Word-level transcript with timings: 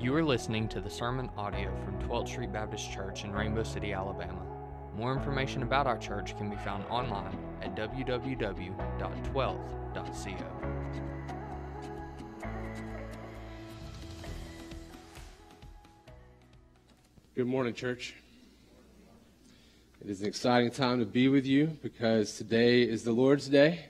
You 0.00 0.16
are 0.16 0.24
listening 0.24 0.66
to 0.68 0.80
the 0.80 0.88
sermon 0.88 1.28
audio 1.36 1.76
from 1.84 1.98
12th 2.08 2.28
Street 2.28 2.50
Baptist 2.50 2.90
Church 2.90 3.24
in 3.24 3.32
Rainbow 3.32 3.62
City, 3.62 3.92
Alabama. 3.92 4.40
More 4.96 5.12
information 5.12 5.62
about 5.62 5.86
our 5.86 5.98
church 5.98 6.38
can 6.38 6.48
be 6.48 6.56
found 6.56 6.86
online 6.86 7.38
at 7.60 7.76
www.12th.co. 7.76 8.76
Good 17.34 17.46
morning, 17.46 17.74
church. 17.74 18.14
It 20.00 20.08
is 20.08 20.22
an 20.22 20.28
exciting 20.28 20.70
time 20.70 21.00
to 21.00 21.04
be 21.04 21.28
with 21.28 21.44
you 21.44 21.76
because 21.82 22.38
today 22.38 22.84
is 22.84 23.04
the 23.04 23.12
Lord's 23.12 23.48
Day, 23.48 23.89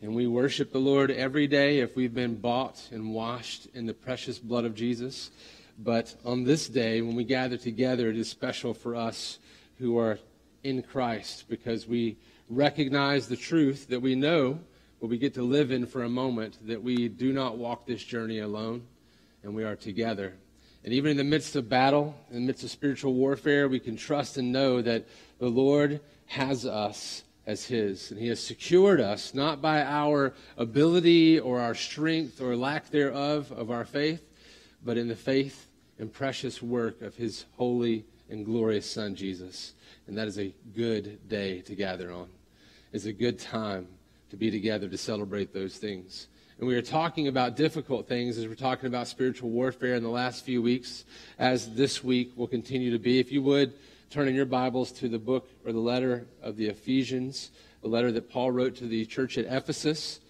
and 0.00 0.14
we 0.14 0.26
worship 0.26 0.72
the 0.72 0.78
Lord 0.78 1.10
every 1.10 1.46
day 1.48 1.80
if 1.80 1.96
we've 1.96 2.14
been 2.14 2.36
bought 2.36 2.80
and 2.92 3.12
washed 3.12 3.66
in 3.74 3.86
the 3.86 3.94
precious 3.94 4.38
blood 4.38 4.64
of 4.64 4.74
Jesus. 4.74 5.30
But 5.78 6.14
on 6.24 6.44
this 6.44 6.68
day, 6.68 7.02
when 7.02 7.16
we 7.16 7.24
gather 7.24 7.56
together, 7.56 8.08
it 8.08 8.16
is 8.16 8.28
special 8.28 8.74
for 8.74 8.94
us 8.94 9.38
who 9.78 9.98
are 9.98 10.18
in 10.62 10.82
Christ 10.82 11.44
because 11.48 11.88
we 11.88 12.16
recognize 12.48 13.28
the 13.28 13.36
truth 13.36 13.88
that 13.88 14.00
we 14.00 14.14
know, 14.14 14.60
but 15.00 15.08
we 15.08 15.18
get 15.18 15.34
to 15.34 15.42
live 15.42 15.72
in 15.72 15.86
for 15.86 16.04
a 16.04 16.08
moment, 16.08 16.58
that 16.66 16.82
we 16.82 17.08
do 17.08 17.32
not 17.32 17.58
walk 17.58 17.86
this 17.86 18.02
journey 18.02 18.38
alone, 18.38 18.82
and 19.42 19.54
we 19.54 19.64
are 19.64 19.76
together. 19.76 20.34
And 20.84 20.94
even 20.94 21.10
in 21.10 21.16
the 21.16 21.24
midst 21.24 21.56
of 21.56 21.68
battle, 21.68 22.14
in 22.30 22.36
the 22.36 22.46
midst 22.46 22.62
of 22.62 22.70
spiritual 22.70 23.14
warfare, 23.14 23.68
we 23.68 23.80
can 23.80 23.96
trust 23.96 24.36
and 24.36 24.52
know 24.52 24.80
that 24.80 25.06
the 25.38 25.48
Lord 25.48 26.00
has 26.26 26.64
us 26.64 27.24
as 27.48 27.64
His. 27.64 28.10
And 28.10 28.20
He 28.20 28.28
has 28.28 28.38
secured 28.38 29.00
us 29.00 29.32
not 29.32 29.62
by 29.62 29.82
our 29.82 30.34
ability 30.58 31.40
or 31.40 31.58
our 31.58 31.74
strength 31.74 32.40
or 32.42 32.54
lack 32.54 32.90
thereof 32.90 33.50
of 33.50 33.70
our 33.70 33.86
faith, 33.86 34.22
but 34.84 34.98
in 34.98 35.08
the 35.08 35.16
faith 35.16 35.66
and 35.98 36.12
precious 36.12 36.62
work 36.62 37.00
of 37.00 37.16
His 37.16 37.46
holy 37.56 38.04
and 38.28 38.44
glorious 38.44 38.88
Son, 38.88 39.16
Jesus. 39.16 39.72
And 40.06 40.16
that 40.18 40.28
is 40.28 40.38
a 40.38 40.54
good 40.76 41.26
day 41.26 41.62
to 41.62 41.74
gather 41.74 42.12
on. 42.12 42.28
It's 42.92 43.06
a 43.06 43.12
good 43.12 43.38
time 43.38 43.88
to 44.30 44.36
be 44.36 44.50
together 44.50 44.86
to 44.86 44.98
celebrate 44.98 45.54
those 45.54 45.78
things. 45.78 46.28
And 46.58 46.68
we 46.68 46.74
are 46.74 46.82
talking 46.82 47.28
about 47.28 47.56
difficult 47.56 48.08
things 48.08 48.36
as 48.36 48.46
we're 48.46 48.56
talking 48.56 48.88
about 48.88 49.08
spiritual 49.08 49.48
warfare 49.48 49.94
in 49.94 50.02
the 50.02 50.10
last 50.10 50.44
few 50.44 50.60
weeks, 50.60 51.04
as 51.38 51.74
this 51.74 52.04
week 52.04 52.32
will 52.36 52.48
continue 52.48 52.90
to 52.90 52.98
be. 52.98 53.20
If 53.20 53.32
you 53.32 53.42
would, 53.42 53.72
turn 54.10 54.26
in 54.26 54.34
your 54.34 54.46
Bibles 54.46 54.90
to 54.90 55.08
the 55.08 55.18
book 55.18 55.50
or 55.66 55.72
the 55.72 55.78
letter 55.78 56.26
of 56.42 56.56
the 56.56 56.66
Ephesians, 56.66 57.50
the 57.82 57.88
letter 57.88 58.10
that 58.12 58.30
Paul 58.30 58.50
wrote 58.50 58.74
to 58.76 58.86
the 58.86 59.04
church 59.04 59.36
at 59.36 59.44
Ephesus. 59.44 60.20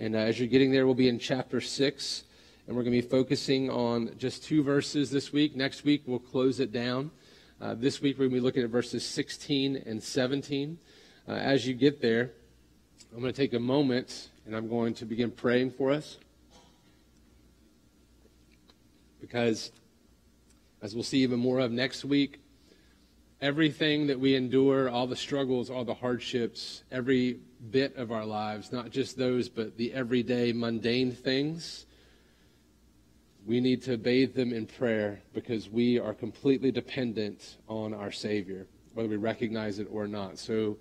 And 0.00 0.16
uh, 0.16 0.18
as 0.18 0.40
you're 0.40 0.48
getting 0.48 0.72
there, 0.72 0.84
we'll 0.84 0.96
be 0.96 1.08
in 1.08 1.20
chapter 1.20 1.60
6. 1.60 2.24
And 2.66 2.76
we're 2.76 2.82
going 2.82 2.96
to 2.96 3.02
be 3.02 3.08
focusing 3.08 3.70
on 3.70 4.16
just 4.18 4.42
two 4.42 4.64
verses 4.64 5.12
this 5.12 5.32
week. 5.32 5.54
Next 5.54 5.84
week, 5.84 6.02
we'll 6.06 6.18
close 6.18 6.58
it 6.58 6.72
down. 6.72 7.12
Uh, 7.60 7.74
this 7.74 8.00
week, 8.00 8.18
we're 8.18 8.24
going 8.24 8.30
to 8.30 8.40
be 8.40 8.40
looking 8.40 8.64
at 8.64 8.70
verses 8.70 9.06
16 9.06 9.76
and 9.86 10.02
17. 10.02 10.78
Uh, 11.28 11.30
as 11.30 11.64
you 11.68 11.74
get 11.74 12.02
there, 12.02 12.32
I'm 13.14 13.20
going 13.20 13.32
to 13.32 13.36
take 13.36 13.54
a 13.54 13.60
moment 13.60 14.30
and 14.44 14.56
I'm 14.56 14.68
going 14.68 14.94
to 14.94 15.04
begin 15.04 15.30
praying 15.30 15.70
for 15.70 15.92
us. 15.92 16.18
Because, 19.20 19.70
as 20.82 20.96
we'll 20.96 21.04
see 21.04 21.22
even 21.22 21.38
more 21.38 21.60
of 21.60 21.70
next 21.70 22.04
week, 22.04 22.40
everything 23.40 24.06
that 24.08 24.20
we 24.20 24.34
endure, 24.34 24.90
all 24.90 25.06
the 25.06 25.16
struggles, 25.16 25.70
all 25.70 25.84
the 25.84 25.94
hardships, 25.94 26.82
every 26.90 27.40
bit 27.70 27.96
of 27.96 28.12
our 28.12 28.26
lives, 28.26 28.70
not 28.70 28.90
just 28.90 29.16
those, 29.16 29.48
but 29.48 29.76
the 29.76 29.92
everyday 29.94 30.52
mundane 30.52 31.12
things, 31.12 31.86
we 33.46 33.60
need 33.60 33.82
to 33.82 33.96
bathe 33.96 34.34
them 34.34 34.52
in 34.52 34.66
prayer 34.66 35.22
because 35.32 35.70
we 35.70 35.98
are 35.98 36.12
completely 36.12 36.70
dependent 36.70 37.56
on 37.66 37.94
our 37.94 38.12
Savior, 38.12 38.66
whether 38.92 39.08
we 39.08 39.16
recognize 39.16 39.78
it 39.78 39.88
or 39.90 40.06
not. 40.06 40.38
So 40.38 40.76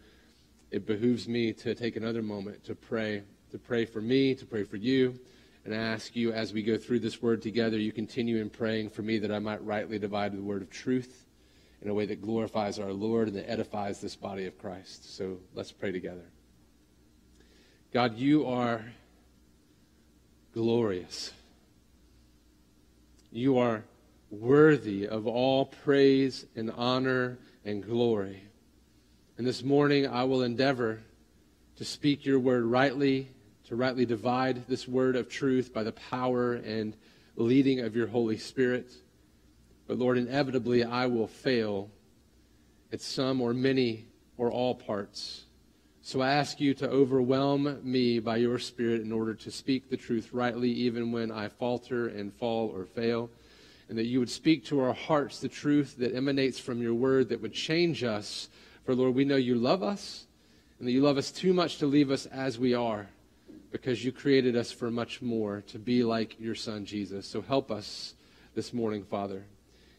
it 0.70 0.86
behooves 0.86 1.28
me 1.28 1.54
to 1.54 1.74
take 1.74 1.96
another 1.96 2.22
moment 2.22 2.66
to 2.66 2.76
pray, 2.76 3.24
to 3.52 3.58
pray 3.58 3.86
for 3.86 4.02
me, 4.02 4.36
to 4.36 4.46
pray 4.46 4.64
for 4.64 4.76
you, 4.76 5.18
and 5.64 5.74
I 5.74 5.78
ask 5.78 6.16
you 6.16 6.34
as 6.34 6.52
we 6.52 6.64
go 6.64 6.78
through 6.78 7.00
this 7.00 7.22
word 7.22 7.42
together, 7.42 7.78
you 7.78 7.92
continue 7.92 8.42
in 8.42 8.50
praying 8.50 8.90
for 8.90 9.02
me 9.02 9.20
that 9.20 9.32
I 9.32 9.40
might 9.40 9.64
rightly 9.64 10.00
divide 10.00 10.34
the 10.36 10.42
word 10.42 10.62
of 10.62 10.70
truth 10.70 11.26
in 11.82 11.90
a 11.90 11.94
way 11.94 12.06
that 12.06 12.22
glorifies 12.22 12.80
our 12.80 12.92
Lord 12.92 13.28
and 13.28 13.38
that 13.38 13.50
edifies 13.50 14.02
this 14.02 14.16
body 14.16 14.46
of 14.46 14.58
Christ. 14.58 15.16
So 15.16 15.38
let's 15.54 15.72
pray 15.72 15.92
together. 15.92 16.26
God, 17.94 18.18
you 18.18 18.46
are 18.46 18.86
glorious. 20.54 21.32
You 23.32 23.58
are 23.60 23.84
worthy 24.30 25.08
of 25.08 25.26
all 25.26 25.66
praise 25.66 26.46
and 26.56 26.72
honor 26.72 27.38
and 27.64 27.84
glory. 27.84 28.44
And 29.38 29.48
this 29.48 29.64
morning 29.64 30.08
I 30.08 30.26
will 30.26 30.44
endeavor 30.44 31.02
to 31.78 31.86
speak 31.86 32.26
your 32.26 32.40
word 32.40 32.66
rightly, 32.66 33.30
to 33.68 33.76
rightly 33.76 34.06
divide 34.06 34.68
this 34.68 34.88
word 34.88 35.16
of 35.16 35.30
truth 35.30 35.74
by 35.74 35.84
the 35.84 35.94
power 35.94 36.54
and 36.54 36.96
leading 37.36 37.80
of 37.80 37.96
your 37.96 38.08
Holy 38.08 38.38
Spirit. 38.38 38.92
But 39.90 39.98
Lord, 39.98 40.20
inevitably 40.20 40.84
I 40.84 41.08
will 41.08 41.26
fail 41.26 41.90
at 42.94 43.02
some 43.02 43.42
or 43.42 43.56
many 43.56 44.06
or 44.38 44.52
all 44.52 44.76
parts. 44.76 45.46
So 46.04 46.22
I 46.22 46.30
ask 46.34 46.62
you 46.62 46.76
to 46.76 46.88
overwhelm 46.88 47.80
me 47.82 48.20
by 48.20 48.38
your 48.38 48.60
Spirit 48.60 49.02
in 49.02 49.12
order 49.12 49.34
to 49.34 49.50
speak 49.50 49.90
the 49.90 49.98
truth 49.98 50.30
rightly, 50.32 50.70
even 50.70 51.12
when 51.12 51.32
I 51.32 51.48
falter 51.48 52.08
and 52.08 52.32
fall 52.32 52.68
or 52.68 52.86
fail. 52.86 53.32
And 53.90 53.98
that 53.98 54.06
you 54.06 54.20
would 54.20 54.30
speak 54.30 54.64
to 54.66 54.80
our 54.80 54.94
hearts 54.94 55.40
the 55.40 55.50
truth 55.50 55.96
that 55.98 56.16
emanates 56.16 56.60
from 56.60 56.84
your 56.84 56.94
word 56.94 57.30
that 57.30 57.42
would 57.42 57.54
change 57.54 58.04
us. 58.04 58.48
For 58.86 58.94
Lord, 58.94 59.16
we 59.16 59.26
know 59.26 59.38
you 59.38 59.56
love 59.56 59.82
us 59.82 60.28
and 60.78 60.88
that 60.88 60.92
you 60.92 61.02
love 61.02 61.18
us 61.18 61.32
too 61.32 61.52
much 61.52 61.80
to 61.80 61.88
leave 61.88 62.12
us 62.12 62.28
as 62.28 62.60
we 62.60 62.76
are 62.76 63.08
because 63.72 64.06
you 64.06 64.12
created 64.12 64.56
us 64.56 64.72
for 64.72 64.92
much 64.92 65.20
more 65.20 65.62
to 65.62 65.80
be 65.80 66.04
like 66.04 66.40
your 66.40 66.54
Son, 66.54 66.86
Jesus. 66.86 67.26
So 67.26 67.42
help 67.42 67.72
us 67.72 68.14
this 68.54 68.72
morning, 68.72 69.04
Father. 69.04 69.46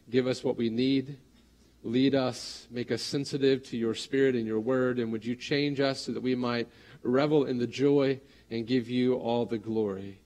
Give 0.09 0.27
us 0.27 0.43
what 0.43 0.57
we 0.57 0.69
need. 0.69 1.17
Lead 1.83 2.15
us. 2.15 2.67
Make 2.69 2.91
us 2.91 3.01
sensitive 3.01 3.63
to 3.69 3.77
your 3.77 3.95
Spirit 3.95 4.35
and 4.35 4.45
your 4.45 4.59
word. 4.59 4.99
And 4.99 5.11
would 5.11 5.25
you 5.25 5.35
change 5.35 5.79
us 5.79 6.01
so 6.01 6.11
that 6.11 6.21
we 6.21 6.35
might 6.35 6.67
revel 7.03 7.45
in 7.45 7.57
the 7.57 7.67
joy 7.67 8.19
and 8.49 8.67
give 8.67 8.89
you 8.89 9.15
all 9.15 9.45
the 9.45 9.57
glory? 9.57 10.19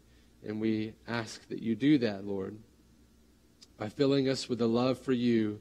And 0.45 0.59
we 0.59 0.93
ask 1.07 1.47
that 1.49 1.61
you 1.61 1.75
do 1.75 1.97
that, 1.99 2.25
Lord, 2.25 2.57
by 3.77 3.89
filling 3.89 4.29
us 4.29 4.47
with 4.47 4.59
the 4.59 4.67
love 4.67 4.99
for 4.99 5.13
you 5.13 5.59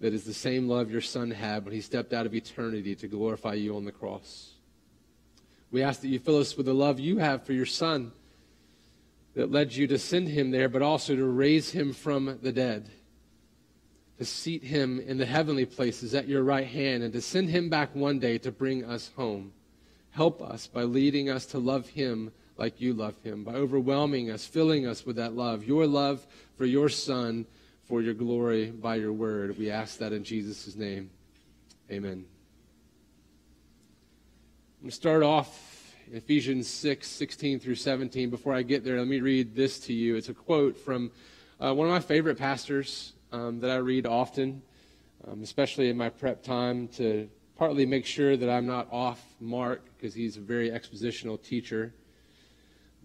that 0.00 0.12
is 0.12 0.24
the 0.24 0.34
same 0.34 0.68
love 0.68 0.90
your 0.90 1.00
Son 1.00 1.30
had 1.30 1.64
when 1.64 1.72
he 1.72 1.80
stepped 1.80 2.12
out 2.12 2.26
of 2.26 2.34
eternity 2.34 2.94
to 2.96 3.08
glorify 3.08 3.54
you 3.54 3.76
on 3.76 3.84
the 3.84 3.92
cross. 3.92 4.50
We 5.70 5.82
ask 5.82 6.00
that 6.02 6.08
you 6.08 6.18
fill 6.18 6.38
us 6.38 6.56
with 6.56 6.66
the 6.66 6.74
love 6.74 7.00
you 7.00 7.18
have 7.18 7.44
for 7.44 7.52
your 7.52 7.66
Son 7.66 8.12
that 9.34 9.50
led 9.50 9.74
you 9.74 9.86
to 9.88 9.98
send 9.98 10.28
him 10.28 10.50
there, 10.50 10.68
but 10.68 10.82
also 10.82 11.16
to 11.16 11.24
raise 11.24 11.70
him 11.70 11.92
from 11.92 12.38
the 12.42 12.52
dead, 12.52 12.90
to 14.18 14.24
seat 14.24 14.62
him 14.62 15.00
in 15.00 15.18
the 15.18 15.26
heavenly 15.26 15.66
places 15.66 16.14
at 16.14 16.28
your 16.28 16.42
right 16.42 16.66
hand, 16.66 17.02
and 17.02 17.12
to 17.12 17.20
send 17.20 17.50
him 17.50 17.68
back 17.68 17.94
one 17.94 18.18
day 18.18 18.38
to 18.38 18.52
bring 18.52 18.84
us 18.84 19.10
home. 19.16 19.52
Help 20.10 20.40
us 20.40 20.66
by 20.66 20.82
leading 20.82 21.28
us 21.28 21.46
to 21.46 21.58
love 21.58 21.88
him 21.88 22.30
like 22.56 22.80
you 22.80 22.94
love 22.94 23.14
him, 23.24 23.42
by 23.42 23.54
overwhelming 23.54 24.30
us, 24.30 24.46
filling 24.46 24.86
us 24.86 25.04
with 25.04 25.16
that 25.16 25.34
love, 25.34 25.64
your 25.64 25.86
love 25.86 26.24
for 26.56 26.64
your 26.64 26.88
Son, 26.88 27.44
for 27.84 28.00
your 28.00 28.14
glory 28.14 28.70
by 28.70 28.94
your 28.94 29.12
word. 29.12 29.58
We 29.58 29.70
ask 29.70 29.98
that 29.98 30.12
in 30.12 30.22
Jesus' 30.22 30.76
name. 30.76 31.10
Amen. 31.90 32.24
I'm 34.78 34.82
going 34.82 34.90
to 34.90 34.96
start 34.96 35.22
off 35.22 35.94
in 36.10 36.16
Ephesians 36.16 36.68
6, 36.68 37.06
16 37.08 37.58
through 37.58 37.74
17. 37.74 38.30
Before 38.30 38.54
I 38.54 38.62
get 38.62 38.84
there, 38.84 38.98
let 38.98 39.08
me 39.08 39.20
read 39.20 39.54
this 39.54 39.80
to 39.80 39.92
you. 39.92 40.16
It's 40.16 40.28
a 40.28 40.34
quote 40.34 40.76
from 40.76 41.10
uh, 41.60 41.74
one 41.74 41.88
of 41.88 41.92
my 41.92 42.00
favorite 42.00 42.38
pastors 42.38 43.14
um, 43.34 43.58
that 43.60 43.70
I 43.70 43.76
read 43.76 44.06
often, 44.06 44.62
um, 45.26 45.42
especially 45.42 45.88
in 45.88 45.96
my 45.96 46.08
prep 46.08 46.44
time, 46.44 46.86
to 46.88 47.28
partly 47.56 47.84
make 47.84 48.06
sure 48.06 48.36
that 48.36 48.48
I'm 48.48 48.66
not 48.66 48.86
off 48.92 49.20
mark 49.40 49.82
because 49.96 50.14
he's 50.14 50.36
a 50.36 50.40
very 50.40 50.70
expositional 50.70 51.42
teacher. 51.42 51.92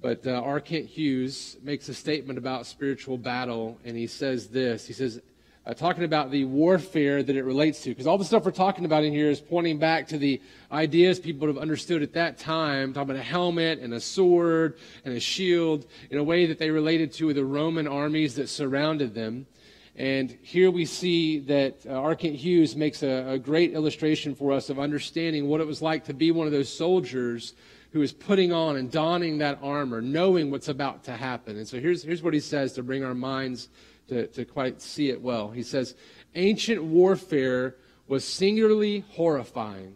But 0.01 0.25
uh, 0.27 0.31
R. 0.31 0.59
Kent 0.59 0.85
Hughes 0.85 1.57
makes 1.63 1.89
a 1.89 1.93
statement 1.93 2.37
about 2.37 2.67
spiritual 2.67 3.17
battle, 3.17 3.79
and 3.83 3.97
he 3.97 4.05
says 4.05 4.47
this. 4.47 4.85
He 4.85 4.93
says, 4.93 5.19
uh, 5.65 5.73
talking 5.73 6.03
about 6.03 6.31
the 6.31 6.45
warfare 6.45 7.21
that 7.21 7.35
it 7.35 7.43
relates 7.43 7.81
to. 7.81 7.89
Because 7.89 8.07
all 8.07 8.17
the 8.17 8.23
stuff 8.23 8.45
we're 8.45 8.51
talking 8.51 8.85
about 8.85 9.03
in 9.03 9.11
here 9.11 9.29
is 9.29 9.41
pointing 9.41 9.77
back 9.77 10.07
to 10.09 10.17
the 10.17 10.41
ideas 10.71 11.19
people 11.19 11.47
would 11.47 11.53
have 11.53 11.61
understood 11.61 12.01
at 12.01 12.13
that 12.13 12.37
time, 12.37 12.93
talking 12.93 13.09
about 13.09 13.19
a 13.19 13.23
helmet 13.23 13.79
and 13.79 13.93
a 13.93 13.99
sword 13.99 14.77
and 15.05 15.15
a 15.15 15.19
shield 15.19 15.85
in 16.11 16.17
a 16.17 16.23
way 16.23 16.45
that 16.45 16.59
they 16.59 16.69
related 16.69 17.11
to 17.13 17.33
the 17.33 17.43
Roman 17.43 17.87
armies 17.87 18.35
that 18.35 18.47
surrounded 18.47 19.13
them. 19.13 19.47
And 19.99 20.37
here 20.41 20.71
we 20.71 20.85
see 20.85 21.39
that 21.39 21.85
uh, 21.85 22.15
Hughes 22.15 22.73
makes 22.73 23.03
a, 23.03 23.31
a 23.31 23.37
great 23.37 23.73
illustration 23.73 24.33
for 24.33 24.53
us 24.53 24.69
of 24.69 24.79
understanding 24.79 25.49
what 25.49 25.59
it 25.59 25.67
was 25.67 25.81
like 25.81 26.05
to 26.05 26.13
be 26.13 26.31
one 26.31 26.47
of 26.47 26.53
those 26.53 26.73
soldiers 26.73 27.53
who 27.91 28.01
is 28.01 28.13
putting 28.13 28.53
on 28.53 28.77
and 28.77 28.89
donning 28.89 29.39
that 29.39 29.59
armor, 29.61 30.01
knowing 30.01 30.51
what's 30.51 30.69
about 30.69 31.03
to 31.03 31.11
happen. 31.11 31.57
And 31.57 31.67
so 31.67 31.81
here's, 31.81 32.01
here's 32.01 32.23
what 32.23 32.33
he 32.33 32.39
says 32.39 32.71
to 32.73 32.83
bring 32.83 33.03
our 33.03 33.13
minds 33.13 33.67
to, 34.07 34.27
to 34.27 34.45
quite 34.45 34.81
see 34.81 35.09
it 35.09 35.21
well. 35.21 35.49
He 35.49 35.63
says, 35.63 35.95
Ancient 36.33 36.81
warfare 36.81 37.75
was 38.07 38.23
singularly 38.23 39.03
horrifying. 39.09 39.95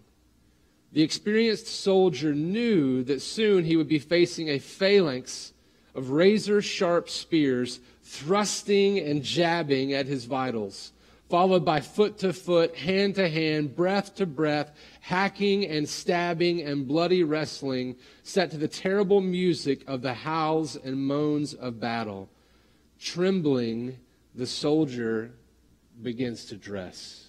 The 0.91 1.01
experienced 1.01 1.67
soldier 1.67 2.35
knew 2.35 3.05
that 3.05 3.21
soon 3.21 3.63
he 3.63 3.77
would 3.77 3.87
be 3.87 3.99
facing 3.99 4.49
a 4.49 4.59
phalanx 4.59 5.53
of 5.95 6.09
razor 6.09 6.61
sharp 6.61 7.09
spears 7.09 7.79
thrusting 8.03 8.99
and 8.99 9.23
jabbing 9.23 9.93
at 9.93 10.05
his 10.05 10.25
vitals, 10.25 10.91
followed 11.29 11.65
by 11.65 11.79
foot 11.79 12.17
to 12.19 12.33
foot, 12.33 12.75
hand 12.75 13.15
to 13.15 13.27
hand, 13.29 13.75
breath 13.75 14.13
to 14.15 14.25
breath, 14.25 14.71
hacking 15.01 15.65
and 15.65 15.87
stabbing 15.87 16.61
and 16.61 16.87
bloody 16.87 17.23
wrestling 17.23 17.95
set 18.23 18.51
to 18.51 18.57
the 18.57 18.67
terrible 18.67 19.21
music 19.21 19.83
of 19.87 20.01
the 20.01 20.13
howls 20.13 20.75
and 20.75 20.97
moans 20.97 21.53
of 21.53 21.79
battle. 21.79 22.29
Trembling, 22.99 23.97
the 24.35 24.47
soldier 24.47 25.31
begins 26.01 26.45
to 26.45 26.55
dress. 26.55 27.27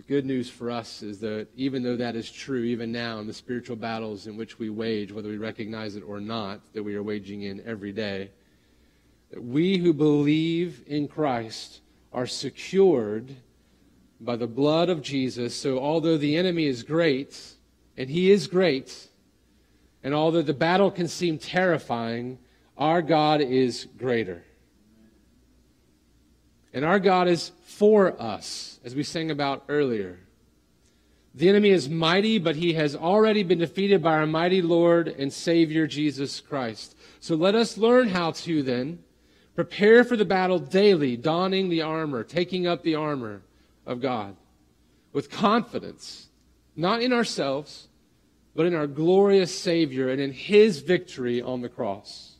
The 0.00 0.14
good 0.14 0.24
news 0.24 0.48
for 0.48 0.70
us 0.70 1.02
is 1.02 1.18
that 1.18 1.48
even 1.56 1.82
though 1.82 1.96
that 1.96 2.16
is 2.16 2.32
true, 2.32 2.62
even 2.62 2.90
now 2.90 3.18
in 3.18 3.26
the 3.26 3.34
spiritual 3.34 3.76
battles 3.76 4.26
in 4.26 4.34
which 4.34 4.58
we 4.58 4.70
wage, 4.70 5.12
whether 5.12 5.28
we 5.28 5.36
recognize 5.36 5.94
it 5.94 6.00
or 6.00 6.20
not, 6.20 6.62
that 6.72 6.82
we 6.82 6.94
are 6.94 7.02
waging 7.02 7.42
in 7.42 7.62
every 7.66 7.92
day, 7.92 8.30
that 9.30 9.44
we 9.44 9.76
who 9.76 9.92
believe 9.92 10.82
in 10.86 11.06
Christ 11.06 11.82
are 12.14 12.26
secured 12.26 13.36
by 14.22 14.36
the 14.36 14.46
blood 14.46 14.88
of 14.88 15.02
Jesus. 15.02 15.54
So 15.54 15.78
although 15.78 16.16
the 16.16 16.34
enemy 16.34 16.64
is 16.64 16.82
great, 16.82 17.38
and 17.98 18.08
he 18.08 18.30
is 18.30 18.46
great, 18.46 19.08
and 20.02 20.14
although 20.14 20.40
the 20.40 20.54
battle 20.54 20.90
can 20.90 21.08
seem 21.08 21.36
terrifying, 21.36 22.38
our 22.78 23.02
God 23.02 23.42
is 23.42 23.86
greater. 23.98 24.44
And 26.72 26.84
our 26.84 26.98
God 26.98 27.28
is 27.28 27.50
for 27.64 28.20
us, 28.20 28.78
as 28.84 28.94
we 28.94 29.02
sang 29.02 29.30
about 29.30 29.64
earlier. 29.68 30.18
The 31.34 31.48
enemy 31.48 31.70
is 31.70 31.88
mighty, 31.88 32.38
but 32.38 32.56
he 32.56 32.74
has 32.74 32.96
already 32.96 33.42
been 33.42 33.58
defeated 33.58 34.02
by 34.02 34.14
our 34.14 34.26
mighty 34.26 34.62
Lord 34.62 35.08
and 35.08 35.32
Savior 35.32 35.86
Jesus 35.86 36.40
Christ. 36.40 36.96
So 37.20 37.34
let 37.34 37.54
us 37.54 37.78
learn 37.78 38.08
how 38.08 38.32
to 38.32 38.62
then 38.62 39.00
prepare 39.54 40.04
for 40.04 40.16
the 40.16 40.24
battle 40.24 40.58
daily, 40.58 41.16
donning 41.16 41.68
the 41.68 41.82
armor, 41.82 42.24
taking 42.24 42.66
up 42.66 42.82
the 42.82 42.94
armor 42.94 43.42
of 43.86 44.00
God 44.00 44.36
with 45.12 45.30
confidence, 45.30 46.28
not 46.76 47.02
in 47.02 47.12
ourselves, 47.12 47.88
but 48.54 48.66
in 48.66 48.74
our 48.74 48.86
glorious 48.86 49.56
Savior 49.56 50.08
and 50.08 50.20
in 50.20 50.32
his 50.32 50.80
victory 50.80 51.40
on 51.42 51.60
the 51.60 51.68
cross. 51.68 52.36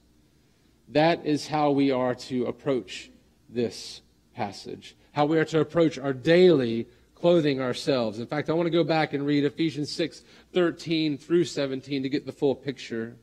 That 0.88 1.25
is 1.25 1.47
how 1.47 1.71
we 1.71 1.91
are 1.91 2.15
to 2.17 2.47
approach 2.47 3.11
this 3.49 4.00
passage, 4.40 4.96
how 5.12 5.26
we 5.26 5.38
are 5.38 5.44
to 5.44 5.60
approach 5.60 5.98
our 5.98 6.14
daily 6.14 6.87
clothing 7.14 7.60
ourselves. 7.60 8.19
In 8.19 8.26
fact, 8.26 8.48
I 8.48 8.54
want 8.54 8.69
to 8.69 8.70
go 8.70 8.82
back 8.82 9.12
and 9.12 9.26
read 9.26 9.44
Ephesians 9.44 9.92
6 9.92 10.22
13 10.54 11.19
through 11.19 11.44
17 11.44 12.02
to 12.02 12.08
get 12.08 12.25
the 12.25 12.32
full 12.32 12.54
picture. 12.54 13.16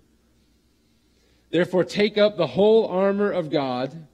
Therefore, 1.50 1.84
take 1.84 2.20
up 2.20 2.38
the 2.38 2.46
whole 2.46 2.86
armor 2.88 3.32
of 3.32 3.50
God, 3.50 4.06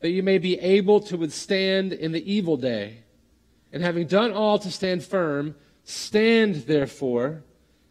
that 0.00 0.08
you 0.08 0.22
may 0.22 0.38
be 0.38 0.58
able 0.58 1.00
to 1.00 1.18
withstand 1.18 1.92
in 1.92 2.12
the 2.12 2.32
evil 2.32 2.56
day. 2.56 3.02
And 3.70 3.82
having 3.82 4.06
done 4.06 4.32
all 4.32 4.58
to 4.60 4.70
stand 4.70 5.04
firm, 5.04 5.56
stand 5.84 6.54
therefore, 6.54 7.44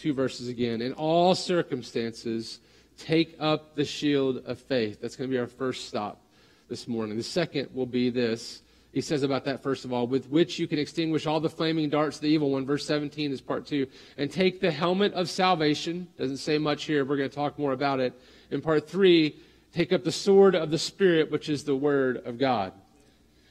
two 0.00 0.14
verses 0.14 0.48
again. 0.48 0.80
In 0.80 0.92
all 0.94 1.34
circumstances, 1.34 2.60
take 2.96 3.36
up 3.38 3.74
the 3.74 3.84
shield 3.84 4.38
of 4.46 4.58
faith. 4.58 5.00
That's 5.00 5.16
going 5.16 5.28
to 5.28 5.34
be 5.34 5.38
our 5.38 5.46
first 5.46 5.88
stop 5.88 6.20
this 6.68 6.88
morning. 6.88 7.16
The 7.16 7.22
second 7.22 7.68
will 7.74 7.86
be 7.86 8.10
this. 8.10 8.62
He 8.92 9.00
says 9.00 9.22
about 9.22 9.44
that, 9.44 9.62
first 9.62 9.84
of 9.84 9.92
all, 9.92 10.06
with 10.06 10.28
which 10.28 10.58
you 10.58 10.66
can 10.66 10.78
extinguish 10.78 11.26
all 11.26 11.38
the 11.38 11.50
flaming 11.50 11.90
darts 11.90 12.16
of 12.16 12.22
the 12.22 12.28
evil 12.28 12.50
one. 12.50 12.66
Verse 12.66 12.84
17 12.86 13.30
is 13.30 13.40
part 13.40 13.66
two. 13.66 13.86
And 14.16 14.30
take 14.30 14.60
the 14.60 14.70
helmet 14.70 15.12
of 15.12 15.28
salvation. 15.28 16.08
Doesn't 16.18 16.38
say 16.38 16.58
much 16.58 16.84
here. 16.84 17.04
We're 17.04 17.16
going 17.16 17.30
to 17.30 17.34
talk 17.34 17.58
more 17.58 17.72
about 17.72 18.00
it. 18.00 18.18
In 18.50 18.60
part 18.60 18.88
three, 18.88 19.36
take 19.72 19.92
up 19.92 20.02
the 20.02 20.10
sword 20.10 20.56
of 20.56 20.70
the 20.70 20.78
Spirit, 20.78 21.30
which 21.30 21.48
is 21.48 21.62
the 21.62 21.76
Word 21.76 22.16
of 22.24 22.38
God. 22.38 22.72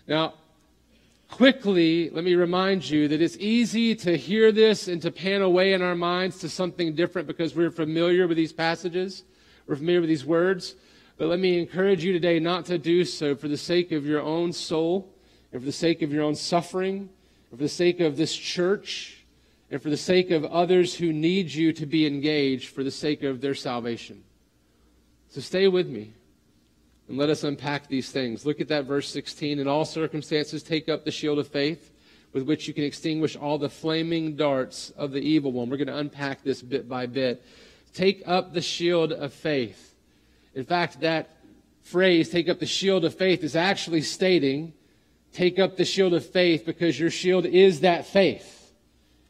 Now, 0.07 0.34
quickly, 1.30 2.10
let 2.10 2.24
me 2.24 2.36
remind 2.36 2.90
you 2.90 3.08
that 3.08 3.22
it's 3.22 3.38
easy 3.38 3.96
to 3.96 4.18
hear 4.18 4.52
this 4.52 4.88
and 4.88 5.02
to 5.02 5.12
pan 5.12 5.42
away 5.42 5.74
in 5.74 5.81
our 5.81 5.96
minds 5.96 6.40
to 6.40 6.50
something 6.50 6.96
different 6.96 7.28
because 7.28 7.56
we're 7.56 7.72
familiar 7.72 8.28
with 8.28 8.38
these 8.38 8.52
passages. 8.52 9.24
We're 9.68 9.78
familiar 9.78 10.02
with 10.02 10.10
these 10.10 10.26
words. 10.26 10.76
But 11.18 11.28
let 11.28 11.40
me 11.40 11.60
encourage 11.60 12.04
you 12.04 12.14
today 12.14 12.40
not 12.40 12.66
to 12.66 12.78
do 12.78 13.06
so 13.06 13.36
for 13.36 13.48
the 13.48 13.58
sake 13.58 13.92
of 13.92 14.06
your 14.06 14.22
own 14.22 14.52
soul, 14.54 15.14
and 15.52 15.62
for 15.62 15.66
the 15.66 15.72
sake 15.72 16.02
of 16.02 16.12
your 16.12 16.24
own 16.24 16.36
suffering, 16.36 17.10
and 17.52 17.60
for 17.60 17.64
the 17.64 17.70
sake 17.70 18.00
of 18.00 18.18
this 18.18 18.36
church, 18.36 19.26
and 19.72 19.81
for 19.81 19.90
the 19.90 19.98
sake 19.98 20.31
of 20.31 20.46
others 20.46 20.96
who 20.96 21.14
need 21.14 21.52
you 21.52 21.74
to 21.74 21.86
be 21.86 22.06
engaged 22.08 22.70
for 22.70 22.84
the 22.84 22.92
sake 22.92 23.24
of 23.24 23.42
their 23.42 23.56
salvation. 23.56 24.24
So 25.30 25.42
stay 25.42 25.68
with 25.68 25.88
me 25.88 26.14
and 27.09 27.17
let 27.17 27.29
us 27.29 27.44
unpack 27.44 27.88
these 27.88 28.11
things. 28.11 28.45
Look 28.45 28.61
at 28.61 28.67
that 28.67 28.85
verse 28.85 29.09
16. 29.09 29.57
In 29.57 29.67
all 29.67 29.83
circumstances, 29.83 30.61
take 30.61 30.88
up 30.88 31.03
the 31.03 31.11
shield 31.11 31.39
of 31.39 31.47
faith 31.47 31.91
with 32.33 32.44
which 32.44 32.67
you 32.67 32.73
can 32.73 32.83
extinguish 32.83 33.35
all 33.35 33.57
the 33.57 33.67
flaming 33.67 34.35
darts 34.35 34.91
of 34.91 35.11
the 35.11 35.19
evil 35.19 35.51
one. 35.51 35.69
We're 35.69 35.77
going 35.77 35.88
to 35.88 35.97
unpack 35.97 36.44
this 36.44 36.61
bit 36.61 36.88
by 36.88 37.07
bit. 37.07 37.44
Take 37.95 38.21
up 38.27 38.53
the 38.53 38.61
shield 38.61 39.11
of 39.11 39.33
faith. 39.33 39.95
In 40.53 40.63
fact, 40.63 41.01
that 41.01 41.38
phrase, 41.81 42.29
take 42.29 42.47
up 42.47 42.59
the 42.59 42.67
shield 42.67 43.03
of 43.03 43.15
faith, 43.15 43.44
is 43.44 43.56
actually 43.56 44.01
stating, 44.01 44.73
take 45.33 45.57
up 45.57 45.78
the 45.78 45.85
shield 45.85 46.13
of 46.13 46.23
faith 46.23 46.63
because 46.63 46.99
your 46.99 47.09
shield 47.09 47.47
is 47.47 47.80
that 47.80 48.06
faith. 48.06 48.71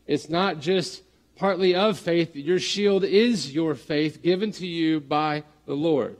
It's 0.05 0.29
not 0.29 0.59
just 0.59 1.01
partly 1.37 1.75
of 1.75 1.97
faith, 1.97 2.35
your 2.35 2.59
shield 2.59 3.05
is 3.05 3.53
your 3.53 3.75
faith 3.75 4.21
given 4.21 4.51
to 4.53 4.67
you 4.67 4.99
by 4.99 5.43
the 5.65 5.75
Lord. 5.75 6.17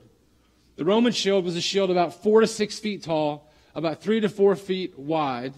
The 0.80 0.86
Roman 0.86 1.12
shield 1.12 1.44
was 1.44 1.56
a 1.56 1.60
shield 1.60 1.90
about 1.90 2.22
four 2.22 2.40
to 2.40 2.46
six 2.46 2.78
feet 2.78 3.02
tall, 3.02 3.46
about 3.74 4.00
three 4.00 4.18
to 4.20 4.30
four 4.30 4.56
feet 4.56 4.98
wide 4.98 5.52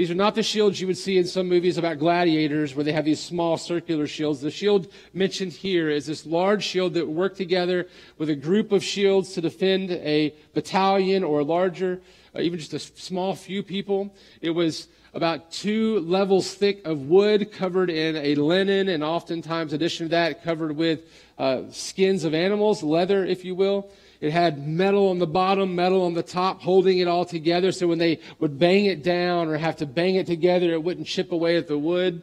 these 0.00 0.10
are 0.10 0.14
not 0.14 0.34
the 0.34 0.42
shields 0.42 0.80
you 0.80 0.86
would 0.86 0.96
see 0.96 1.18
in 1.18 1.26
some 1.26 1.46
movies 1.46 1.76
about 1.76 1.98
gladiators 1.98 2.74
where 2.74 2.84
they 2.84 2.92
have 2.92 3.04
these 3.04 3.20
small 3.20 3.58
circular 3.58 4.06
shields. 4.06 4.40
The 4.40 4.50
shield 4.50 4.90
mentioned 5.12 5.52
here 5.52 5.90
is 5.90 6.06
this 6.06 6.24
large 6.24 6.64
shield 6.64 6.94
that 6.94 7.06
worked 7.06 7.36
together 7.36 7.86
with 8.16 8.30
a 8.30 8.34
group 8.34 8.72
of 8.72 8.84
shields 8.84 9.34
to 9.34 9.42
defend 9.42 9.90
a 9.90 10.34
battalion 10.54 11.22
or 11.22 11.44
larger, 11.44 12.00
uh, 12.34 12.40
even 12.40 12.58
just 12.58 12.72
a 12.72 12.78
small 12.78 13.34
few 13.34 13.62
people. 13.62 14.14
It 14.40 14.52
was 14.52 14.88
about 15.12 15.50
two 15.50 16.00
levels 16.00 16.54
thick 16.54 16.86
of 16.86 17.08
wood 17.08 17.52
covered 17.52 17.90
in 17.90 18.16
a 18.16 18.36
linen 18.36 18.88
and 18.88 19.04
oftentimes, 19.04 19.72
in 19.72 19.76
addition 19.76 20.06
to 20.06 20.10
that, 20.12 20.42
covered 20.42 20.76
with 20.76 21.00
uh, 21.36 21.64
skins 21.72 22.22
of 22.24 22.32
animals, 22.32 22.82
leather, 22.82 23.26
if 23.26 23.44
you 23.44 23.54
will. 23.54 23.90
It 24.20 24.32
had 24.32 24.66
metal 24.66 25.08
on 25.08 25.18
the 25.18 25.26
bottom, 25.26 25.74
metal 25.74 26.02
on 26.02 26.12
the 26.12 26.22
top, 26.22 26.60
holding 26.60 26.98
it 26.98 27.08
all 27.08 27.24
together. 27.24 27.72
So 27.72 27.86
when 27.86 27.98
they 27.98 28.20
would 28.38 28.58
bang 28.58 28.84
it 28.84 29.02
down 29.02 29.48
or 29.48 29.56
have 29.56 29.76
to 29.76 29.86
bang 29.86 30.16
it 30.16 30.26
together, 30.26 30.72
it 30.72 30.82
wouldn't 30.82 31.06
chip 31.06 31.32
away 31.32 31.56
at 31.56 31.68
the 31.68 31.78
wood. 31.78 32.22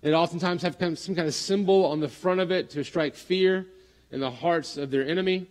They'd 0.00 0.14
oftentimes 0.14 0.62
have 0.62 0.76
some 0.98 1.14
kind 1.14 1.28
of 1.28 1.34
symbol 1.34 1.84
on 1.86 2.00
the 2.00 2.08
front 2.08 2.40
of 2.40 2.50
it 2.50 2.70
to 2.70 2.84
strike 2.84 3.14
fear 3.14 3.66
in 4.10 4.20
the 4.20 4.30
hearts 4.30 4.76
of 4.76 4.90
their 4.90 5.06
enemy. 5.06 5.46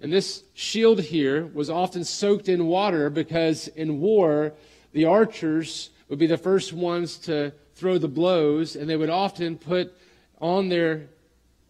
And 0.00 0.12
this 0.12 0.44
shield 0.54 1.00
here 1.00 1.46
was 1.46 1.70
often 1.70 2.04
soaked 2.04 2.48
in 2.48 2.66
water 2.66 3.10
because 3.10 3.68
in 3.68 4.00
war, 4.00 4.52
the 4.92 5.06
archers 5.06 5.90
would 6.08 6.18
be 6.18 6.26
the 6.26 6.36
first 6.36 6.72
ones 6.72 7.16
to 7.18 7.52
throw 7.74 7.98
the 7.98 8.08
blows, 8.08 8.76
and 8.76 8.88
they 8.88 8.96
would 8.96 9.10
often 9.10 9.56
put 9.56 9.92
on 10.40 10.68
their 10.68 11.08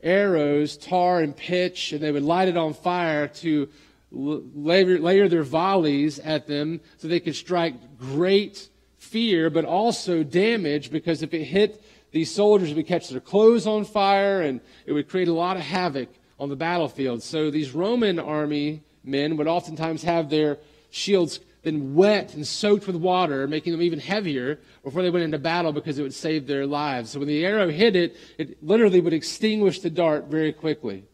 arrows, 0.07 0.77
tar 0.77 1.21
and 1.21 1.37
pitch, 1.37 1.93
and 1.93 2.01
they 2.01 2.13
would 2.13 2.23
light 2.23 2.49
it 2.49 2.57
on 2.57 2.73
fire 2.73 3.29
to 3.29 3.69
layer, 4.11 5.29
their 5.29 5.43
volleys 5.43 6.19
at 6.21 6.47
them 6.47 6.81
so 6.97 7.09
they 7.09 7.21
could 7.21 7.35
strike 7.35 7.75
great 7.99 8.69
fear, 8.99 9.51
but 9.51 9.65
also 9.65 10.23
damage 10.23 10.91
because 10.91 11.23
if 11.23 11.35
it 11.35 11.45
hit 11.45 11.83
these 12.13 12.33
soldiers 12.33 12.71
it 12.71 12.77
would 12.77 12.87
catch 12.87 13.09
their 13.09 13.21
clothes 13.21 13.67
on 13.67 13.85
fire, 13.85 14.41
and 14.41 14.61
it 14.87 14.93
would 14.93 15.09
create 15.09 15.29
a 15.29 15.33
lot 15.33 15.57
of 15.57 15.63
havoc 15.63 16.09
on 16.39 16.49
the 16.49 16.57
battlefield. 16.57 17.23
So 17.23 17.51
these 17.51 17.73
Roman 17.75 18.19
army 18.19 18.83
men 19.05 19.37
would 19.37 19.49
oftentimes 19.49 20.03
have 20.05 20.31
their 20.31 20.59
shields 20.91 21.41
then 21.67 21.97
wet 21.97 22.33
and 22.35 22.47
soaked 22.47 22.87
with 22.87 22.95
water, 22.95 23.49
making 23.49 23.73
them 23.73 23.83
even 23.83 23.99
heavier 23.99 24.61
before 24.85 25.03
they 25.03 25.11
went 25.11 25.25
into 25.25 25.37
battle 25.37 25.73
because 25.73 25.99
it 25.99 26.03
would 26.03 26.15
save 26.15 26.47
their 26.47 26.65
lives. 26.65 27.11
So 27.11 27.19
when 27.19 27.27
the 27.27 27.45
arrow 27.45 27.69
hit 27.69 27.97
it, 27.97 28.17
it 28.39 28.63
literally 28.63 29.01
would 29.01 29.13
extinguish 29.13 29.81
the 29.81 29.91
dart 29.91 30.27
very 30.27 30.53
quickly. 30.53 31.07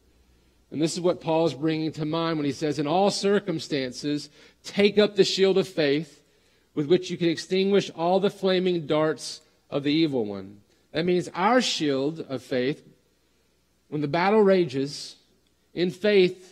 And 0.70 0.80
this 0.80 0.92
is 0.92 1.00
what 1.00 1.22
Paul 1.22 1.46
is 1.46 1.54
bringing 1.54 1.90
to 1.92 2.04
mind 2.04 2.36
when 2.36 2.44
he 2.44 2.52
says, 2.52 2.78
In 2.78 2.86
all 2.86 3.10
circumstances, 3.10 4.28
take 4.62 4.98
up 4.98 5.16
the 5.16 5.24
shield 5.24 5.56
of 5.56 5.66
faith 5.66 6.22
with 6.74 6.86
which 6.86 7.10
you 7.10 7.16
can 7.16 7.30
extinguish 7.30 7.90
all 7.96 8.20
the 8.20 8.28
flaming 8.28 8.86
darts 8.86 9.40
of 9.70 9.84
the 9.84 9.92
evil 9.92 10.26
one. 10.26 10.60
That 10.92 11.06
means 11.06 11.30
our 11.32 11.62
shield 11.62 12.20
of 12.20 12.42
faith, 12.42 12.86
when 13.88 14.02
the 14.02 14.08
battle 14.08 14.42
rages, 14.42 15.16
in 15.72 15.90
faith, 15.90 16.51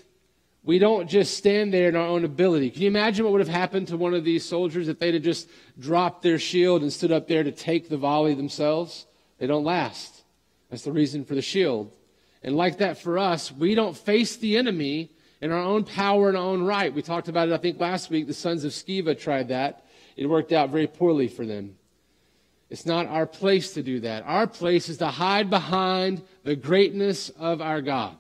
we 0.71 0.79
don't 0.79 1.09
just 1.09 1.37
stand 1.37 1.75
there 1.75 1.89
in 1.89 1.97
our 1.97 2.07
own 2.07 2.25
ability. 2.25 2.71
Can 2.71 2.83
you 2.83 2.87
imagine 2.87 3.25
what 3.25 3.33
would 3.33 3.41
have 3.41 3.49
happened 3.49 3.89
to 3.89 3.97
one 3.97 4.15
of 4.15 4.23
these 4.23 4.45
soldiers 4.45 4.87
if 4.87 5.01
they'd 5.01 5.15
have 5.15 5.23
just 5.25 5.49
dropped 5.81 6.23
their 6.23 6.39
shield 6.39 6.83
and 6.83 6.93
stood 6.93 7.11
up 7.11 7.27
there 7.27 7.43
to 7.43 7.51
take 7.51 7.89
the 7.89 7.97
volley 7.97 8.35
themselves? 8.35 9.05
They 9.39 9.49
don't 9.49 9.65
last. 9.65 10.23
That's 10.71 10.85
the 10.85 10.93
reason 10.93 11.25
for 11.25 11.35
the 11.35 11.43
shield. 11.43 11.91
And 12.45 12.55
like 12.55 12.79
that 12.79 12.99
for 12.99 13.19
us, 13.19 13.51
we 13.51 13.75
don't 13.75 13.97
face 13.97 14.37
the 14.37 14.57
enemy 14.57 15.11
in 15.41 15.51
our 15.51 15.59
own 15.59 15.83
power 15.83 16.29
and 16.29 16.39
our 16.39 16.45
own 16.45 16.63
right. 16.63 16.95
We 16.95 17.03
talked 17.03 17.27
about 17.27 17.49
it, 17.49 17.53
I 17.53 17.59
think, 17.59 17.81
last 17.81 18.09
week. 18.09 18.29
The 18.29 18.33
sons 18.33 18.63
of 18.63 18.71
Sceva 18.71 19.19
tried 19.19 19.49
that. 19.49 19.85
It 20.17 20.27
worked 20.27 20.53
out 20.53 20.71
very 20.71 20.87
poorly 20.87 21.27
for 21.27 21.45
them. 21.45 21.75
It's 22.69 22.87
not 22.87 23.09
our 23.09 23.27
place 23.27 23.75
to 23.75 23.83
do 23.83 23.99
that. 24.03 24.23
Our 24.25 24.47
place 24.47 24.89
is 24.89 24.99
to 24.99 25.09
hide 25.09 25.51
behind 25.51 26.23
the 26.45 26.55
greatness 26.55 27.29
of 27.31 27.61
our 27.61 27.83
God. 27.83 28.17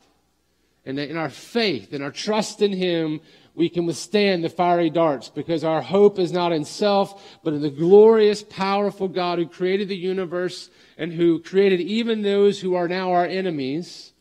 And 0.85 0.99
in 0.99 1.17
our 1.17 1.29
faith 1.29 1.93
and 1.93 2.03
our 2.03 2.11
trust 2.11 2.63
in 2.63 2.73
Him, 2.73 3.21
we 3.55 3.69
can 3.69 3.85
withstand 3.85 4.43
the 4.43 4.49
fiery 4.49 4.91
darts 4.91 5.29
because 5.29 5.65
our 5.65 5.83
hope 5.83 6.19
is 6.19 6.33
not 6.33 6.53
in 6.53 6.65
self, 6.65 7.39
but 7.43 7.53
in 7.53 7.61
the 7.61 7.71
glorious, 7.71 8.43
powerful 8.43 9.09
God 9.09 9.39
who 9.39 9.47
created 9.47 9.89
the 9.89 9.97
universe 9.97 10.71
and 10.97 11.13
who 11.13 11.41
created 11.41 11.81
even 11.81 12.23
those 12.23 12.61
who 12.61 12.75
are 12.75 12.89
now 12.89 13.13
our 13.13 13.27
enemies 13.27 14.13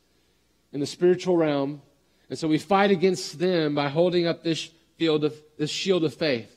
in 0.73 0.79
the 0.79 0.85
spiritual 0.85 1.37
realm. 1.37 1.81
And 2.29 2.37
so 2.37 2.47
we 2.47 2.57
fight 2.57 2.91
against 2.91 3.39
them 3.39 3.75
by 3.75 3.89
holding 3.89 4.27
up 4.27 4.43
this 4.43 4.69
field 4.97 5.23
of 5.23 5.33
this 5.57 5.69
shield 5.69 6.03
of 6.03 6.13
faith. 6.13 6.55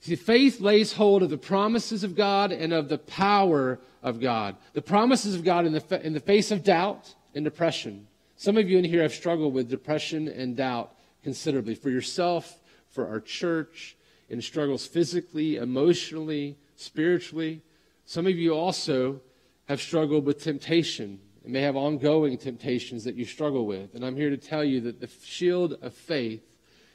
See, 0.00 0.16
faith 0.16 0.60
lays 0.60 0.92
hold 0.92 1.22
of 1.22 1.30
the 1.30 1.38
promises 1.38 2.04
of 2.04 2.14
God 2.14 2.52
and 2.52 2.72
of 2.72 2.88
the 2.88 2.98
power 2.98 3.80
of 4.02 4.20
God. 4.20 4.56
The 4.72 4.82
promises 4.82 5.34
of 5.34 5.44
God 5.44 5.66
in 5.66 5.72
the, 5.72 6.06
in 6.06 6.12
the 6.12 6.20
face 6.20 6.50
of 6.50 6.62
doubt 6.62 7.14
and 7.34 7.44
depression. 7.44 8.06
Some 8.40 8.56
of 8.56 8.70
you 8.70 8.78
in 8.78 8.84
here 8.84 9.02
have 9.02 9.12
struggled 9.12 9.52
with 9.52 9.68
depression 9.68 10.28
and 10.28 10.56
doubt 10.56 10.94
considerably 11.24 11.74
for 11.74 11.90
yourself, 11.90 12.60
for 12.88 13.08
our 13.08 13.18
church, 13.18 13.96
in 14.28 14.40
struggles 14.40 14.86
physically, 14.86 15.56
emotionally, 15.56 16.56
spiritually. 16.76 17.62
Some 18.04 18.28
of 18.28 18.36
you 18.36 18.54
also 18.54 19.20
have 19.64 19.80
struggled 19.80 20.24
with 20.24 20.40
temptation 20.40 21.18
and 21.42 21.52
may 21.52 21.62
have 21.62 21.74
ongoing 21.74 22.38
temptations 22.38 23.02
that 23.02 23.16
you 23.16 23.24
struggle 23.24 23.66
with. 23.66 23.96
And 23.96 24.06
I'm 24.06 24.14
here 24.14 24.30
to 24.30 24.36
tell 24.36 24.62
you 24.62 24.82
that 24.82 25.00
the 25.00 25.10
shield 25.24 25.76
of 25.82 25.92
faith 25.92 26.44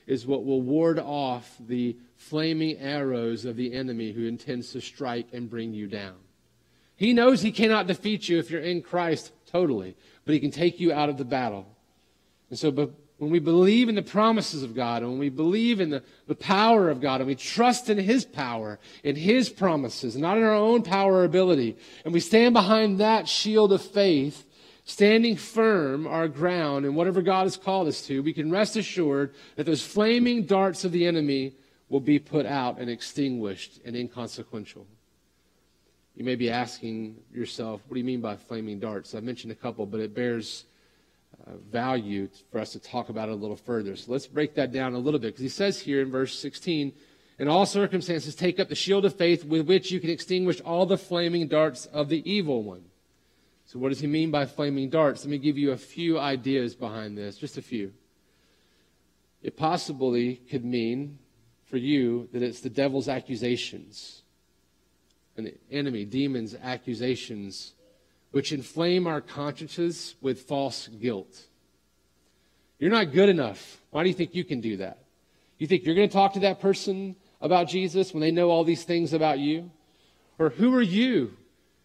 is 0.07 0.25
what 0.25 0.45
will 0.45 0.61
ward 0.61 0.97
off 0.97 1.57
the 1.59 1.97
flaming 2.15 2.77
arrows 2.77 3.43
of 3.43 3.57
the 3.57 3.73
enemy 3.73 4.13
who 4.13 4.27
intends 4.27 4.71
to 4.71 4.79
strike 4.79 5.27
and 5.33 5.49
bring 5.49 5.73
you 5.73 5.87
down. 5.87 6.15
He 6.95 7.11
knows 7.11 7.41
he 7.41 7.51
cannot 7.51 7.87
defeat 7.87 8.29
you 8.29 8.39
if 8.39 8.49
you're 8.49 8.61
in 8.61 8.81
Christ 8.81 9.33
totally, 9.45 9.95
but 10.25 10.33
he 10.33 10.39
can 10.39 10.51
take 10.51 10.79
you 10.79 10.91
out 10.93 11.09
of 11.09 11.17
the 11.17 11.25
battle. 11.25 11.67
And 12.49 12.57
so, 12.57 12.71
but 12.71 12.91
when 13.17 13.31
we 13.31 13.39
believe 13.39 13.89
in 13.89 13.95
the 13.95 14.01
promises 14.01 14.63
of 14.63 14.75
God, 14.75 15.01
and 15.01 15.11
when 15.11 15.19
we 15.19 15.29
believe 15.29 15.79
in 15.79 15.89
the, 15.89 16.03
the 16.27 16.35
power 16.35 16.89
of 16.89 16.99
God, 16.99 17.21
and 17.21 17.27
we 17.27 17.35
trust 17.35 17.89
in 17.89 17.97
His 17.97 18.25
power, 18.25 18.79
in 19.03 19.15
His 19.15 19.49
promises, 19.49 20.17
not 20.17 20.37
in 20.37 20.43
our 20.43 20.53
own 20.53 20.83
power 20.83 21.13
or 21.13 21.23
ability, 21.23 21.77
and 22.03 22.13
we 22.13 22.19
stand 22.19 22.53
behind 22.53 22.99
that 22.99 23.27
shield 23.27 23.71
of 23.71 23.81
faith, 23.81 24.45
standing 24.85 25.37
firm 25.37 26.05
our 26.05 26.27
ground 26.27 26.85
in 26.85 26.95
whatever 26.95 27.21
God 27.21 27.43
has 27.43 27.55
called 27.55 27.87
us 27.87 28.05
to, 28.07 28.21
we 28.21 28.33
can 28.33 28.51
rest 28.51 28.75
assured 28.75 29.33
that 29.55 29.65
those 29.65 29.81
flaming 29.81 30.45
darts 30.45 30.83
of 30.83 30.91
the 30.91 31.05
enemy 31.05 31.55
will 31.87 32.01
be 32.01 32.19
put 32.19 32.45
out 32.45 32.79
and 32.79 32.89
extinguished 32.89 33.79
and 33.85 33.95
inconsequential. 33.95 34.85
You 36.15 36.23
may 36.23 36.35
be 36.35 36.49
asking 36.49 37.17
yourself, 37.33 37.81
what 37.87 37.95
do 37.95 37.99
you 37.99 38.05
mean 38.05 38.21
by 38.21 38.35
flaming 38.35 38.79
darts? 38.79 39.15
I 39.15 39.19
mentioned 39.19 39.51
a 39.51 39.55
couple, 39.55 39.85
but 39.85 39.99
it 39.99 40.13
bears 40.13 40.65
uh, 41.47 41.53
value 41.71 42.29
for 42.51 42.59
us 42.59 42.71
to 42.73 42.79
talk 42.79 43.09
about 43.09 43.29
it 43.29 43.31
a 43.31 43.35
little 43.35 43.55
further. 43.55 43.95
So 43.95 44.11
let's 44.11 44.27
break 44.27 44.55
that 44.55 44.71
down 44.71 44.93
a 44.93 44.99
little 44.99 45.19
bit 45.19 45.27
because 45.27 45.41
he 45.41 45.49
says 45.49 45.79
here 45.79 46.01
in 46.01 46.11
verse 46.11 46.37
16, 46.37 46.93
in 47.39 47.47
all 47.47 47.65
circumstances, 47.65 48.35
take 48.35 48.59
up 48.59 48.69
the 48.69 48.75
shield 48.75 49.05
of 49.05 49.15
faith 49.15 49.43
with 49.43 49.67
which 49.67 49.91
you 49.91 49.99
can 49.99 50.11
extinguish 50.11 50.61
all 50.61 50.85
the 50.85 50.97
flaming 50.97 51.47
darts 51.47 51.87
of 51.87 52.09
the 52.09 52.29
evil 52.31 52.63
one. 52.63 52.83
So, 53.65 53.79
what 53.79 53.89
does 53.89 53.99
he 53.99 54.07
mean 54.07 54.29
by 54.29 54.45
flaming 54.45 54.89
darts? 54.89 55.23
Let 55.23 55.31
me 55.31 55.37
give 55.39 55.57
you 55.57 55.71
a 55.71 55.77
few 55.77 56.19
ideas 56.19 56.75
behind 56.75 57.17
this, 57.17 57.37
just 57.37 57.57
a 57.57 57.61
few. 57.61 57.91
It 59.41 59.57
possibly 59.57 60.35
could 60.35 60.63
mean 60.63 61.17
for 61.65 61.77
you 61.77 62.29
that 62.33 62.43
it's 62.43 62.59
the 62.59 62.69
devil's 62.69 63.09
accusations, 63.09 64.22
the 65.35 65.53
enemy, 65.71 66.05
demons' 66.05 66.55
accusations 66.61 67.73
which 68.31 68.51
inflame 68.51 69.05
our 69.05 69.21
consciences 69.21 70.15
with 70.19 70.41
false 70.41 70.87
guilt. 70.87 71.47
You're 72.79 72.91
not 72.91 73.11
good 73.11 73.29
enough. 73.29 73.79
Why 73.91 74.01
do 74.03 74.09
you 74.09 74.15
think 74.15 74.33
you 74.33 74.43
can 74.43 74.59
do 74.59 74.77
that? 74.77 74.97
You 75.59 75.67
think 75.67 75.85
you're 75.85 75.95
going 75.95 76.09
to 76.09 76.13
talk 76.13 76.33
to 76.33 76.39
that 76.41 76.59
person 76.59 77.15
about 77.41 77.67
Jesus 77.67 78.11
when 78.11 78.21
they 78.21 78.31
know 78.31 78.49
all 78.49 78.63
these 78.63 78.83
things 78.83 79.13
about 79.13 79.37
you? 79.39 79.69
Or 80.39 80.49
who 80.49 80.75
are 80.75 80.81
you 80.81 81.37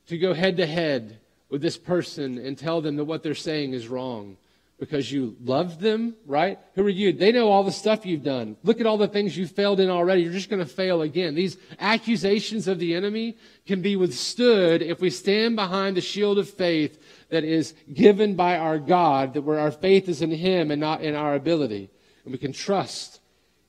to 0.07 0.17
go 0.17 0.33
head 0.33 0.57
to 0.57 0.67
head 0.67 1.21
with 1.51 1.61
this 1.61 1.77
person 1.77 2.39
and 2.39 2.57
tell 2.57 2.81
them 2.81 2.97
that 2.97 3.05
what 3.05 3.23
they're 3.23 3.35
saying 3.35 3.75
is 3.75 3.87
wrong? 3.87 4.39
Because 4.79 5.11
you 5.11 5.37
love 5.43 5.81
them, 5.81 6.15
right? 6.25 6.59
Who 6.75 6.87
are 6.87 6.89
you? 6.89 7.13
They 7.13 7.33
know 7.33 7.49
all 7.49 7.65
the 7.65 7.73
stuff 7.73 8.07
you've 8.07 8.23
done. 8.23 8.57
Look 8.63 8.81
at 8.81 8.87
all 8.87 8.97
the 8.97 9.09
things 9.09 9.37
you've 9.37 9.51
failed 9.51 9.81
in 9.81 9.91
already. 9.91 10.23
You're 10.23 10.33
just 10.33 10.51
going 10.51 10.65
to 10.65 10.73
fail 10.73 11.03
again. 11.03 11.35
These 11.35 11.57
accusations 11.81 12.69
of 12.69 12.79
the 12.79 12.95
enemy 12.95 13.37
can 13.67 13.83
be 13.83 13.97
withstood 13.97 14.81
if 14.81 15.01
we 15.01 15.11
stand 15.11 15.57
behind 15.57 15.97
the 15.97 16.01
shield 16.01 16.39
of 16.39 16.49
faith 16.49 17.03
that 17.31 17.43
is 17.43 17.75
given 17.93 18.37
by 18.37 18.57
our 18.57 18.79
God, 18.79 19.35
that 19.35 19.43
where 19.43 19.59
our 19.59 19.73
faith 19.73 20.09
is 20.09 20.23
in 20.23 20.31
Him 20.31 20.71
and 20.71 20.81
not 20.81 21.03
in 21.03 21.17
our 21.17 21.35
ability. 21.35 21.91
And 22.25 22.33
we 22.33 22.39
can 22.39 22.53
trust 22.53 23.21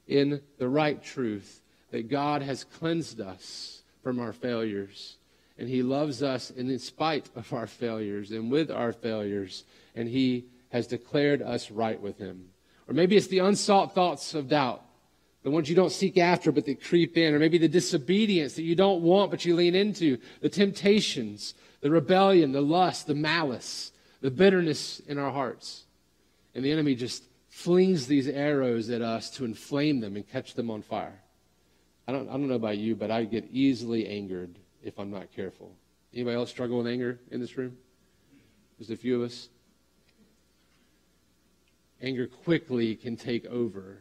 in 0.07 0.41
the 0.59 0.69
right 0.69 1.03
truth 1.03 1.61
that 1.91 2.07
God 2.07 2.43
has 2.43 2.63
cleansed 2.63 3.19
us 3.19 3.81
from 4.03 4.19
our 4.19 4.31
failures. 4.31 5.17
And 5.57 5.67
He 5.67 5.81
loves 5.81 6.21
us 6.21 6.51
in 6.51 6.77
spite 6.77 7.29
of 7.35 7.51
our 7.51 7.67
failures 7.67 8.31
and 8.31 8.51
with 8.51 8.69
our 8.69 8.93
failures. 8.93 9.63
And 9.95 10.07
He 10.07 10.45
has 10.69 10.87
declared 10.87 11.41
us 11.41 11.71
right 11.71 11.99
with 11.99 12.17
him. 12.17 12.49
Or 12.87 12.93
maybe 12.93 13.15
it's 13.15 13.27
the 13.27 13.39
unsought 13.39 13.93
thoughts 13.93 14.33
of 14.33 14.49
doubt, 14.49 14.83
the 15.43 15.51
ones 15.51 15.69
you 15.69 15.75
don't 15.75 15.91
seek 15.91 16.17
after 16.17 16.51
but 16.51 16.65
that 16.65 16.83
creep 16.83 17.17
in. 17.17 17.33
Or 17.33 17.39
maybe 17.39 17.57
the 17.57 17.67
disobedience 17.67 18.53
that 18.55 18.63
you 18.63 18.75
don't 18.75 19.01
want 19.01 19.31
but 19.31 19.45
you 19.45 19.55
lean 19.55 19.75
into, 19.75 20.17
the 20.41 20.49
temptations, 20.49 21.53
the 21.81 21.89
rebellion, 21.89 22.51
the 22.51 22.61
lust, 22.61 23.07
the 23.07 23.15
malice, 23.15 23.91
the 24.21 24.31
bitterness 24.31 24.99
in 25.01 25.17
our 25.17 25.31
hearts. 25.31 25.85
And 26.55 26.65
the 26.65 26.71
enemy 26.71 26.95
just 26.95 27.23
flings 27.47 28.07
these 28.07 28.27
arrows 28.27 28.89
at 28.89 29.01
us 29.01 29.29
to 29.31 29.45
inflame 29.45 29.99
them 29.99 30.15
and 30.15 30.27
catch 30.27 30.53
them 30.55 30.71
on 30.71 30.81
fire. 30.81 31.21
I 32.07 32.11
don't, 32.11 32.27
I 32.27 32.33
don't 32.33 32.47
know 32.47 32.55
about 32.55 32.77
you, 32.77 32.95
but 32.95 33.11
I 33.11 33.23
get 33.23 33.45
easily 33.51 34.07
angered 34.07 34.57
if 34.83 34.99
I'm 34.99 35.11
not 35.11 35.31
careful. 35.31 35.75
Anybody 36.13 36.35
else 36.35 36.49
struggle 36.49 36.79
with 36.79 36.87
anger 36.87 37.19
in 37.29 37.39
this 37.39 37.55
room? 37.55 37.77
Just 38.79 38.89
a 38.89 38.95
few 38.95 39.21
of 39.21 39.29
us 39.29 39.49
anger 42.01 42.27
quickly 42.27 42.95
can 42.95 43.15
take 43.15 43.45
over. 43.47 43.99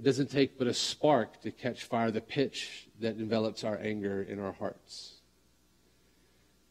It 0.00 0.02
doesn't 0.02 0.30
take 0.30 0.58
but 0.58 0.66
a 0.66 0.74
spark 0.74 1.40
to 1.42 1.50
catch 1.50 1.84
fire, 1.84 2.10
the 2.10 2.20
pitch 2.20 2.88
that 3.00 3.16
envelops 3.16 3.64
our 3.64 3.78
anger 3.78 4.22
in 4.22 4.40
our 4.40 4.52
hearts. 4.52 5.14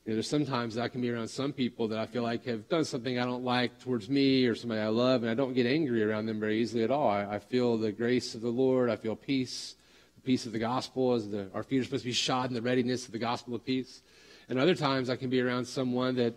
You 0.05 0.11
know, 0.11 0.15
there's 0.17 0.29
sometimes 0.29 0.77
I 0.77 0.89
can 0.89 0.99
be 0.99 1.09
around 1.09 1.29
some 1.29 1.53
people 1.53 1.87
that 1.87 1.97
I 1.97 2.05
feel 2.05 2.23
like 2.23 2.45
have 2.45 2.67
done 2.67 2.83
something 2.83 3.17
I 3.17 3.23
don't 3.23 3.45
like 3.45 3.79
towards 3.79 4.09
me 4.09 4.45
or 4.45 4.53
somebody 4.53 4.81
I 4.81 4.89
love, 4.89 5.21
and 5.21 5.31
I 5.31 5.33
don't 5.33 5.53
get 5.53 5.65
angry 5.65 6.03
around 6.03 6.25
them 6.25 6.41
very 6.41 6.59
easily 6.61 6.83
at 6.83 6.91
all. 6.91 7.07
I, 7.09 7.35
I 7.35 7.39
feel 7.39 7.77
the 7.77 7.93
grace 7.93 8.35
of 8.35 8.41
the 8.41 8.49
Lord. 8.49 8.89
I 8.89 8.97
feel 8.97 9.15
peace, 9.15 9.75
the 10.15 10.21
peace 10.21 10.45
of 10.45 10.51
the 10.51 10.59
gospel, 10.59 11.13
as 11.13 11.29
the, 11.29 11.49
our 11.53 11.63
feet 11.63 11.79
are 11.79 11.83
supposed 11.85 12.03
to 12.03 12.09
be 12.09 12.13
shod 12.13 12.49
in 12.49 12.53
the 12.53 12.61
readiness 12.61 13.05
of 13.05 13.13
the 13.13 13.19
gospel 13.19 13.55
of 13.55 13.63
peace. 13.63 14.01
And 14.49 14.59
other 14.59 14.75
times 14.75 15.09
I 15.09 15.15
can 15.15 15.29
be 15.29 15.39
around 15.39 15.65
someone 15.65 16.17
that 16.17 16.33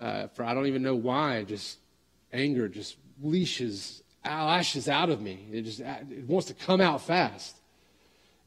uh, 0.00 0.28
for 0.28 0.44
I 0.44 0.54
don't 0.54 0.66
even 0.66 0.82
know 0.82 0.96
why, 0.96 1.44
just 1.44 1.78
anger 2.32 2.68
just 2.68 2.96
leashes, 3.22 4.02
lashes 4.24 4.88
out 4.88 5.10
of 5.10 5.20
me. 5.20 5.46
It 5.52 5.62
just 5.62 5.80
it 5.80 6.26
wants 6.26 6.48
to 6.48 6.54
come 6.54 6.80
out 6.80 7.00
fast. 7.02 7.56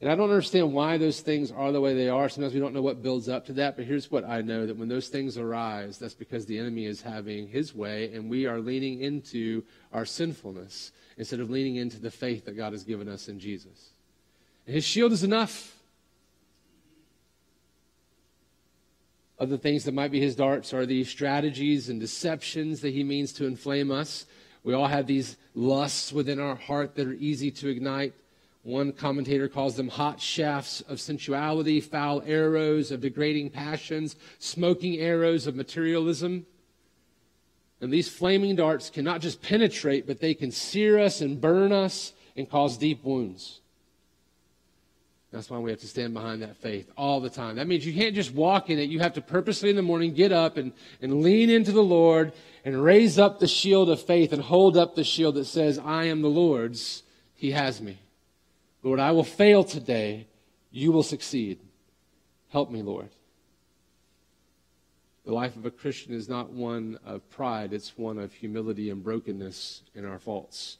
And 0.00 0.08
I 0.08 0.14
don't 0.14 0.30
understand 0.30 0.72
why 0.72 0.96
those 0.96 1.20
things 1.20 1.50
are 1.50 1.72
the 1.72 1.80
way 1.80 1.92
they 1.94 2.08
are. 2.08 2.28
Sometimes 2.28 2.54
we 2.54 2.60
don't 2.60 2.72
know 2.72 2.82
what 2.82 3.02
builds 3.02 3.28
up 3.28 3.46
to 3.46 3.52
that. 3.54 3.74
But 3.74 3.84
here's 3.84 4.12
what 4.12 4.24
I 4.24 4.42
know 4.42 4.64
that 4.64 4.76
when 4.76 4.88
those 4.88 5.08
things 5.08 5.36
arise, 5.36 5.98
that's 5.98 6.14
because 6.14 6.46
the 6.46 6.56
enemy 6.56 6.86
is 6.86 7.02
having 7.02 7.48
his 7.48 7.74
way 7.74 8.14
and 8.14 8.30
we 8.30 8.46
are 8.46 8.60
leaning 8.60 9.00
into 9.00 9.64
our 9.92 10.04
sinfulness 10.04 10.92
instead 11.16 11.40
of 11.40 11.50
leaning 11.50 11.76
into 11.76 11.98
the 11.98 12.12
faith 12.12 12.44
that 12.44 12.56
God 12.56 12.72
has 12.72 12.84
given 12.84 13.08
us 13.08 13.28
in 13.28 13.40
Jesus. 13.40 13.90
And 14.66 14.74
his 14.76 14.84
shield 14.84 15.10
is 15.10 15.24
enough. 15.24 15.74
Other 19.40 19.56
things 19.56 19.84
that 19.84 19.94
might 19.94 20.10
be 20.10 20.20
his 20.20 20.34
darts 20.34 20.74
are 20.74 20.84
the 20.84 21.04
strategies 21.04 21.88
and 21.88 22.00
deceptions 22.00 22.80
that 22.80 22.92
he 22.92 23.04
means 23.04 23.32
to 23.34 23.46
inflame 23.46 23.90
us. 23.90 24.26
We 24.64 24.74
all 24.74 24.88
have 24.88 25.06
these 25.06 25.36
lusts 25.54 26.12
within 26.12 26.40
our 26.40 26.56
heart 26.56 26.96
that 26.96 27.06
are 27.06 27.14
easy 27.14 27.50
to 27.52 27.68
ignite. 27.68 28.14
One 28.64 28.92
commentator 28.92 29.48
calls 29.48 29.76
them 29.76 29.88
hot 29.88 30.20
shafts 30.20 30.80
of 30.82 31.00
sensuality, 31.00 31.80
foul 31.80 32.22
arrows 32.26 32.90
of 32.90 33.00
degrading 33.00 33.50
passions, 33.50 34.16
smoking 34.40 34.98
arrows 34.98 35.46
of 35.46 35.54
materialism. 35.54 36.44
And 37.80 37.92
these 37.92 38.08
flaming 38.08 38.56
darts 38.56 38.90
can 38.90 39.04
not 39.04 39.20
just 39.20 39.40
penetrate, 39.40 40.06
but 40.06 40.20
they 40.20 40.34
can 40.34 40.50
sear 40.50 40.98
us 40.98 41.20
and 41.20 41.40
burn 41.40 41.72
us 41.72 42.12
and 42.36 42.50
cause 42.50 42.76
deep 42.76 43.04
wounds. 43.04 43.60
That's 45.30 45.50
why 45.50 45.58
we 45.58 45.70
have 45.70 45.80
to 45.80 45.86
stand 45.86 46.14
behind 46.14 46.40
that 46.42 46.56
faith 46.56 46.90
all 46.96 47.20
the 47.20 47.28
time. 47.28 47.56
That 47.56 47.66
means 47.66 47.84
you 47.84 47.92
can't 47.92 48.14
just 48.14 48.32
walk 48.32 48.70
in 48.70 48.78
it. 48.78 48.88
You 48.88 49.00
have 49.00 49.12
to 49.14 49.20
purposely 49.20 49.68
in 49.68 49.76
the 49.76 49.82
morning 49.82 50.14
get 50.14 50.32
up 50.32 50.56
and, 50.56 50.72
and 51.02 51.22
lean 51.22 51.50
into 51.50 51.70
the 51.70 51.82
Lord 51.82 52.32
and 52.64 52.82
raise 52.82 53.18
up 53.18 53.38
the 53.38 53.46
shield 53.46 53.90
of 53.90 54.00
faith 54.00 54.32
and 54.32 54.40
hold 54.40 54.78
up 54.78 54.94
the 54.94 55.04
shield 55.04 55.34
that 55.34 55.44
says, 55.44 55.78
I 55.78 56.04
am 56.04 56.22
the 56.22 56.28
Lord's. 56.28 57.02
He 57.34 57.50
has 57.50 57.80
me. 57.82 57.98
Lord, 58.82 59.00
I 59.00 59.12
will 59.12 59.24
fail 59.24 59.64
today. 59.64 60.28
You 60.70 60.92
will 60.92 61.02
succeed. 61.02 61.60
Help 62.50 62.70
me, 62.70 62.80
Lord. 62.80 63.10
The 65.26 65.34
life 65.34 65.56
of 65.56 65.66
a 65.66 65.70
Christian 65.70 66.14
is 66.14 66.26
not 66.26 66.50
one 66.52 66.98
of 67.04 67.28
pride, 67.28 67.74
it's 67.74 67.98
one 67.98 68.18
of 68.18 68.32
humility 68.32 68.88
and 68.88 69.04
brokenness 69.04 69.82
in 69.94 70.06
our 70.06 70.18
faults, 70.18 70.78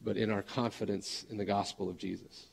but 0.00 0.16
in 0.16 0.30
our 0.30 0.42
confidence 0.42 1.26
in 1.28 1.38
the 1.38 1.44
gospel 1.44 1.88
of 1.88 1.98
Jesus. 1.98 2.46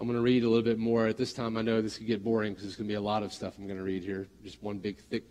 I'm 0.00 0.06
going 0.06 0.16
to 0.16 0.22
read 0.22 0.44
a 0.44 0.48
little 0.48 0.64
bit 0.64 0.78
more. 0.78 1.06
At 1.06 1.18
this 1.18 1.34
time, 1.34 1.58
I 1.58 1.62
know 1.62 1.82
this 1.82 1.98
could 1.98 2.06
get 2.06 2.24
boring 2.24 2.52
because 2.52 2.64
there's 2.64 2.76
going 2.76 2.88
to 2.88 2.92
be 2.92 2.96
a 2.96 3.00
lot 3.02 3.22
of 3.22 3.34
stuff 3.34 3.58
I'm 3.58 3.66
going 3.66 3.78
to 3.78 3.84
read 3.84 4.02
here. 4.02 4.28
Just 4.42 4.62
one 4.62 4.78
big, 4.78 4.98
thick 4.98 5.24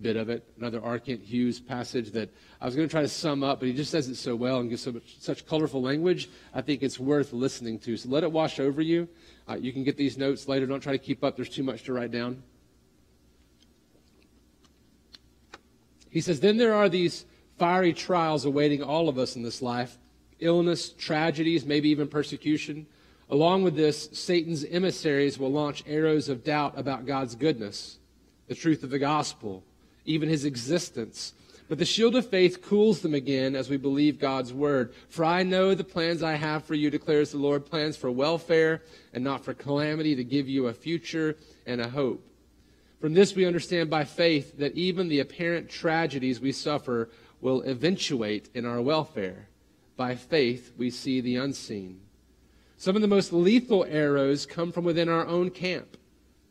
bit 0.00 0.16
of 0.16 0.30
it. 0.30 0.42
Another 0.58 0.82
R. 0.82 0.98
Kent 0.98 1.22
Hughes 1.22 1.60
passage 1.60 2.12
that 2.12 2.30
I 2.58 2.64
was 2.64 2.74
going 2.74 2.88
to 2.88 2.90
try 2.90 3.02
to 3.02 3.08
sum 3.08 3.42
up, 3.42 3.60
but 3.60 3.68
he 3.68 3.74
just 3.74 3.90
says 3.90 4.08
it 4.08 4.14
so 4.14 4.34
well 4.34 4.60
and 4.60 4.70
gives 4.70 4.80
so 4.80 4.92
much, 4.92 5.16
such 5.20 5.46
colorful 5.46 5.82
language. 5.82 6.30
I 6.54 6.62
think 6.62 6.82
it's 6.82 6.98
worth 6.98 7.34
listening 7.34 7.78
to. 7.80 7.98
So 7.98 8.08
let 8.08 8.22
it 8.22 8.32
wash 8.32 8.58
over 8.58 8.80
you. 8.80 9.06
Uh, 9.46 9.56
you 9.56 9.70
can 9.70 9.84
get 9.84 9.98
these 9.98 10.16
notes 10.16 10.48
later. 10.48 10.64
Don't 10.66 10.80
try 10.80 10.92
to 10.92 10.98
keep 10.98 11.22
up. 11.22 11.36
There's 11.36 11.50
too 11.50 11.62
much 11.62 11.82
to 11.82 11.92
write 11.92 12.10
down. 12.10 12.42
He 16.08 16.22
says, 16.22 16.40
Then 16.40 16.56
there 16.56 16.72
are 16.72 16.88
these 16.88 17.26
fiery 17.58 17.92
trials 17.92 18.46
awaiting 18.46 18.82
all 18.82 19.10
of 19.10 19.18
us 19.18 19.36
in 19.36 19.42
this 19.42 19.60
life 19.60 19.98
illness, 20.38 20.90
tragedies, 20.90 21.64
maybe 21.64 21.88
even 21.90 22.08
persecution. 22.08 22.86
Along 23.28 23.62
with 23.64 23.74
this, 23.74 24.08
Satan's 24.12 24.64
emissaries 24.64 25.38
will 25.38 25.50
launch 25.50 25.82
arrows 25.86 26.28
of 26.28 26.44
doubt 26.44 26.74
about 26.76 27.06
God's 27.06 27.34
goodness, 27.34 27.98
the 28.46 28.54
truth 28.54 28.84
of 28.84 28.90
the 28.90 29.00
gospel, 29.00 29.64
even 30.04 30.28
his 30.28 30.44
existence. 30.44 31.32
But 31.68 31.78
the 31.78 31.84
shield 31.84 32.14
of 32.14 32.30
faith 32.30 32.62
cools 32.62 33.00
them 33.00 33.14
again 33.14 33.56
as 33.56 33.68
we 33.68 33.76
believe 33.76 34.20
God's 34.20 34.52
word. 34.52 34.94
For 35.08 35.24
I 35.24 35.42
know 35.42 35.74
the 35.74 35.82
plans 35.82 36.22
I 36.22 36.34
have 36.34 36.64
for 36.64 36.74
you, 36.74 36.88
declares 36.90 37.32
the 37.32 37.38
Lord, 37.38 37.66
plans 37.66 37.96
for 37.96 38.10
welfare 38.10 38.82
and 39.12 39.24
not 39.24 39.44
for 39.44 39.52
calamity, 39.52 40.14
to 40.14 40.22
give 40.22 40.48
you 40.48 40.68
a 40.68 40.72
future 40.72 41.36
and 41.66 41.80
a 41.80 41.88
hope. 41.88 42.24
From 43.00 43.14
this, 43.14 43.34
we 43.34 43.44
understand 43.44 43.90
by 43.90 44.04
faith 44.04 44.58
that 44.58 44.76
even 44.76 45.08
the 45.08 45.18
apparent 45.18 45.68
tragedies 45.68 46.40
we 46.40 46.52
suffer 46.52 47.10
will 47.40 47.62
eventuate 47.62 48.48
in 48.54 48.64
our 48.64 48.80
welfare. 48.80 49.48
By 49.96 50.14
faith, 50.14 50.72
we 50.78 50.90
see 50.90 51.20
the 51.20 51.36
unseen. 51.36 52.00
Some 52.78 52.94
of 52.94 53.02
the 53.02 53.08
most 53.08 53.32
lethal 53.32 53.86
arrows 53.88 54.44
come 54.44 54.70
from 54.70 54.84
within 54.84 55.08
our 55.08 55.26
own 55.26 55.50
camp. 55.50 55.96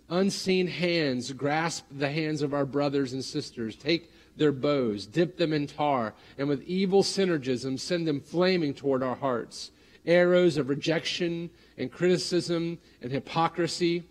Unseen 0.10 0.68
hands 0.68 1.32
grasp 1.32 1.86
the 1.92 2.10
hands 2.10 2.42
of 2.42 2.54
our 2.54 2.66
brothers 2.66 3.14
and 3.14 3.24
sisters, 3.24 3.76
take 3.76 4.12
their 4.36 4.52
bows, 4.52 5.06
dip 5.06 5.38
them 5.38 5.54
in 5.54 5.68
tar, 5.68 6.14
and 6.38 6.48
with 6.48 6.64
evil 6.64 7.04
synergism 7.04 7.80
send 7.80 8.08
them 8.08 8.20
flaming 8.20 8.74
toward 8.74 9.04
our 9.04 9.16
hearts. 9.16 9.72
Arrows 10.06 10.58
of 10.58 10.70
rejection 10.70 11.50
and 11.78 11.92
criticism 11.92 12.80
and 13.02 13.12
hypocrisy. 13.12 14.04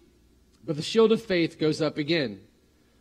But 0.65 0.77
the 0.77 0.83
shield 0.83 1.13
of 1.13 1.23
faith 1.23 1.59
goes 1.59 1.83
up 1.83 1.99
again. 1.99 2.41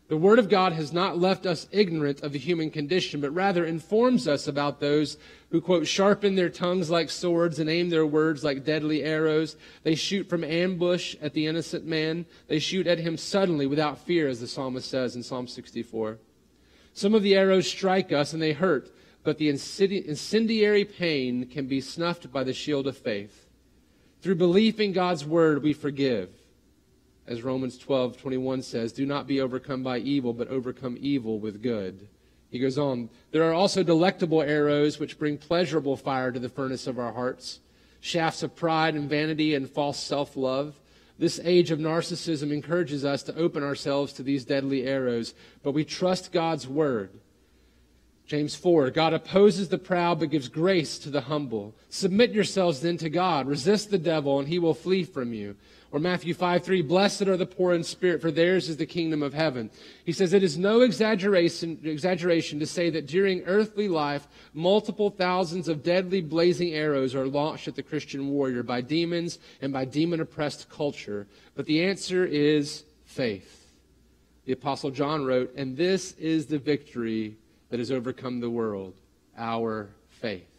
The 0.09 0.17
Word 0.17 0.37
of 0.37 0.49
God 0.49 0.73
has 0.73 0.91
not 0.91 1.17
left 1.17 1.45
us 1.45 1.67
ignorant 1.71 2.21
of 2.21 2.33
the 2.33 2.39
human 2.39 2.69
condition, 2.69 3.21
but 3.21 3.31
rather 3.31 3.65
informs 3.65 4.27
us 4.27 4.47
about 4.47 4.81
those 4.81 5.17
who, 5.49 5.61
quote, 5.61 5.87
sharpen 5.87 6.35
their 6.35 6.49
tongues 6.49 6.89
like 6.89 7.09
swords 7.09 7.57
and 7.59 7.69
aim 7.69 7.89
their 7.89 8.05
words 8.05 8.43
like 8.43 8.65
deadly 8.65 9.03
arrows. 9.03 9.55
They 9.83 9.95
shoot 9.95 10.27
from 10.27 10.43
ambush 10.43 11.15
at 11.21 11.33
the 11.33 11.47
innocent 11.47 11.85
man. 11.85 12.25
They 12.47 12.59
shoot 12.59 12.85
at 12.85 12.99
him 12.99 13.15
suddenly 13.15 13.65
without 13.65 13.97
fear, 13.97 14.27
as 14.27 14.41
the 14.41 14.47
psalmist 14.47 14.89
says 14.89 15.15
in 15.15 15.23
Psalm 15.23 15.47
64. 15.47 16.17
Some 16.93 17.15
of 17.15 17.23
the 17.23 17.35
arrows 17.35 17.67
strike 17.67 18.11
us 18.11 18.33
and 18.33 18.41
they 18.41 18.53
hurt, 18.53 18.91
but 19.23 19.37
the 19.37 19.49
incendiary 19.49 20.83
pain 20.83 21.47
can 21.47 21.65
be 21.65 21.79
snuffed 21.79 22.31
by 22.31 22.43
the 22.43 22.53
shield 22.53 22.87
of 22.87 22.97
faith. 22.97 23.47
Through 24.21 24.35
belief 24.35 24.81
in 24.81 24.91
God's 24.91 25.25
Word, 25.25 25.63
we 25.63 25.71
forgive 25.71 26.29
as 27.25 27.41
Romans 27.41 27.77
12, 27.77 28.17
21 28.17 28.61
says, 28.61 28.91
do 28.91 29.05
not 29.05 29.27
be 29.27 29.39
overcome 29.39 29.83
by 29.83 29.99
evil, 29.99 30.33
but 30.33 30.47
overcome 30.49 30.97
evil 30.99 31.39
with 31.39 31.61
good. 31.61 32.07
He 32.49 32.59
goes 32.59 32.77
on, 32.77 33.09
there 33.31 33.43
are 33.49 33.53
also 33.53 33.81
delectable 33.81 34.41
arrows 34.41 34.99
which 34.99 35.17
bring 35.17 35.37
pleasurable 35.37 35.95
fire 35.97 36.31
to 36.31 36.39
the 36.39 36.49
furnace 36.49 36.85
of 36.85 36.99
our 36.99 37.11
hearts, 37.11 37.59
shafts 37.99 38.43
of 38.43 38.55
pride 38.55 38.95
and 38.95 39.09
vanity 39.09 39.55
and 39.55 39.69
false 39.69 39.97
self 39.97 40.37
love. 40.37 40.79
This 41.17 41.39
age 41.43 41.71
of 41.71 41.79
narcissism 41.79 42.51
encourages 42.51 43.05
us 43.05 43.23
to 43.23 43.35
open 43.35 43.63
ourselves 43.63 44.13
to 44.13 44.23
these 44.23 44.45
deadly 44.45 44.83
arrows, 44.83 45.33
but 45.63 45.71
we 45.71 45.85
trust 45.85 46.31
God's 46.31 46.67
word. 46.67 47.11
James 48.25 48.55
4 48.55 48.89
God 48.91 49.13
opposes 49.13 49.69
the 49.69 49.77
proud 49.77 50.19
but 50.19 50.29
gives 50.29 50.47
grace 50.47 50.97
to 50.99 51.09
the 51.09 51.21
humble. 51.21 51.75
Submit 51.89 52.31
yourselves 52.31 52.81
then 52.81 52.97
to 52.97 53.09
God. 53.09 53.47
Resist 53.47 53.91
the 53.91 53.97
devil, 53.97 54.39
and 54.39 54.47
he 54.47 54.59
will 54.59 54.73
flee 54.73 55.03
from 55.03 55.33
you. 55.33 55.55
Or 55.93 55.99
Matthew 55.99 56.33
5 56.33 56.63
3, 56.63 56.81
blessed 56.81 57.27
are 57.27 57.37
the 57.37 57.45
poor 57.45 57.71
in 57.71 57.83
spirit, 57.83 58.19
for 58.19 58.31
theirs 58.31 58.67
is 58.67 58.77
the 58.77 58.85
kingdom 58.87 59.21
of 59.21 59.35
heaven. 59.35 59.69
He 60.03 60.11
says 60.11 60.33
it 60.33 60.41
is 60.41 60.57
no 60.57 60.81
exaggeration, 60.81 61.79
exaggeration 61.83 62.59
to 62.59 62.65
say 62.65 62.89
that 62.89 63.05
during 63.05 63.43
earthly 63.43 63.87
life, 63.87 64.27
multiple 64.55 65.11
thousands 65.11 65.67
of 65.67 65.83
deadly 65.83 66.19
blazing 66.19 66.73
arrows 66.73 67.13
are 67.13 67.27
launched 67.27 67.67
at 67.67 67.75
the 67.75 67.83
Christian 67.83 68.29
warrior 68.29 68.63
by 68.63 68.81
demons 68.81 69.37
and 69.61 69.71
by 69.71 69.85
demon 69.85 70.19
oppressed 70.19 70.67
culture. 70.67 71.27
But 71.53 71.67
the 71.67 71.85
answer 71.85 72.25
is 72.25 72.85
faith. 73.05 73.69
The 74.45 74.53
Apostle 74.53 74.89
John 74.89 75.25
wrote, 75.25 75.53
And 75.55 75.77
this 75.77 76.13
is 76.13 76.47
the 76.47 76.57
victory 76.57 77.37
that 77.69 77.77
has 77.77 77.91
overcome 77.91 78.39
the 78.39 78.49
world, 78.49 78.95
our 79.37 79.89
faith. 80.09 80.52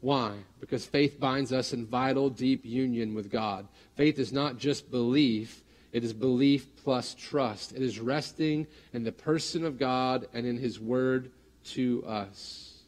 Why? 0.00 0.32
Because 0.60 0.86
faith 0.86 1.20
binds 1.20 1.52
us 1.52 1.72
in 1.72 1.86
vital, 1.86 2.30
deep 2.30 2.64
union 2.64 3.14
with 3.14 3.30
God. 3.30 3.68
Faith 3.96 4.18
is 4.18 4.32
not 4.32 4.56
just 4.56 4.90
belief, 4.90 5.62
it 5.92 6.04
is 6.04 6.12
belief 6.12 6.66
plus 6.84 7.14
trust. 7.14 7.72
It 7.72 7.82
is 7.82 7.98
resting 7.98 8.66
in 8.92 9.04
the 9.04 9.12
person 9.12 9.64
of 9.64 9.78
God 9.78 10.26
and 10.32 10.46
in 10.46 10.56
His 10.56 10.80
Word 10.80 11.32
to 11.72 12.04
us. 12.06 12.78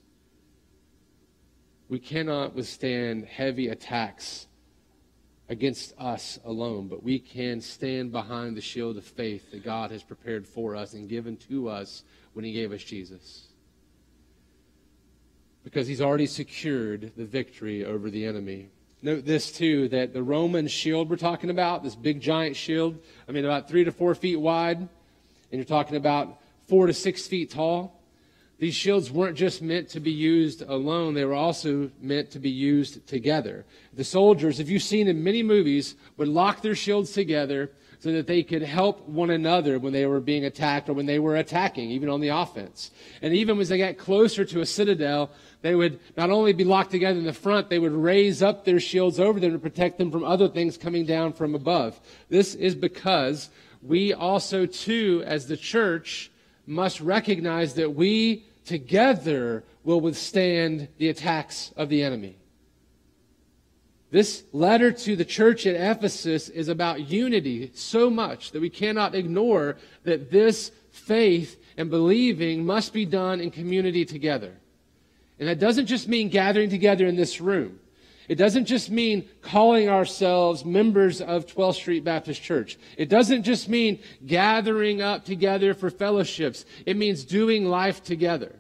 We 1.89 1.99
cannot 1.99 2.55
withstand 2.55 3.27
heavy 3.27 3.69
attacks 3.69 4.47
against 5.49 5.93
us 5.99 6.39
alone, 6.45 6.89
but 6.89 7.03
we 7.03 7.19
can 7.19 7.61
stand 7.61 8.13
behind 8.13 8.57
the 8.57 8.63
shield 8.63 8.97
of 8.97 9.05
faith 9.05 9.51
that 9.51 9.65
God 9.65 9.91
has 9.91 10.03
prepared 10.03 10.47
for 10.47 10.75
us 10.75 10.95
and 10.95 11.09
given 11.09 11.37
to 11.49 11.69
us 11.69 12.05
when 12.33 12.45
He 12.45 12.53
gave 12.53 12.73
us 12.73 12.83
Jesus 12.83 13.52
because 15.65 15.87
he's 15.87 16.01
already 16.01 16.27
secured 16.27 17.13
the 17.17 17.25
victory 17.25 17.85
over 17.85 18.11
the 18.11 18.25
enemy. 18.25 18.69
Note 19.01 19.25
this, 19.25 19.51
too, 19.51 19.89
that 19.89 20.13
the 20.13 20.23
Roman 20.23 20.69
shield 20.69 21.11
we're 21.11 21.17
talking 21.17 21.51
about, 21.51 21.83
this 21.83 21.97
big 21.97 22.21
giant 22.21 22.55
shield, 22.55 22.99
I 23.29 23.33
mean, 23.33 23.45
about 23.45 23.69
three 23.69 23.85
to 23.85 23.93
four 23.93 24.15
feet 24.15 24.37
wide, 24.37 24.79
and 24.79 24.89
you're 25.51 25.65
talking 25.65 25.97
about 25.97 26.39
four 26.69 26.87
to 26.87 26.95
six 26.95 27.27
feet 27.27 27.51
tall. 27.51 28.01
These 28.59 28.75
shields 28.77 29.11
weren't 29.11 29.37
just 29.37 29.61
meant 29.61 29.89
to 29.89 30.01
be 30.01 30.13
used 30.13 30.63
alone, 30.63 31.15
they 31.15 31.25
were 31.25 31.35
also 31.35 31.91
meant 32.01 32.31
to 32.31 32.39
be 32.39 32.51
used 32.51 33.05
together. 33.09 33.65
The 33.93 34.05
soldiers, 34.05 34.61
if 34.61 34.71
you've 34.71 34.85
seen 34.85 35.09
in 35.09 35.25
many 35.25 35.43
movies, 35.43 35.97
would 36.17 36.29
lock 36.29 36.63
their 36.63 36.77
shields 36.77 37.13
together 37.13 37.73
so 38.03 38.11
that 38.11 38.27
they 38.27 38.43
could 38.43 38.63
help 38.63 39.09
one 39.09 39.31
another 39.31 39.79
when 39.79 39.93
they 39.93 40.07
were 40.07 40.19
being 40.19 40.45
attacked 40.45 40.89
or 40.89 40.93
when 40.93 41.07
they 41.07 41.21
were 41.21 41.37
attacking, 41.37 41.89
even 41.89 42.09
on 42.09 42.21
the 42.21 42.31
offense. 42.31 42.91
And 43.23 43.33
even 43.33 43.61
as 43.61 43.69
they 43.69 43.79
got 43.79 43.97
closer 43.97 44.45
to 44.45 44.61
a 44.61 44.67
citadel, 44.67 45.31
they 45.61 45.77
would 45.77 46.01
not 46.17 46.29
only 46.29 46.53
be 46.53 46.65
locked 46.65 46.91
together 46.91 47.21
in 47.21 47.25
the 47.25 47.33
front, 47.33 47.71
they 47.71 47.79
would 47.79 47.93
raise 47.93 48.43
up 48.43 48.65
their 48.65 48.81
shields 48.81 49.21
over 49.21 49.39
them 49.39 49.53
to 49.53 49.59
protect 49.61 49.99
them 49.99 50.11
from 50.11 50.25
other 50.25 50.49
things 50.49 50.77
coming 50.77 51.07
down 51.07 51.33
from 51.33 51.55
above. 51.55 52.01
This 52.29 52.57
is 52.57 52.75
because 52.75 53.51
we 53.83 54.13
also, 54.13 54.67
too, 54.67 55.23
as 55.25 55.47
the 55.47 55.57
church, 55.57 56.33
must 56.67 57.01
recognize 57.01 57.75
that 57.75 57.95
we 57.95 58.45
together 58.65 59.63
will 59.85 60.01
withstand 60.01 60.89
the 60.99 61.09
attacks 61.09 61.73
of 61.77 61.89
the 61.89 62.03
enemy. 62.03 62.37
This 64.13 64.45
letter 64.53 64.93
to 64.93 65.17
the 65.17 65.25
church 65.25 65.67
at 65.67 65.75
Ephesus 65.75 66.51
is 66.51 66.69
about 66.69 67.09
unity 67.09 67.71
so 67.75 68.11
much 68.11 68.53
that 68.53 68.61
we 68.61 68.69
cannot 68.69 69.15
ignore 69.15 69.79
that 70.05 70.31
this 70.31 70.71
faith 70.91 71.59
and 71.79 71.89
believing 71.89 72.67
must 72.67 72.93
be 72.93 73.07
done 73.07 73.41
in 73.41 73.51
community 73.51 74.05
together. 74.05 74.53
And 75.39 75.49
that 75.49 75.59
doesn't 75.59 75.87
just 75.87 76.09
mean 76.09 76.29
gathering 76.29 76.69
together 76.69 77.07
in 77.07 77.17
this 77.17 77.41
room. 77.41 77.81
It 78.29 78.35
doesn't 78.35 78.67
just 78.67 78.91
mean 78.91 79.31
calling 79.41 79.89
ourselves 79.89 80.63
members 80.63 81.23
of 81.23 81.47
12th 81.47 81.77
Street 81.77 82.05
Baptist 82.05 82.43
Church. 82.43 82.79
It 82.99 83.09
doesn't 83.09 83.45
just 83.45 83.67
mean 83.67 83.99
gathering 84.27 85.01
up 85.01 85.25
together 85.25 85.73
for 85.73 85.89
fellowships. 85.89 86.67
It 86.85 86.99
means 86.99 87.25
doing 87.25 87.65
life 87.65 88.05
together. 88.05 88.57